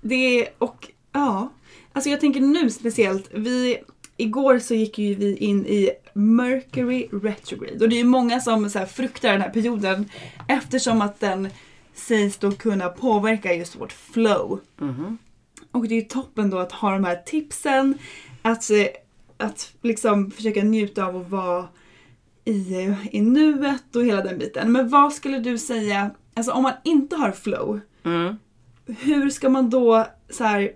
Det 0.00 0.40
är, 0.40 0.48
och 0.58 0.88
ja, 1.12 1.48
alltså 1.92 2.10
jag 2.10 2.20
tänker 2.20 2.40
nu 2.40 2.70
speciellt, 2.70 3.30
vi 3.32 3.78
igår 4.16 4.58
så 4.58 4.74
gick 4.74 4.98
ju 4.98 5.14
vi 5.14 5.36
in 5.36 5.66
i 5.66 5.90
Mercury 6.12 7.08
retrograde 7.12 7.84
och 7.84 7.88
det 7.88 7.96
är 7.96 7.98
ju 7.98 8.04
många 8.04 8.40
som 8.40 8.70
så 8.70 8.78
här 8.78 8.86
fruktar 8.86 9.32
den 9.32 9.40
här 9.40 9.50
perioden 9.50 10.08
eftersom 10.48 11.02
att 11.02 11.20
den 11.20 11.48
sägs 11.94 12.38
då 12.38 12.52
kunna 12.52 12.88
påverka 12.88 13.54
just 13.54 13.80
vårt 13.80 13.92
flow. 13.92 14.60
Mm. 14.80 15.18
Och 15.72 15.88
det 15.88 15.94
är 15.94 16.00
ju 16.00 16.06
toppen 16.06 16.50
då 16.50 16.58
att 16.58 16.72
ha 16.72 16.92
de 16.92 17.04
här 17.04 17.22
tipsen, 17.26 17.98
att, 18.42 18.70
att 19.36 19.72
liksom 19.82 20.30
försöka 20.30 20.62
njuta 20.62 21.06
av 21.06 21.16
att 21.16 21.30
vara 21.30 21.68
i, 22.44 22.94
i 23.10 23.20
nuet 23.20 23.96
och 23.96 24.04
hela 24.04 24.22
den 24.22 24.38
biten. 24.38 24.72
Men 24.72 24.88
vad 24.88 25.12
skulle 25.12 25.38
du 25.38 25.58
säga, 25.58 26.10
alltså 26.34 26.52
om 26.52 26.62
man 26.62 26.72
inte 26.84 27.16
har 27.16 27.32
flow, 27.32 27.80
mm. 28.04 28.36
hur 28.86 29.30
ska 29.30 29.48
man 29.48 29.70
då 29.70 30.06
så 30.30 30.44
här, 30.44 30.72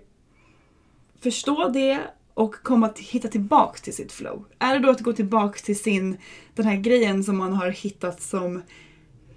förstå 1.21 1.69
det 1.69 1.99
och 2.33 2.55
komma 2.63 2.85
att 2.85 2.99
hitta 2.99 3.27
tillbaks 3.27 3.81
till 3.81 3.93
sitt 3.93 4.11
flow? 4.11 4.45
Är 4.59 4.73
det 4.73 4.79
då 4.79 4.89
att 4.89 5.01
gå 5.01 5.13
tillbaks 5.13 5.61
till 5.61 5.79
sin, 5.79 6.17
den 6.55 6.65
här 6.65 6.75
grejen 6.75 7.23
som 7.23 7.37
man 7.37 7.53
har 7.53 7.69
hittat 7.69 8.21
som 8.21 8.61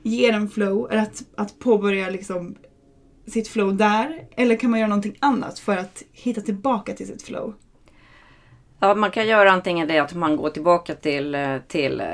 ger 0.03 0.33
en 0.33 0.49
flow? 0.49 0.91
Är 0.91 0.97
det 0.97 1.03
att, 1.03 1.23
att 1.35 1.59
påbörja 1.59 2.11
liksom 2.11 2.55
sitt 3.27 3.49
flow 3.49 3.77
där? 3.77 4.29
Eller 4.37 4.57
kan 4.57 4.71
man 4.71 4.81
göra 4.81 4.89
någonting 4.89 5.17
annat 5.19 5.59
för 5.59 5.77
att 5.77 6.03
hitta 6.13 6.41
tillbaka 6.41 6.95
till 6.95 7.07
sitt 7.07 7.23
flow? 7.23 7.55
Ja, 8.83 8.95
man 8.95 9.11
kan 9.11 9.27
göra 9.27 9.51
antingen 9.51 9.89
det 9.89 9.99
att 9.99 10.15
man 10.15 10.37
går 10.37 10.51
tillbaka 10.51 10.95
till, 10.95 11.35
eh, 11.35 11.57
till, 11.69 12.01
eh, 12.01 12.07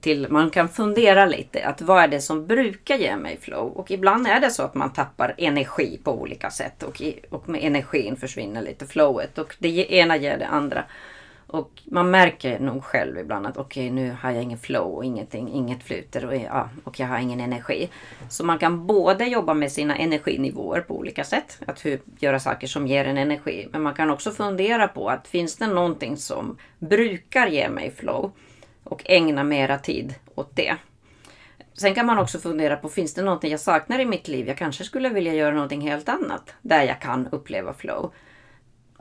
till, 0.00 0.26
man 0.30 0.50
kan 0.50 0.68
fundera 0.68 1.26
lite. 1.26 1.66
Att 1.66 1.82
vad 1.82 2.02
är 2.02 2.08
det 2.08 2.20
som 2.20 2.46
brukar 2.46 2.96
ge 2.96 3.16
mig 3.16 3.38
flow? 3.40 3.72
Och 3.72 3.90
ibland 3.90 4.26
är 4.26 4.40
det 4.40 4.50
så 4.50 4.62
att 4.62 4.74
man 4.74 4.92
tappar 4.92 5.34
energi 5.38 6.00
på 6.04 6.20
olika 6.20 6.50
sätt 6.50 6.82
och, 6.82 7.02
och 7.30 7.48
med 7.48 7.64
energin 7.64 8.16
försvinner 8.16 8.62
lite 8.62 8.86
flowet 8.86 9.38
och 9.38 9.56
det 9.58 9.92
ena 9.92 10.16
ger 10.16 10.38
det 10.38 10.46
andra. 10.46 10.84
Och 11.52 11.82
man 11.84 12.10
märker 12.10 12.58
nog 12.58 12.84
själv 12.84 13.18
ibland 13.18 13.46
att 13.46 13.56
okej 13.56 13.86
okay, 13.86 13.94
nu 13.94 14.16
har 14.22 14.30
jag 14.30 14.42
ingen 14.42 14.58
flow 14.58 14.94
och 14.94 15.04
ingenting, 15.04 15.52
inget 15.52 15.82
flyter 15.82 16.24
och, 16.26 16.36
ja, 16.36 16.68
och 16.84 17.00
jag 17.00 17.06
har 17.06 17.18
ingen 17.18 17.40
energi. 17.40 17.88
Så 18.28 18.44
man 18.44 18.58
kan 18.58 18.86
både 18.86 19.24
jobba 19.24 19.54
med 19.54 19.72
sina 19.72 19.96
energinivåer 19.96 20.80
på 20.80 20.96
olika 20.96 21.24
sätt. 21.24 21.58
Att 21.66 21.84
hur, 21.84 22.00
göra 22.18 22.40
saker 22.40 22.66
som 22.66 22.86
ger 22.86 23.04
en 23.04 23.18
energi. 23.18 23.68
Men 23.72 23.82
man 23.82 23.94
kan 23.94 24.10
också 24.10 24.30
fundera 24.30 24.88
på 24.88 25.08
att 25.08 25.28
finns 25.28 25.56
det 25.56 25.66
någonting 25.66 26.16
som 26.16 26.56
brukar 26.78 27.46
ge 27.46 27.68
mig 27.68 27.90
flow 27.90 28.32
och 28.84 29.02
ägna 29.04 29.44
mera 29.44 29.78
tid 29.78 30.14
åt 30.34 30.56
det. 30.56 30.76
Sen 31.72 31.94
kan 31.94 32.06
man 32.06 32.18
också 32.18 32.38
fundera 32.38 32.76
på, 32.76 32.88
finns 32.88 33.14
det 33.14 33.22
någonting 33.22 33.50
jag 33.50 33.60
saknar 33.60 33.98
i 33.98 34.04
mitt 34.04 34.28
liv? 34.28 34.48
Jag 34.48 34.56
kanske 34.56 34.84
skulle 34.84 35.08
vilja 35.08 35.34
göra 35.34 35.54
någonting 35.54 35.80
helt 35.80 36.08
annat 36.08 36.54
där 36.62 36.82
jag 36.82 37.00
kan 37.00 37.28
uppleva 37.32 37.74
flow. 37.74 38.12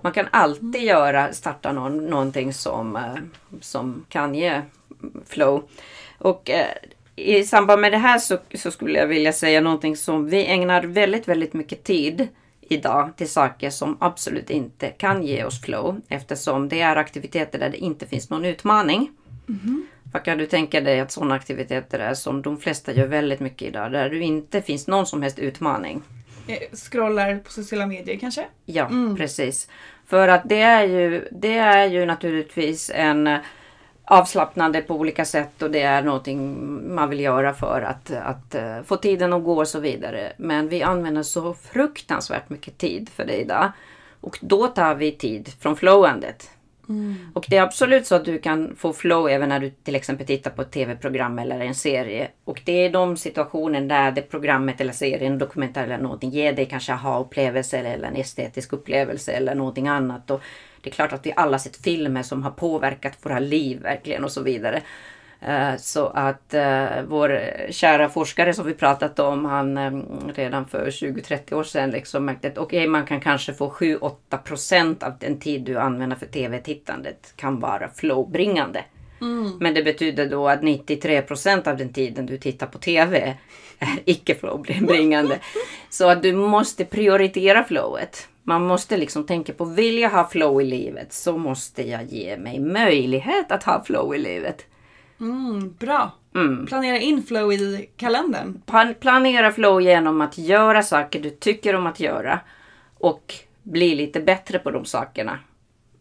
Man 0.01 0.11
kan 0.11 0.27
alltid 0.31 0.83
göra, 0.83 1.33
starta 1.33 1.71
någon, 1.71 2.05
någonting 2.05 2.53
som, 2.53 2.95
eh, 2.95 3.15
som 3.61 4.05
kan 4.09 4.35
ge 4.35 4.61
flow. 5.25 5.63
Och 6.17 6.49
eh, 6.49 6.67
i 7.15 7.43
samband 7.43 7.81
med 7.81 7.91
det 7.91 7.97
här 7.97 8.19
så, 8.19 8.37
så, 8.53 8.71
skulle 8.71 8.99
jag 8.99 9.07
vilja 9.07 9.33
säga 9.33 9.61
någonting 9.61 9.97
som 9.97 10.29
vi 10.29 10.45
ägnar 10.45 10.83
väldigt, 10.83 11.27
väldigt 11.27 11.53
mycket 11.53 11.83
tid 11.83 12.27
idag 12.61 13.09
till 13.17 13.29
saker 13.29 13.69
som 13.69 13.97
absolut 13.99 14.49
inte 14.49 14.87
kan 14.87 15.23
ge 15.23 15.43
oss 15.43 15.61
flow 15.61 16.01
eftersom 16.07 16.69
det 16.69 16.81
är 16.81 16.95
aktiviteter 16.95 17.59
där 17.59 17.69
det 17.69 17.77
inte 17.77 18.07
finns 18.07 18.29
någon 18.29 18.45
utmaning. 18.45 19.11
Mm. 19.49 19.87
Vad 20.13 20.23
kan 20.23 20.37
du 20.37 20.45
tänka 20.45 20.81
dig 20.81 20.99
att 20.99 21.11
sådana 21.11 21.35
aktiviteter 21.35 21.99
är 21.99 22.13
som 22.13 22.41
de 22.41 22.57
flesta 22.57 22.93
gör 22.93 23.07
väldigt 23.07 23.39
mycket 23.39 23.67
idag 23.67 23.91
där 23.91 24.09
det 24.09 24.19
inte 24.19 24.61
finns 24.61 24.87
någon 24.87 25.05
som 25.05 25.21
helst 25.21 25.39
utmaning? 25.39 26.01
Eh, 26.49 26.57
scrollar 26.73 27.39
på 27.39 27.51
sociala 27.51 27.85
medier 27.85 28.17
kanske? 28.17 28.45
Ja, 28.65 28.85
mm. 28.85 29.15
precis. 29.15 29.67
För 30.05 30.27
att 30.27 30.41
det 30.45 30.61
är 30.61 30.83
ju, 30.83 31.27
det 31.31 31.57
är 31.57 31.85
ju 31.85 32.05
naturligtvis 32.05 32.91
en 32.95 33.39
avslappnande 34.05 34.81
på 34.81 34.95
olika 34.95 35.25
sätt 35.25 35.61
och 35.61 35.71
det 35.71 35.81
är 35.81 36.01
någonting 36.01 36.57
man 36.95 37.09
vill 37.09 37.19
göra 37.19 37.53
för 37.53 37.81
att, 37.81 38.11
att 38.11 38.55
uh, 38.55 38.83
få 38.83 38.95
tiden 38.95 39.33
att 39.33 39.43
gå 39.43 39.57
och 39.57 39.67
så 39.67 39.79
vidare. 39.79 40.33
Men 40.37 40.69
vi 40.69 40.83
använder 40.83 41.23
så 41.23 41.53
fruktansvärt 41.53 42.49
mycket 42.49 42.77
tid 42.77 43.09
för 43.09 43.25
det 43.25 43.41
idag. 43.41 43.71
Och 44.21 44.37
då 44.41 44.67
tar 44.67 44.95
vi 44.95 45.11
tid 45.11 45.49
från 45.59 45.75
flowandet. 45.75 46.49
Mm. 46.89 47.15
Och 47.33 47.45
det 47.49 47.57
är 47.57 47.61
absolut 47.61 48.07
så 48.07 48.15
att 48.15 48.25
du 48.25 48.39
kan 48.39 48.75
få 48.75 48.93
flow 48.93 49.29
även 49.29 49.49
när 49.49 49.59
du 49.59 49.69
till 49.69 49.95
exempel 49.95 50.27
tittar 50.27 50.51
på 50.51 50.61
ett 50.61 50.71
tv-program 50.71 51.39
eller 51.39 51.59
en 51.59 51.75
serie. 51.75 52.27
Och 52.43 52.61
det 52.65 52.85
är 52.85 52.89
de 52.89 53.17
situationer 53.17 53.81
där 53.81 54.11
det 54.11 54.21
programmet 54.21 54.81
eller 54.81 54.93
serien, 54.93 55.37
dokumentär 55.37 55.83
eller 55.83 55.97
någonting 55.97 56.29
ger 56.29 56.53
dig 56.53 56.65
kanske 56.65 56.93
aha-upplevelse 56.93 57.77
eller 57.77 58.07
en 58.07 58.15
estetisk 58.15 58.73
upplevelse 58.73 59.31
eller 59.31 59.55
någonting 59.55 59.87
annat. 59.87 60.31
Och 60.31 60.41
det 60.81 60.89
är 60.89 60.93
klart 60.93 61.13
att 61.13 61.25
vi 61.25 61.33
alla 61.35 61.59
sett 61.59 61.77
filmer 61.77 62.23
som 62.23 62.43
har 62.43 62.51
påverkat 62.51 63.17
våra 63.21 63.39
liv 63.39 63.81
verkligen 63.81 64.23
och 64.23 64.31
så 64.31 64.41
vidare. 64.41 64.81
Eh, 65.41 65.75
så 65.77 66.07
att 66.07 66.53
uh, 66.53 67.03
vår 67.07 67.41
kära 67.69 68.09
forskare 68.09 68.53
som 68.53 68.65
vi 68.65 68.73
pratat 68.73 69.19
om, 69.19 69.45
han 69.45 69.77
um, 69.77 70.31
redan 70.35 70.67
för 70.67 70.89
20-30 70.89 71.53
år 71.53 71.63
sedan 71.63 71.91
liksom 71.91 72.25
märkte 72.25 72.47
att 72.47 72.57
okej, 72.57 72.79
okay, 72.79 72.87
man 72.87 73.05
kan 73.05 73.21
kanske 73.21 73.53
få 73.53 73.69
7-8 73.69 74.37
procent 74.43 75.03
av 75.03 75.13
den 75.19 75.39
tid 75.39 75.61
du 75.61 75.79
använder 75.79 76.15
för 76.15 76.25
tv-tittandet 76.25 77.33
kan 77.35 77.59
vara 77.59 77.89
flowbringande. 77.89 78.83
Mm. 79.21 79.57
Men 79.59 79.73
det 79.73 79.83
betyder 79.83 80.29
då 80.29 80.49
att 80.49 80.63
93 80.63 81.21
procent 81.21 81.67
av 81.67 81.77
den 81.77 81.93
tiden 81.93 82.25
du 82.25 82.37
tittar 82.37 82.67
på 82.67 82.77
tv 82.77 83.37
är 83.79 83.99
icke 84.05 84.35
flowbringande. 84.35 85.39
Så 85.89 86.09
att 86.09 86.23
du 86.23 86.33
måste 86.33 86.85
prioritera 86.85 87.63
flowet. 87.63 88.27
Man 88.43 88.63
måste 88.63 88.97
liksom 88.97 89.25
tänka 89.25 89.53
på, 89.53 89.65
vill 89.65 89.99
jag 89.99 90.09
ha 90.09 90.27
flow 90.27 90.61
i 90.61 90.65
livet 90.65 91.13
så 91.13 91.37
måste 91.37 91.89
jag 91.89 92.03
ge 92.05 92.37
mig 92.37 92.59
möjlighet 92.59 93.51
att 93.51 93.63
ha 93.63 93.83
flow 93.83 94.15
i 94.15 94.17
livet. 94.17 94.65
Mm, 95.19 95.73
bra. 95.79 96.11
planera 96.67 96.97
in 96.97 97.23
flow 97.23 97.53
i 97.53 97.89
kalendern. 97.97 98.61
Plan- 98.65 98.93
Planera 98.99 99.51
flow 99.51 99.81
genom 99.81 100.21
att 100.21 100.37
göra 100.37 100.83
saker 100.83 101.19
du 101.19 101.29
tycker 101.29 101.75
om 101.75 101.87
att 101.87 101.99
göra 101.99 102.39
och 102.97 103.33
bli 103.63 103.95
lite 103.95 104.19
bättre 104.19 104.59
på 104.59 104.71
de 104.71 104.85
sakerna. 104.85 105.39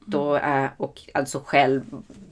Då 0.04 0.34
är, 0.34 0.70
och 0.76 1.00
alltså 1.14 1.42
själv 1.46 1.82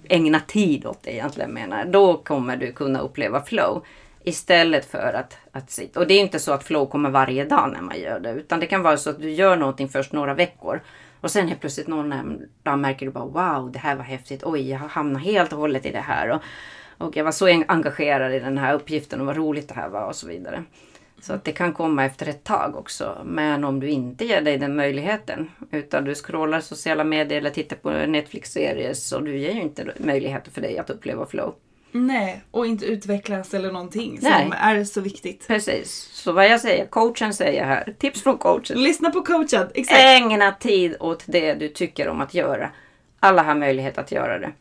ägna 0.08 0.40
tid 0.40 0.86
åt 0.86 1.02
det 1.02 1.12
egentligen 1.14 1.50
menar. 1.50 1.84
Då 1.84 2.14
kommer 2.16 2.56
du 2.56 2.72
kunna 2.72 3.00
uppleva 3.00 3.42
flow. 3.42 3.84
Istället 4.24 4.90
för 4.90 5.12
att, 5.12 5.36
att 5.52 5.70
sitta. 5.70 6.00
Och 6.00 6.06
det 6.06 6.14
är 6.14 6.20
inte 6.20 6.38
så 6.38 6.52
att 6.52 6.64
flow 6.64 6.86
kommer 6.86 7.10
varje 7.10 7.44
dag 7.44 7.70
när 7.72 7.80
man 7.80 8.00
gör 8.00 8.20
det. 8.20 8.30
Utan 8.32 8.60
det 8.60 8.66
kan 8.66 8.82
vara 8.82 8.96
så 8.96 9.10
att 9.10 9.20
du 9.20 9.30
gör 9.30 9.56
någonting 9.56 9.88
först 9.88 10.12
några 10.12 10.34
veckor. 10.34 10.80
Och 11.20 11.30
sen 11.30 11.48
helt 11.48 11.60
plötsligt 11.60 11.86
någon 11.86 12.12
eh, 12.12 12.22
dag 12.62 12.78
märker 12.78 13.06
du 13.06 13.12
bara 13.12 13.24
wow 13.24 13.72
det 13.72 13.78
här 13.78 13.96
var 13.96 14.04
häftigt. 14.04 14.44
Oj 14.44 14.70
jag 14.70 14.78
har 14.78 14.88
hamnat 14.88 15.22
helt 15.22 15.52
och 15.52 15.58
hållet 15.58 15.86
i 15.86 15.90
det 15.90 16.00
här. 16.00 16.30
Och, 16.30 16.42
och 17.06 17.16
jag 17.16 17.24
var 17.24 17.32
så 17.32 17.64
engagerad 17.68 18.34
i 18.34 18.38
den 18.38 18.58
här 18.58 18.74
uppgiften 18.74 19.20
och 19.20 19.26
vad 19.26 19.36
roligt 19.36 19.68
det 19.68 19.74
här 19.74 19.88
var 19.88 20.06
och 20.06 20.16
så 20.16 20.28
vidare. 20.28 20.64
Så 21.20 21.32
att 21.32 21.44
det 21.44 21.52
kan 21.52 21.72
komma 21.72 22.04
efter 22.04 22.28
ett 22.28 22.44
tag 22.44 22.76
också. 22.76 23.22
Men 23.24 23.64
om 23.64 23.80
du 23.80 23.88
inte 23.88 24.24
ger 24.24 24.40
dig 24.40 24.58
den 24.58 24.76
möjligheten 24.76 25.50
utan 25.70 26.04
du 26.04 26.14
scrollar 26.14 26.60
sociala 26.60 27.04
medier 27.04 27.38
eller 27.38 27.50
tittar 27.50 27.76
på 27.76 27.90
Netflix-serier 27.90 28.94
så 28.94 29.20
du 29.20 29.38
ger 29.38 29.52
ju 29.52 29.60
inte 29.60 29.92
möjligheter 29.98 30.50
för 30.50 30.60
dig 30.60 30.78
att 30.78 30.90
uppleva 30.90 31.26
flow. 31.26 31.54
Nej, 31.92 32.42
och 32.50 32.66
inte 32.66 32.86
utvecklas 32.86 33.54
eller 33.54 33.72
någonting 33.72 34.18
Nej. 34.22 34.42
som 34.42 34.52
är 34.52 34.84
så 34.84 35.00
viktigt. 35.00 35.46
Precis. 35.46 35.92
Så 36.12 36.32
vad 36.32 36.46
jag 36.48 36.60
säger, 36.60 36.86
coachen 36.86 37.34
säger 37.34 37.64
här, 37.64 37.94
tips 37.98 38.22
från 38.22 38.38
coachen. 38.38 38.82
Lyssna 38.82 39.10
på 39.10 39.22
coachen, 39.22 39.68
exakt. 39.74 40.00
Ägna 40.00 40.52
tid 40.52 40.96
åt 41.00 41.24
det 41.26 41.54
du 41.54 41.68
tycker 41.68 42.08
om 42.08 42.20
att 42.20 42.34
göra. 42.34 42.70
Alla 43.20 43.42
har 43.42 43.54
möjlighet 43.54 43.98
att 43.98 44.12
göra 44.12 44.38
det. 44.38 44.52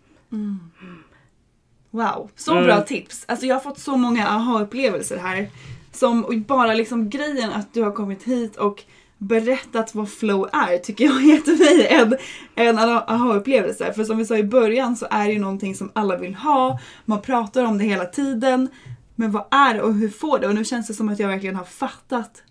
Wow, 1.91 2.29
så 2.35 2.51
Mm. 2.51 2.63
bra 2.63 2.81
tips. 2.81 3.25
Alltså 3.27 3.45
jag 3.45 3.55
har 3.55 3.59
fått 3.59 3.79
så 3.79 3.97
många 3.97 4.27
aha-upplevelser 4.27 5.17
här. 5.17 5.47
Som 5.91 6.43
bara 6.47 6.73
liksom 6.73 7.09
grejen 7.09 7.51
att 7.51 7.73
du 7.73 7.83
har 7.83 7.91
kommit 7.91 8.23
hit 8.23 8.55
och 8.55 8.83
berättat 9.17 9.95
vad 9.95 10.11
flow 10.11 10.49
är 10.53 10.77
tycker 10.77 11.05
jag 11.05 11.23
gett 11.23 11.47
mig 11.47 11.87
en, 11.87 12.17
en 12.55 12.79
aha-upplevelse. 12.79 13.93
För 13.93 14.03
som 14.03 14.17
vi 14.17 14.25
sa 14.25 14.37
i 14.37 14.43
början 14.43 14.95
så 14.95 15.07
är 15.11 15.25
det 15.25 15.33
ju 15.33 15.39
någonting 15.39 15.75
som 15.75 15.91
alla 15.93 16.17
vill 16.17 16.35
ha. 16.35 16.79
Man 17.05 17.21
pratar 17.21 17.65
om 17.65 17.77
det 17.77 17.83
hela 17.83 18.05
tiden. 18.05 18.69
Men 19.15 19.31
vad 19.31 19.45
är 19.51 19.73
det 19.73 19.81
och 19.81 19.93
hur 19.93 20.09
får 20.09 20.39
det? 20.39 20.47
Och 20.47 20.55
nu 20.55 20.65
känns 20.65 20.87
det 20.87 20.93
som 20.93 21.09
att 21.09 21.19
jag 21.19 21.27
verkligen 21.27 21.55
har 21.55 21.63
fattat 21.63 22.43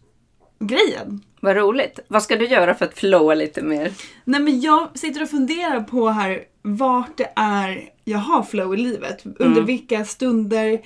grejen. 0.58 1.20
Vad 1.40 1.56
roligt. 1.56 1.98
Vad 2.08 2.22
ska 2.22 2.36
du 2.36 2.46
göra 2.46 2.74
för 2.74 2.84
att 2.84 2.98
flowa 2.98 3.34
lite 3.34 3.62
mer? 3.62 3.92
Nej 4.24 4.40
men 4.40 4.60
jag 4.60 4.98
sitter 4.98 5.22
och 5.22 5.30
funderar 5.30 5.80
på 5.80 6.08
här 6.08 6.42
vart 6.62 7.16
det 7.16 7.32
är 7.36 7.90
jag 8.04 8.18
har 8.18 8.42
flow 8.42 8.74
i 8.74 8.76
livet. 8.76 9.24
Under 9.38 9.62
vilka 9.62 10.04
stunder. 10.04 10.80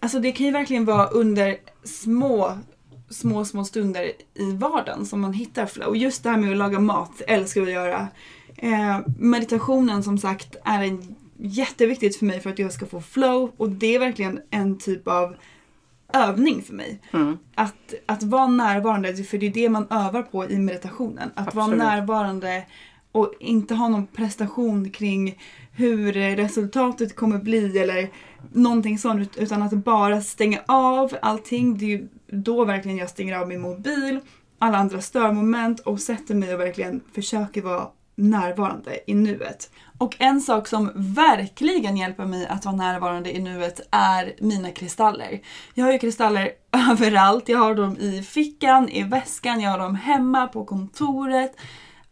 Alltså 0.00 0.18
det 0.18 0.32
kan 0.32 0.46
ju 0.46 0.52
verkligen 0.52 0.84
vara 0.84 1.06
under 1.06 1.56
små, 1.84 2.58
små, 3.12 3.44
små 3.44 3.64
stunder 3.64 4.12
i 4.34 4.52
vardagen 4.52 5.06
som 5.06 5.20
man 5.20 5.32
hittar 5.32 5.66
flow. 5.66 5.96
Just 5.96 6.22
det 6.22 6.30
här 6.30 6.36
med 6.36 6.50
att 6.50 6.56
laga 6.56 6.80
mat 6.80 7.22
älskar 7.26 7.60
jag 7.60 7.68
att 7.68 7.74
göra. 7.74 8.08
Eh, 8.56 9.00
meditationen 9.18 10.02
som 10.02 10.18
sagt 10.18 10.56
är 10.64 10.82
en, 10.82 11.14
jätteviktigt 11.36 12.16
för 12.16 12.26
mig 12.26 12.40
för 12.40 12.50
att 12.50 12.58
jag 12.58 12.72
ska 12.72 12.86
få 12.86 13.00
flow 13.00 13.52
och 13.56 13.70
det 13.70 13.94
är 13.94 13.98
verkligen 13.98 14.40
en 14.50 14.78
typ 14.78 15.08
av 15.08 15.36
övning 16.12 16.62
för 16.62 16.74
mig. 16.74 17.00
Att, 17.54 17.94
att 18.06 18.22
vara 18.22 18.46
närvarande, 18.46 19.24
för 19.24 19.38
det 19.38 19.46
är 19.46 19.50
det 19.50 19.68
man 19.68 19.86
övar 19.90 20.22
på 20.22 20.50
i 20.50 20.58
meditationen. 20.58 21.30
Att 21.34 21.54
vara 21.54 21.64
Absolut. 21.64 21.84
närvarande 21.84 22.64
och 23.12 23.34
inte 23.40 23.74
ha 23.74 23.88
någon 23.88 24.06
prestation 24.06 24.90
kring 24.90 25.38
hur 25.74 26.12
resultatet 26.12 27.16
kommer 27.16 27.38
bli 27.38 27.78
eller 27.78 28.10
någonting 28.52 28.98
sånt. 28.98 29.36
Utan 29.36 29.62
att 29.62 29.72
bara 29.72 30.20
stänga 30.20 30.60
av 30.66 31.16
allting. 31.22 31.78
Det 31.78 31.84
är 31.84 31.88
ju 31.88 32.08
då 32.26 32.64
verkligen 32.64 32.98
jag 32.98 33.10
stänger 33.10 33.38
av 33.38 33.48
min 33.48 33.60
mobil, 33.60 34.20
alla 34.58 34.78
andra 34.78 35.00
störmoment 35.00 35.80
och 35.80 36.00
sätter 36.00 36.34
mig 36.34 36.54
och 36.54 36.60
verkligen 36.60 37.00
försöker 37.14 37.62
vara 37.62 37.88
närvarande 38.14 38.98
i 39.06 39.14
nuet. 39.14 39.70
Och 39.98 40.16
en 40.18 40.40
sak 40.40 40.68
som 40.68 40.90
verkligen 40.94 41.96
hjälper 41.96 42.24
mig 42.24 42.46
att 42.46 42.64
vara 42.64 42.76
närvarande 42.76 43.36
i 43.36 43.40
nuet 43.40 43.80
är 43.90 44.34
mina 44.40 44.70
kristaller. 44.70 45.40
Jag 45.74 45.84
har 45.84 45.92
ju 45.92 45.98
kristaller 45.98 46.50
överallt. 46.90 47.48
Jag 47.48 47.58
har 47.58 47.74
dem 47.74 47.96
i 47.96 48.22
fickan, 48.22 48.88
i 48.88 49.02
väskan, 49.02 49.60
jag 49.60 49.70
har 49.70 49.78
dem 49.78 49.94
hemma, 49.94 50.46
på 50.46 50.64
kontoret. 50.64 51.56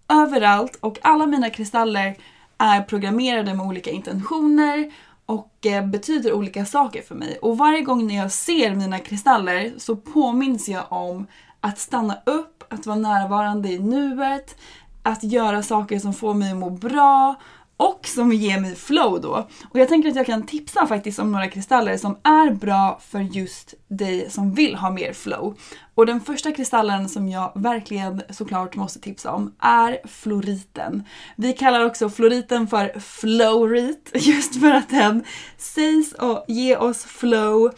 Överallt. 0.09 0.79
Och 0.81 0.99
alla 1.03 1.27
mina 1.27 1.51
kristaller 1.51 2.17
är 2.61 2.83
programmerade 2.83 3.55
med 3.55 3.67
olika 3.67 3.91
intentioner 3.91 4.93
och 5.27 5.67
eh, 5.67 5.87
betyder 5.87 6.33
olika 6.33 6.65
saker 6.65 7.03
för 7.03 7.15
mig. 7.15 7.39
Och 7.43 7.59
varje 7.59 7.83
gång 7.83 8.07
när 8.07 8.17
jag 8.17 8.33
ser 8.33 8.75
mina 8.75 8.99
kristaller 8.99 9.73
så 9.79 9.97
påminns 9.97 10.69
jag 10.69 10.85
om 10.89 11.27
att 11.61 11.79
stanna 11.79 12.17
upp, 12.27 12.65
att 12.69 12.87
vara 12.87 12.99
närvarande 12.99 13.69
i 13.69 13.79
nuet, 13.79 14.57
att 15.03 15.23
göra 15.23 15.63
saker 15.63 15.99
som 15.99 16.15
får 16.15 16.35
mig 16.35 16.51
att 16.51 16.57
må 16.57 16.71
bra 16.71 17.35
och 17.81 18.07
som 18.07 18.33
ger 18.33 18.61
mig 18.61 18.77
flow 18.77 19.21
då. 19.21 19.49
Och 19.71 19.79
jag 19.79 19.89
tänker 19.89 20.09
att 20.09 20.17
jag 20.17 20.27
kan 20.27 20.47
tipsa 20.47 20.87
faktiskt 20.87 21.19
om 21.19 21.33
några 21.33 21.49
kristaller 21.49 21.97
som 21.97 22.17
är 22.23 22.51
bra 22.51 23.01
för 23.11 23.21
just 23.21 23.75
dig 23.89 24.31
som 24.31 24.55
vill 24.55 24.75
ha 24.75 24.91
mer 24.91 25.13
flow. 25.13 25.59
Och 25.95 26.07
den 26.07 26.21
första 26.21 26.53
kristallen 26.53 27.09
som 27.09 27.29
jag 27.29 27.53
verkligen 27.55 28.23
såklart 28.31 28.77
måste 28.77 29.01
tipsa 29.01 29.33
om 29.33 29.55
är 29.59 30.09
floriten. 30.09 31.05
Vi 31.37 31.53
kallar 31.53 31.85
också 31.85 32.11
floriten 32.11 32.67
för 32.67 33.01
flowrit 33.01 34.11
just 34.15 34.61
för 34.61 34.71
att 34.71 34.89
den 34.89 35.25
sägs 35.59 36.15
ge 36.49 36.77
oss 36.77 37.05
flow. 37.05 37.71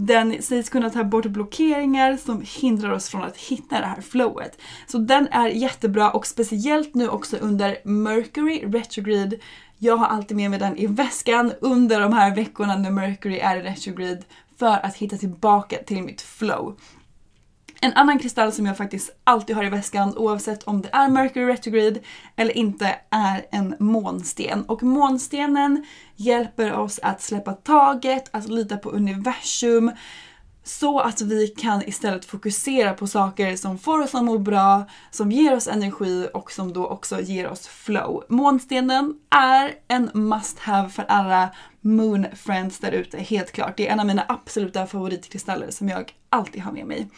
Den 0.00 0.42
sägs 0.42 0.68
kunna 0.68 0.90
ta 0.90 1.04
bort 1.04 1.26
blockeringar 1.26 2.16
som 2.16 2.44
hindrar 2.60 2.90
oss 2.90 3.08
från 3.08 3.22
att 3.22 3.36
hitta 3.36 3.80
det 3.80 3.86
här 3.86 4.00
flowet. 4.00 4.58
Så 4.86 4.98
den 4.98 5.28
är 5.30 5.48
jättebra 5.48 6.10
och 6.10 6.26
speciellt 6.26 6.94
nu 6.94 7.08
också 7.08 7.36
under 7.36 7.78
Mercury 7.84 8.64
retrograde. 8.66 9.36
Jag 9.78 9.96
har 9.96 10.06
alltid 10.06 10.36
med 10.36 10.50
mig 10.50 10.58
den 10.58 10.76
i 10.76 10.86
väskan 10.86 11.52
under 11.60 12.00
de 12.00 12.12
här 12.12 12.34
veckorna 12.34 12.76
när 12.76 12.90
Mercury 12.90 13.38
är 13.38 13.56
i 13.56 13.62
retrograde 13.62 14.22
för 14.58 14.86
att 14.86 14.96
hitta 14.96 15.16
tillbaka 15.16 15.76
till 15.86 16.02
mitt 16.02 16.20
flow. 16.20 16.76
En 17.80 17.92
annan 17.94 18.18
kristall 18.18 18.52
som 18.52 18.66
jag 18.66 18.76
faktiskt 18.76 19.10
alltid 19.24 19.56
har 19.56 19.64
i 19.64 19.68
väskan 19.68 20.16
oavsett 20.16 20.62
om 20.62 20.82
det 20.82 20.88
är 20.92 21.08
Mercury 21.08 21.46
retrograde 21.46 22.00
eller 22.36 22.56
inte 22.56 22.96
är 23.10 23.46
en 23.50 23.74
månsten. 23.78 24.64
Och 24.64 24.82
månstenen 24.82 25.84
hjälper 26.16 26.72
oss 26.72 27.00
att 27.02 27.22
släppa 27.22 27.52
taget, 27.52 28.28
att 28.30 28.48
lita 28.48 28.76
på 28.76 28.90
universum 28.90 29.90
så 30.64 31.00
att 31.00 31.20
vi 31.20 31.48
kan 31.48 31.82
istället 31.88 32.24
fokusera 32.24 32.92
på 32.92 33.06
saker 33.06 33.56
som 33.56 33.78
får 33.78 34.02
oss 34.02 34.14
att 34.14 34.24
må 34.24 34.38
bra, 34.38 34.84
som 35.10 35.32
ger 35.32 35.56
oss 35.56 35.68
energi 35.68 36.28
och 36.34 36.52
som 36.52 36.72
då 36.72 36.86
också 36.86 37.20
ger 37.20 37.48
oss 37.48 37.66
flow. 37.66 38.24
Månstenen 38.28 39.14
är 39.30 39.74
en 39.88 40.10
must 40.14 40.58
have 40.58 40.88
för 40.88 41.04
alla 41.08 41.48
moon 41.80 42.26
friends 42.36 42.78
där 42.78 42.92
ute, 42.92 43.18
helt 43.18 43.52
klart. 43.52 43.76
Det 43.76 43.88
är 43.88 43.92
en 43.92 44.00
av 44.00 44.06
mina 44.06 44.24
absoluta 44.28 44.86
favoritkristaller 44.86 45.70
som 45.70 45.88
jag 45.88 46.12
alltid 46.30 46.62
har 46.62 46.72
med 46.72 46.86
mig. 46.86 47.08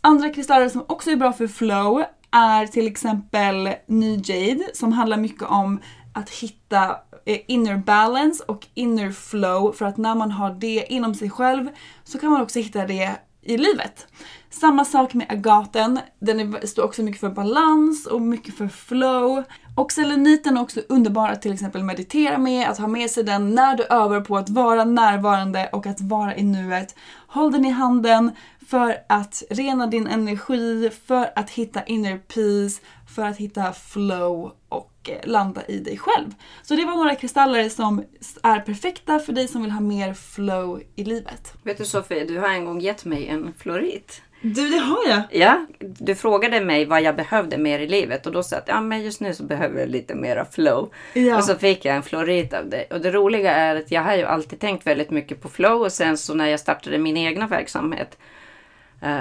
Andra 0.00 0.30
kristaller 0.30 0.68
som 0.68 0.84
också 0.88 1.10
är 1.10 1.16
bra 1.16 1.32
för 1.32 1.46
flow 1.46 2.04
är 2.30 2.66
till 2.66 2.86
exempel 2.86 3.74
New 3.86 4.30
Jade 4.30 4.64
som 4.74 4.92
handlar 4.92 5.16
mycket 5.16 5.42
om 5.42 5.80
att 6.12 6.30
hitta 6.30 6.96
eh, 7.24 7.38
inner 7.46 7.76
balance 7.76 8.44
och 8.48 8.66
inner 8.74 9.10
flow 9.12 9.72
för 9.72 9.84
att 9.84 9.96
när 9.96 10.14
man 10.14 10.30
har 10.30 10.54
det 10.54 10.86
inom 10.88 11.14
sig 11.14 11.30
själv 11.30 11.68
så 12.04 12.18
kan 12.18 12.30
man 12.30 12.42
också 12.42 12.58
hitta 12.58 12.86
det 12.86 13.16
i 13.42 13.58
livet. 13.58 14.06
Samma 14.50 14.84
sak 14.84 15.14
med 15.14 15.26
agaten, 15.30 16.00
den 16.18 16.40
är, 16.40 16.66
står 16.66 16.82
också 16.82 17.02
mycket 17.02 17.20
för 17.20 17.30
balans 17.30 18.06
och 18.06 18.20
mycket 18.20 18.56
för 18.56 18.68
flow. 18.68 19.42
Och 19.76 19.92
seleniten 19.92 20.56
är 20.56 20.60
också 20.60 20.80
underbar 20.88 21.28
att 21.28 21.42
till 21.42 21.52
exempel 21.52 21.82
meditera 21.82 22.38
med, 22.38 22.68
att 22.68 22.78
ha 22.78 22.86
med 22.86 23.10
sig 23.10 23.24
den 23.24 23.54
när 23.54 23.76
du 23.76 23.84
övar 23.84 24.20
på 24.20 24.36
att 24.36 24.48
vara 24.48 24.84
närvarande 24.84 25.68
och 25.72 25.86
att 25.86 26.00
vara 26.00 26.36
i 26.36 26.42
nuet. 26.42 26.94
Håll 27.26 27.52
den 27.52 27.64
i 27.64 27.70
handen 27.70 28.30
för 28.66 28.96
att 29.06 29.42
rena 29.50 29.86
din 29.86 30.06
energi, 30.06 30.90
för 31.06 31.30
att 31.34 31.50
hitta 31.50 31.84
inner 31.84 32.18
peace, 32.18 32.82
för 33.14 33.22
att 33.22 33.36
hitta 33.36 33.72
flow 33.72 34.52
och 34.68 35.10
eh, 35.10 35.30
landa 35.30 35.66
i 35.66 35.78
dig 35.78 35.98
själv. 35.98 36.34
Så 36.62 36.76
det 36.76 36.84
var 36.84 36.96
några 36.96 37.14
kristaller 37.14 37.68
som 37.68 38.04
är 38.42 38.60
perfekta 38.60 39.18
för 39.18 39.32
dig 39.32 39.48
som 39.48 39.62
vill 39.62 39.70
ha 39.70 39.80
mer 39.80 40.14
flow 40.14 40.82
i 40.96 41.04
livet. 41.04 41.54
Vet 41.62 41.78
du 41.78 41.84
Sofie, 41.84 42.24
du 42.24 42.38
har 42.38 42.48
en 42.48 42.64
gång 42.64 42.80
gett 42.80 43.04
mig 43.04 43.28
en 43.28 43.54
florit. 43.58 44.22
Du, 44.40 44.70
det 44.70 44.78
har 44.78 45.08
jag! 45.08 45.22
Ja, 45.30 45.66
du 45.78 46.14
frågade 46.14 46.60
mig 46.60 46.84
vad 46.84 47.02
jag 47.02 47.16
behövde 47.16 47.58
mer 47.58 47.78
i 47.78 47.88
livet 47.88 48.26
och 48.26 48.32
då 48.32 48.42
sa 48.42 48.56
jag 48.56 48.62
att 48.62 48.68
ja, 48.68 48.80
men 48.80 49.02
just 49.02 49.20
nu 49.20 49.34
så 49.34 49.42
behöver 49.42 49.80
jag 49.80 49.88
lite 49.88 50.14
mera 50.14 50.44
flow. 50.44 50.90
Ja. 51.12 51.36
Och 51.36 51.44
så 51.44 51.54
fick 51.54 51.84
jag 51.84 51.96
en 51.96 52.02
florit 52.02 52.54
av 52.54 52.68
dig. 52.68 52.88
Och 52.90 53.00
det 53.00 53.10
roliga 53.10 53.52
är 53.52 53.76
att 53.76 53.90
jag 53.90 54.02
har 54.02 54.14
ju 54.14 54.24
alltid 54.24 54.60
tänkt 54.60 54.86
väldigt 54.86 55.10
mycket 55.10 55.42
på 55.42 55.48
flow 55.48 55.82
och 55.82 55.92
sen 55.92 56.18
så 56.18 56.34
när 56.34 56.46
jag 56.46 56.60
startade 56.60 56.98
min 56.98 57.16
egna 57.16 57.46
verksamhet 57.46 58.18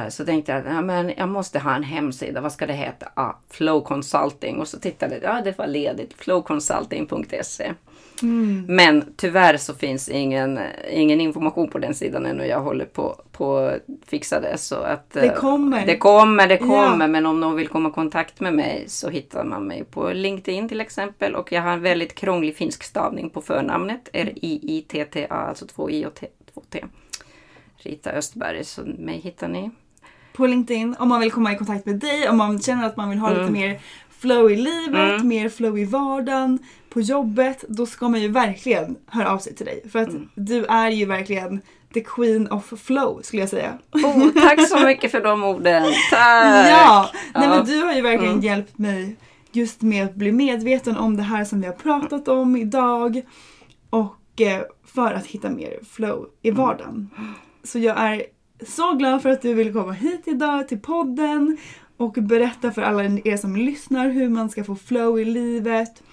Så 0.09 0.25
tänkte 0.25 0.51
jag, 0.51 0.65
ja, 0.65 0.81
men 0.81 1.11
jag 1.17 1.29
måste 1.29 1.59
ha 1.59 1.75
en 1.75 1.83
hemsida, 1.83 2.41
vad 2.41 2.51
ska 2.51 2.67
det 2.67 2.73
heta? 2.73 3.07
Ah, 3.13 3.33
Flow 3.49 3.81
Consulting. 3.81 4.59
Och 4.59 4.67
så 4.67 4.79
tittade 4.79 5.15
jag, 5.15 5.23
ja 5.23 5.41
det 5.41 5.57
var 5.57 5.67
ledigt, 5.67 6.13
flowconsulting.se. 6.13 7.73
Men 8.67 9.13
tyvärr 9.15 9.57
så 9.57 9.73
finns 9.73 10.09
ingen, 10.09 10.59
ingen 10.91 11.21
information 11.21 11.69
på 11.69 11.79
den 11.79 11.93
sidan 11.93 12.25
ännu. 12.25 12.45
Jag 12.45 12.61
håller 12.61 12.86
på 12.86 13.15
på 13.38 13.57
att 13.57 13.81
fixa 14.05 14.39
det. 14.39 14.57
Så 14.57 14.75
att, 14.75 15.11
Det 15.13 15.27
eh, 15.27 15.33
kommer. 15.33 15.86
Det 15.86 15.97
kommer, 15.97 16.47
det 16.47 16.57
kommer. 16.57 16.99
Ja. 16.99 17.07
Men 17.07 17.25
om 17.25 17.39
någon 17.39 17.55
vill 17.55 17.67
komma 17.67 17.89
i 17.89 17.91
kontakt 17.91 18.39
med 18.39 18.53
mig 18.53 18.83
så 18.88 19.09
hittar 19.09 19.43
man 19.43 19.67
mig 19.67 19.83
på 19.83 20.13
LinkedIn 20.13 20.69
till 20.69 20.81
exempel. 20.81 21.36
Och 21.36 21.51
jag 21.51 21.61
har 21.61 21.71
en 21.71 21.81
väldigt 21.81 22.15
krånglig 22.15 22.55
finsk 22.55 22.83
stavning 22.83 23.29
på 23.29 23.41
förnamnet. 23.41 24.09
R-I-I-T-T-A, 24.13 25.36
alltså 25.36 25.67
två 25.67 25.89
I 25.89 26.05
och 26.05 26.13
T, 26.13 26.27
två 26.53 26.61
T. 26.69 26.86
Rita 27.86 28.11
Östberg, 28.11 28.63
så 28.63 28.81
mig 28.97 29.17
hittar 29.19 29.47
ni. 29.47 29.71
på 30.33 30.47
LinkedIn 30.47 30.95
om 30.99 31.09
man 31.09 31.19
vill 31.19 31.31
komma 31.31 31.53
i 31.53 31.57
kontakt 31.57 31.86
med 31.86 31.95
dig, 31.95 32.29
om 32.29 32.38
man 32.38 32.59
känner 32.61 32.86
att 32.88 32.97
man 32.97 33.09
vill 33.09 33.19
ha 33.19 33.29
lite 33.29 33.51
mer 33.51 33.79
flow 34.19 34.51
i 34.51 34.55
livet, 34.55 35.23
mer 35.25 35.49
flow 35.49 35.77
i 35.79 35.86
vardagen, 35.86 36.59
på 36.89 37.01
jobbet. 37.01 37.63
Då 37.69 37.86
ska 37.86 38.09
man 38.09 38.21
ju 38.21 38.27
verkligen 38.27 38.95
höra 39.07 39.31
av 39.31 39.38
sig 39.38 39.55
till 39.55 39.65
dig. 39.65 39.89
För 39.91 39.99
att 39.99 40.09
du 40.36 40.65
är 40.65 40.89
ju 40.89 41.05
verkligen 41.05 41.61
the 41.93 42.01
queen 42.01 42.51
of 42.51 42.73
flow 42.86 43.21
skulle 43.21 43.41
jag 43.41 43.49
säga. 43.49 43.77
Oh, 43.91 44.29
tack 44.33 44.67
så 44.69 44.79
mycket 44.86 45.11
för 45.11 45.21
de 45.21 45.43
orden. 45.43 45.83
Tack! 46.09 46.67
Ja, 46.69 47.09
nej 47.36 47.43
Ja. 47.47 47.49
men 47.49 47.65
du 47.65 47.81
har 47.83 47.93
ju 47.93 48.01
verkligen 48.01 48.41
hjälpt 48.41 48.77
mig 48.77 49.15
just 49.51 49.81
med 49.81 50.05
att 50.05 50.15
bli 50.15 50.31
medveten 50.31 50.97
om 50.97 51.17
det 51.17 51.23
här 51.23 51.45
som 51.45 51.61
vi 51.61 51.67
har 51.67 51.73
pratat 51.73 52.27
om 52.27 52.55
idag. 52.55 53.21
Och 53.89 54.41
eh, 54.41 54.61
för 54.95 55.13
att 55.13 55.25
hitta 55.25 55.49
mer 55.49 55.79
flow 55.91 56.25
i 56.41 56.51
vardagen. 56.51 57.09
Så 57.66 57.80
jag 57.80 57.97
är 57.97 58.24
så 58.68 58.93
glad 58.93 59.22
för 59.22 59.30
att 59.30 59.41
du 59.41 59.53
vill 59.53 59.74
komma 59.74 59.91
hit 59.91 60.22
idag 60.26 60.68
till 60.68 60.80
podden 60.80 61.57
och 61.97 62.13
berätta 62.13 62.72
för 62.72 62.82
alla 62.82 63.03
er 63.03 63.38
som 63.38 63.55
lyssnar 63.55 64.09
hur 64.09 64.30
man 64.30 64.49
ska 64.49 64.63
få 64.63 64.76
flow 64.76 65.20
i 65.20 65.26
livet. 65.26 66.03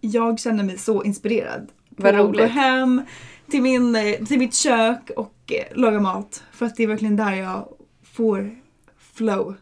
Jag 0.00 0.40
känner 0.40 0.64
mig 0.64 0.78
så 0.78 1.02
inspirerad. 1.02 1.68
Vad 1.88 2.14
på 2.14 2.20
att 2.20 2.26
gå 2.26 2.32
roligt. 2.32 2.50
hem 2.50 3.02
till, 3.50 3.62
min, 3.62 3.96
till 4.26 4.38
mitt 4.38 4.54
kök 4.54 5.10
och 5.16 5.52
eh, 5.52 5.76
laga 5.78 6.00
mat. 6.00 6.42
För 6.52 6.66
att 6.66 6.76
det 6.76 6.82
är 6.82 6.86
verkligen 6.86 7.16
där 7.16 7.32
jag 7.32 7.68
får 8.02 8.56
flow 8.98 9.54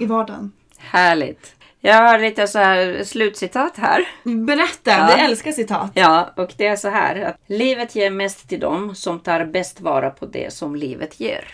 i 0.00 0.06
vardagen. 0.06 0.52
Härligt. 0.78 1.54
Jag 1.84 1.94
har 2.02 2.18
lite 2.18 2.46
så 2.46 2.58
här 2.58 3.04
slutcitat 3.04 3.76
här. 3.76 4.08
Berätta, 4.46 4.90
Ja. 4.90 5.12
vi 5.16 5.22
älskar 5.22 5.52
citat. 5.52 5.90
Ja, 5.94 6.30
och 6.36 6.52
det 6.56 6.66
är 6.66 6.76
så 6.76 6.88
här 6.88 7.20
att 7.20 7.36
livet 7.46 7.94
ger 7.96 8.10
mest 8.10 8.48
till 8.48 8.60
dem 8.60 8.94
som 8.94 9.20
tar 9.20 9.44
bäst 9.44 9.80
vara 9.80 10.10
på 10.10 10.26
det 10.26 10.52
som 10.52 10.76
livet 10.76 11.20
ger. 11.20 11.44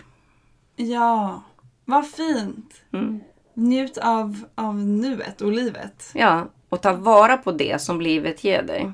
Ja, 0.76 1.42
vad 1.84 2.10
fint. 2.10 2.74
Mm. 2.92 3.20
Njut 3.54 3.98
av, 3.98 4.44
av 4.54 4.74
nuet 4.76 5.40
och 5.40 5.52
livet. 5.52 6.10
Ja, 6.14 6.46
och 6.68 6.82
ta 6.82 6.92
vara 6.92 7.36
på 7.36 7.52
det 7.52 7.82
som 7.82 8.00
livet 8.00 8.44
ger 8.44 8.62
dig. 8.62 8.92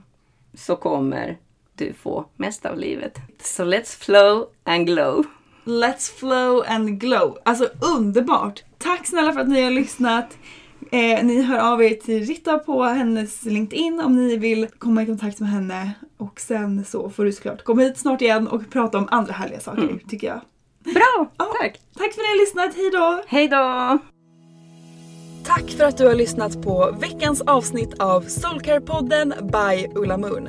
Så 0.55 0.77
kommer 0.77 1.39
du 1.73 1.93
få 1.93 2.27
mest 2.37 2.67
av 2.67 2.79
livet. 2.79 3.19
Så 3.43 3.65
let's 3.65 3.99
flow 4.05 4.47
and 4.65 4.87
glow. 4.87 5.25
Let's 5.65 6.19
flow 6.19 6.65
and 6.69 7.01
glow. 7.01 7.39
Alltså 7.45 7.69
underbart! 7.97 8.63
Tack 8.79 9.07
snälla 9.07 9.33
för 9.33 9.41
att 9.41 9.49
ni 9.49 9.63
har 9.63 9.71
lyssnat. 9.71 10.37
Eh, 10.95 11.25
ni 11.25 11.43
hör 11.43 11.73
av 11.73 11.83
er 11.83 11.95
till 11.95 12.25
Ritta 12.25 12.59
på 12.59 12.83
hennes 12.83 13.45
LinkedIn 13.45 14.01
om 14.01 14.17
ni 14.17 14.37
vill 14.37 14.67
komma 14.79 15.03
i 15.03 15.07
kontakt 15.07 15.41
med 15.41 15.49
henne. 15.49 15.93
Och 16.17 16.41
sen 16.41 16.85
så 16.85 17.11
får 17.11 17.25
du 17.25 17.33
såklart 17.33 17.65
komma 17.65 17.83
hit 17.83 17.99
snart 17.99 18.23
igen 18.23 18.49
och 18.49 18.71
prata 18.71 18.99
om 18.99 19.09
andra 19.11 19.33
härliga 19.33 19.61
saker 19.61 20.01
tycker 20.09 20.27
jag. 20.27 20.41
Bra! 20.95 21.31
Ja, 21.39 21.53
Tack! 21.61 21.81
Tack 21.97 22.13
för 22.13 22.21
att 22.21 22.27
ni 22.27 22.29
har 22.29 22.41
lyssnat, 22.41 22.75
hejdå! 22.75 23.23
Hej 23.27 23.49
då! 23.49 23.99
Tack 25.45 25.71
för 25.71 25.85
att 25.85 25.97
du 25.97 26.07
har 26.07 26.15
lyssnat 26.15 26.63
på 26.63 26.97
veckans 27.01 27.41
avsnitt 27.41 27.99
av 27.99 28.25
Soulcare-podden 28.25 29.35
by 29.43 29.99
Ulla 29.99 30.17
Moon. 30.17 30.49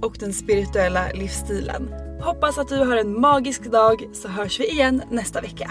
och 0.00 0.16
den 0.18 0.32
spirituella 0.32 1.10
livsstilen. 1.14 1.94
Hoppas 2.20 2.58
att 2.58 2.68
du 2.68 2.76
har 2.76 2.96
en 2.96 3.20
magisk 3.20 3.70
dag 3.70 4.08
så 4.12 4.28
hörs 4.28 4.60
vi 4.60 4.70
igen 4.70 5.02
nästa 5.10 5.40
vecka. 5.40 5.70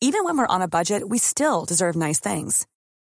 Even 0.00 0.24
when 0.24 0.38
we're 0.38 0.54
on 0.54 0.62
a 0.62 0.68
budget, 0.68 1.06
we 1.06 1.18
still 1.18 1.64
deserve 1.64 1.94
nice 1.94 2.18
things. 2.18 2.66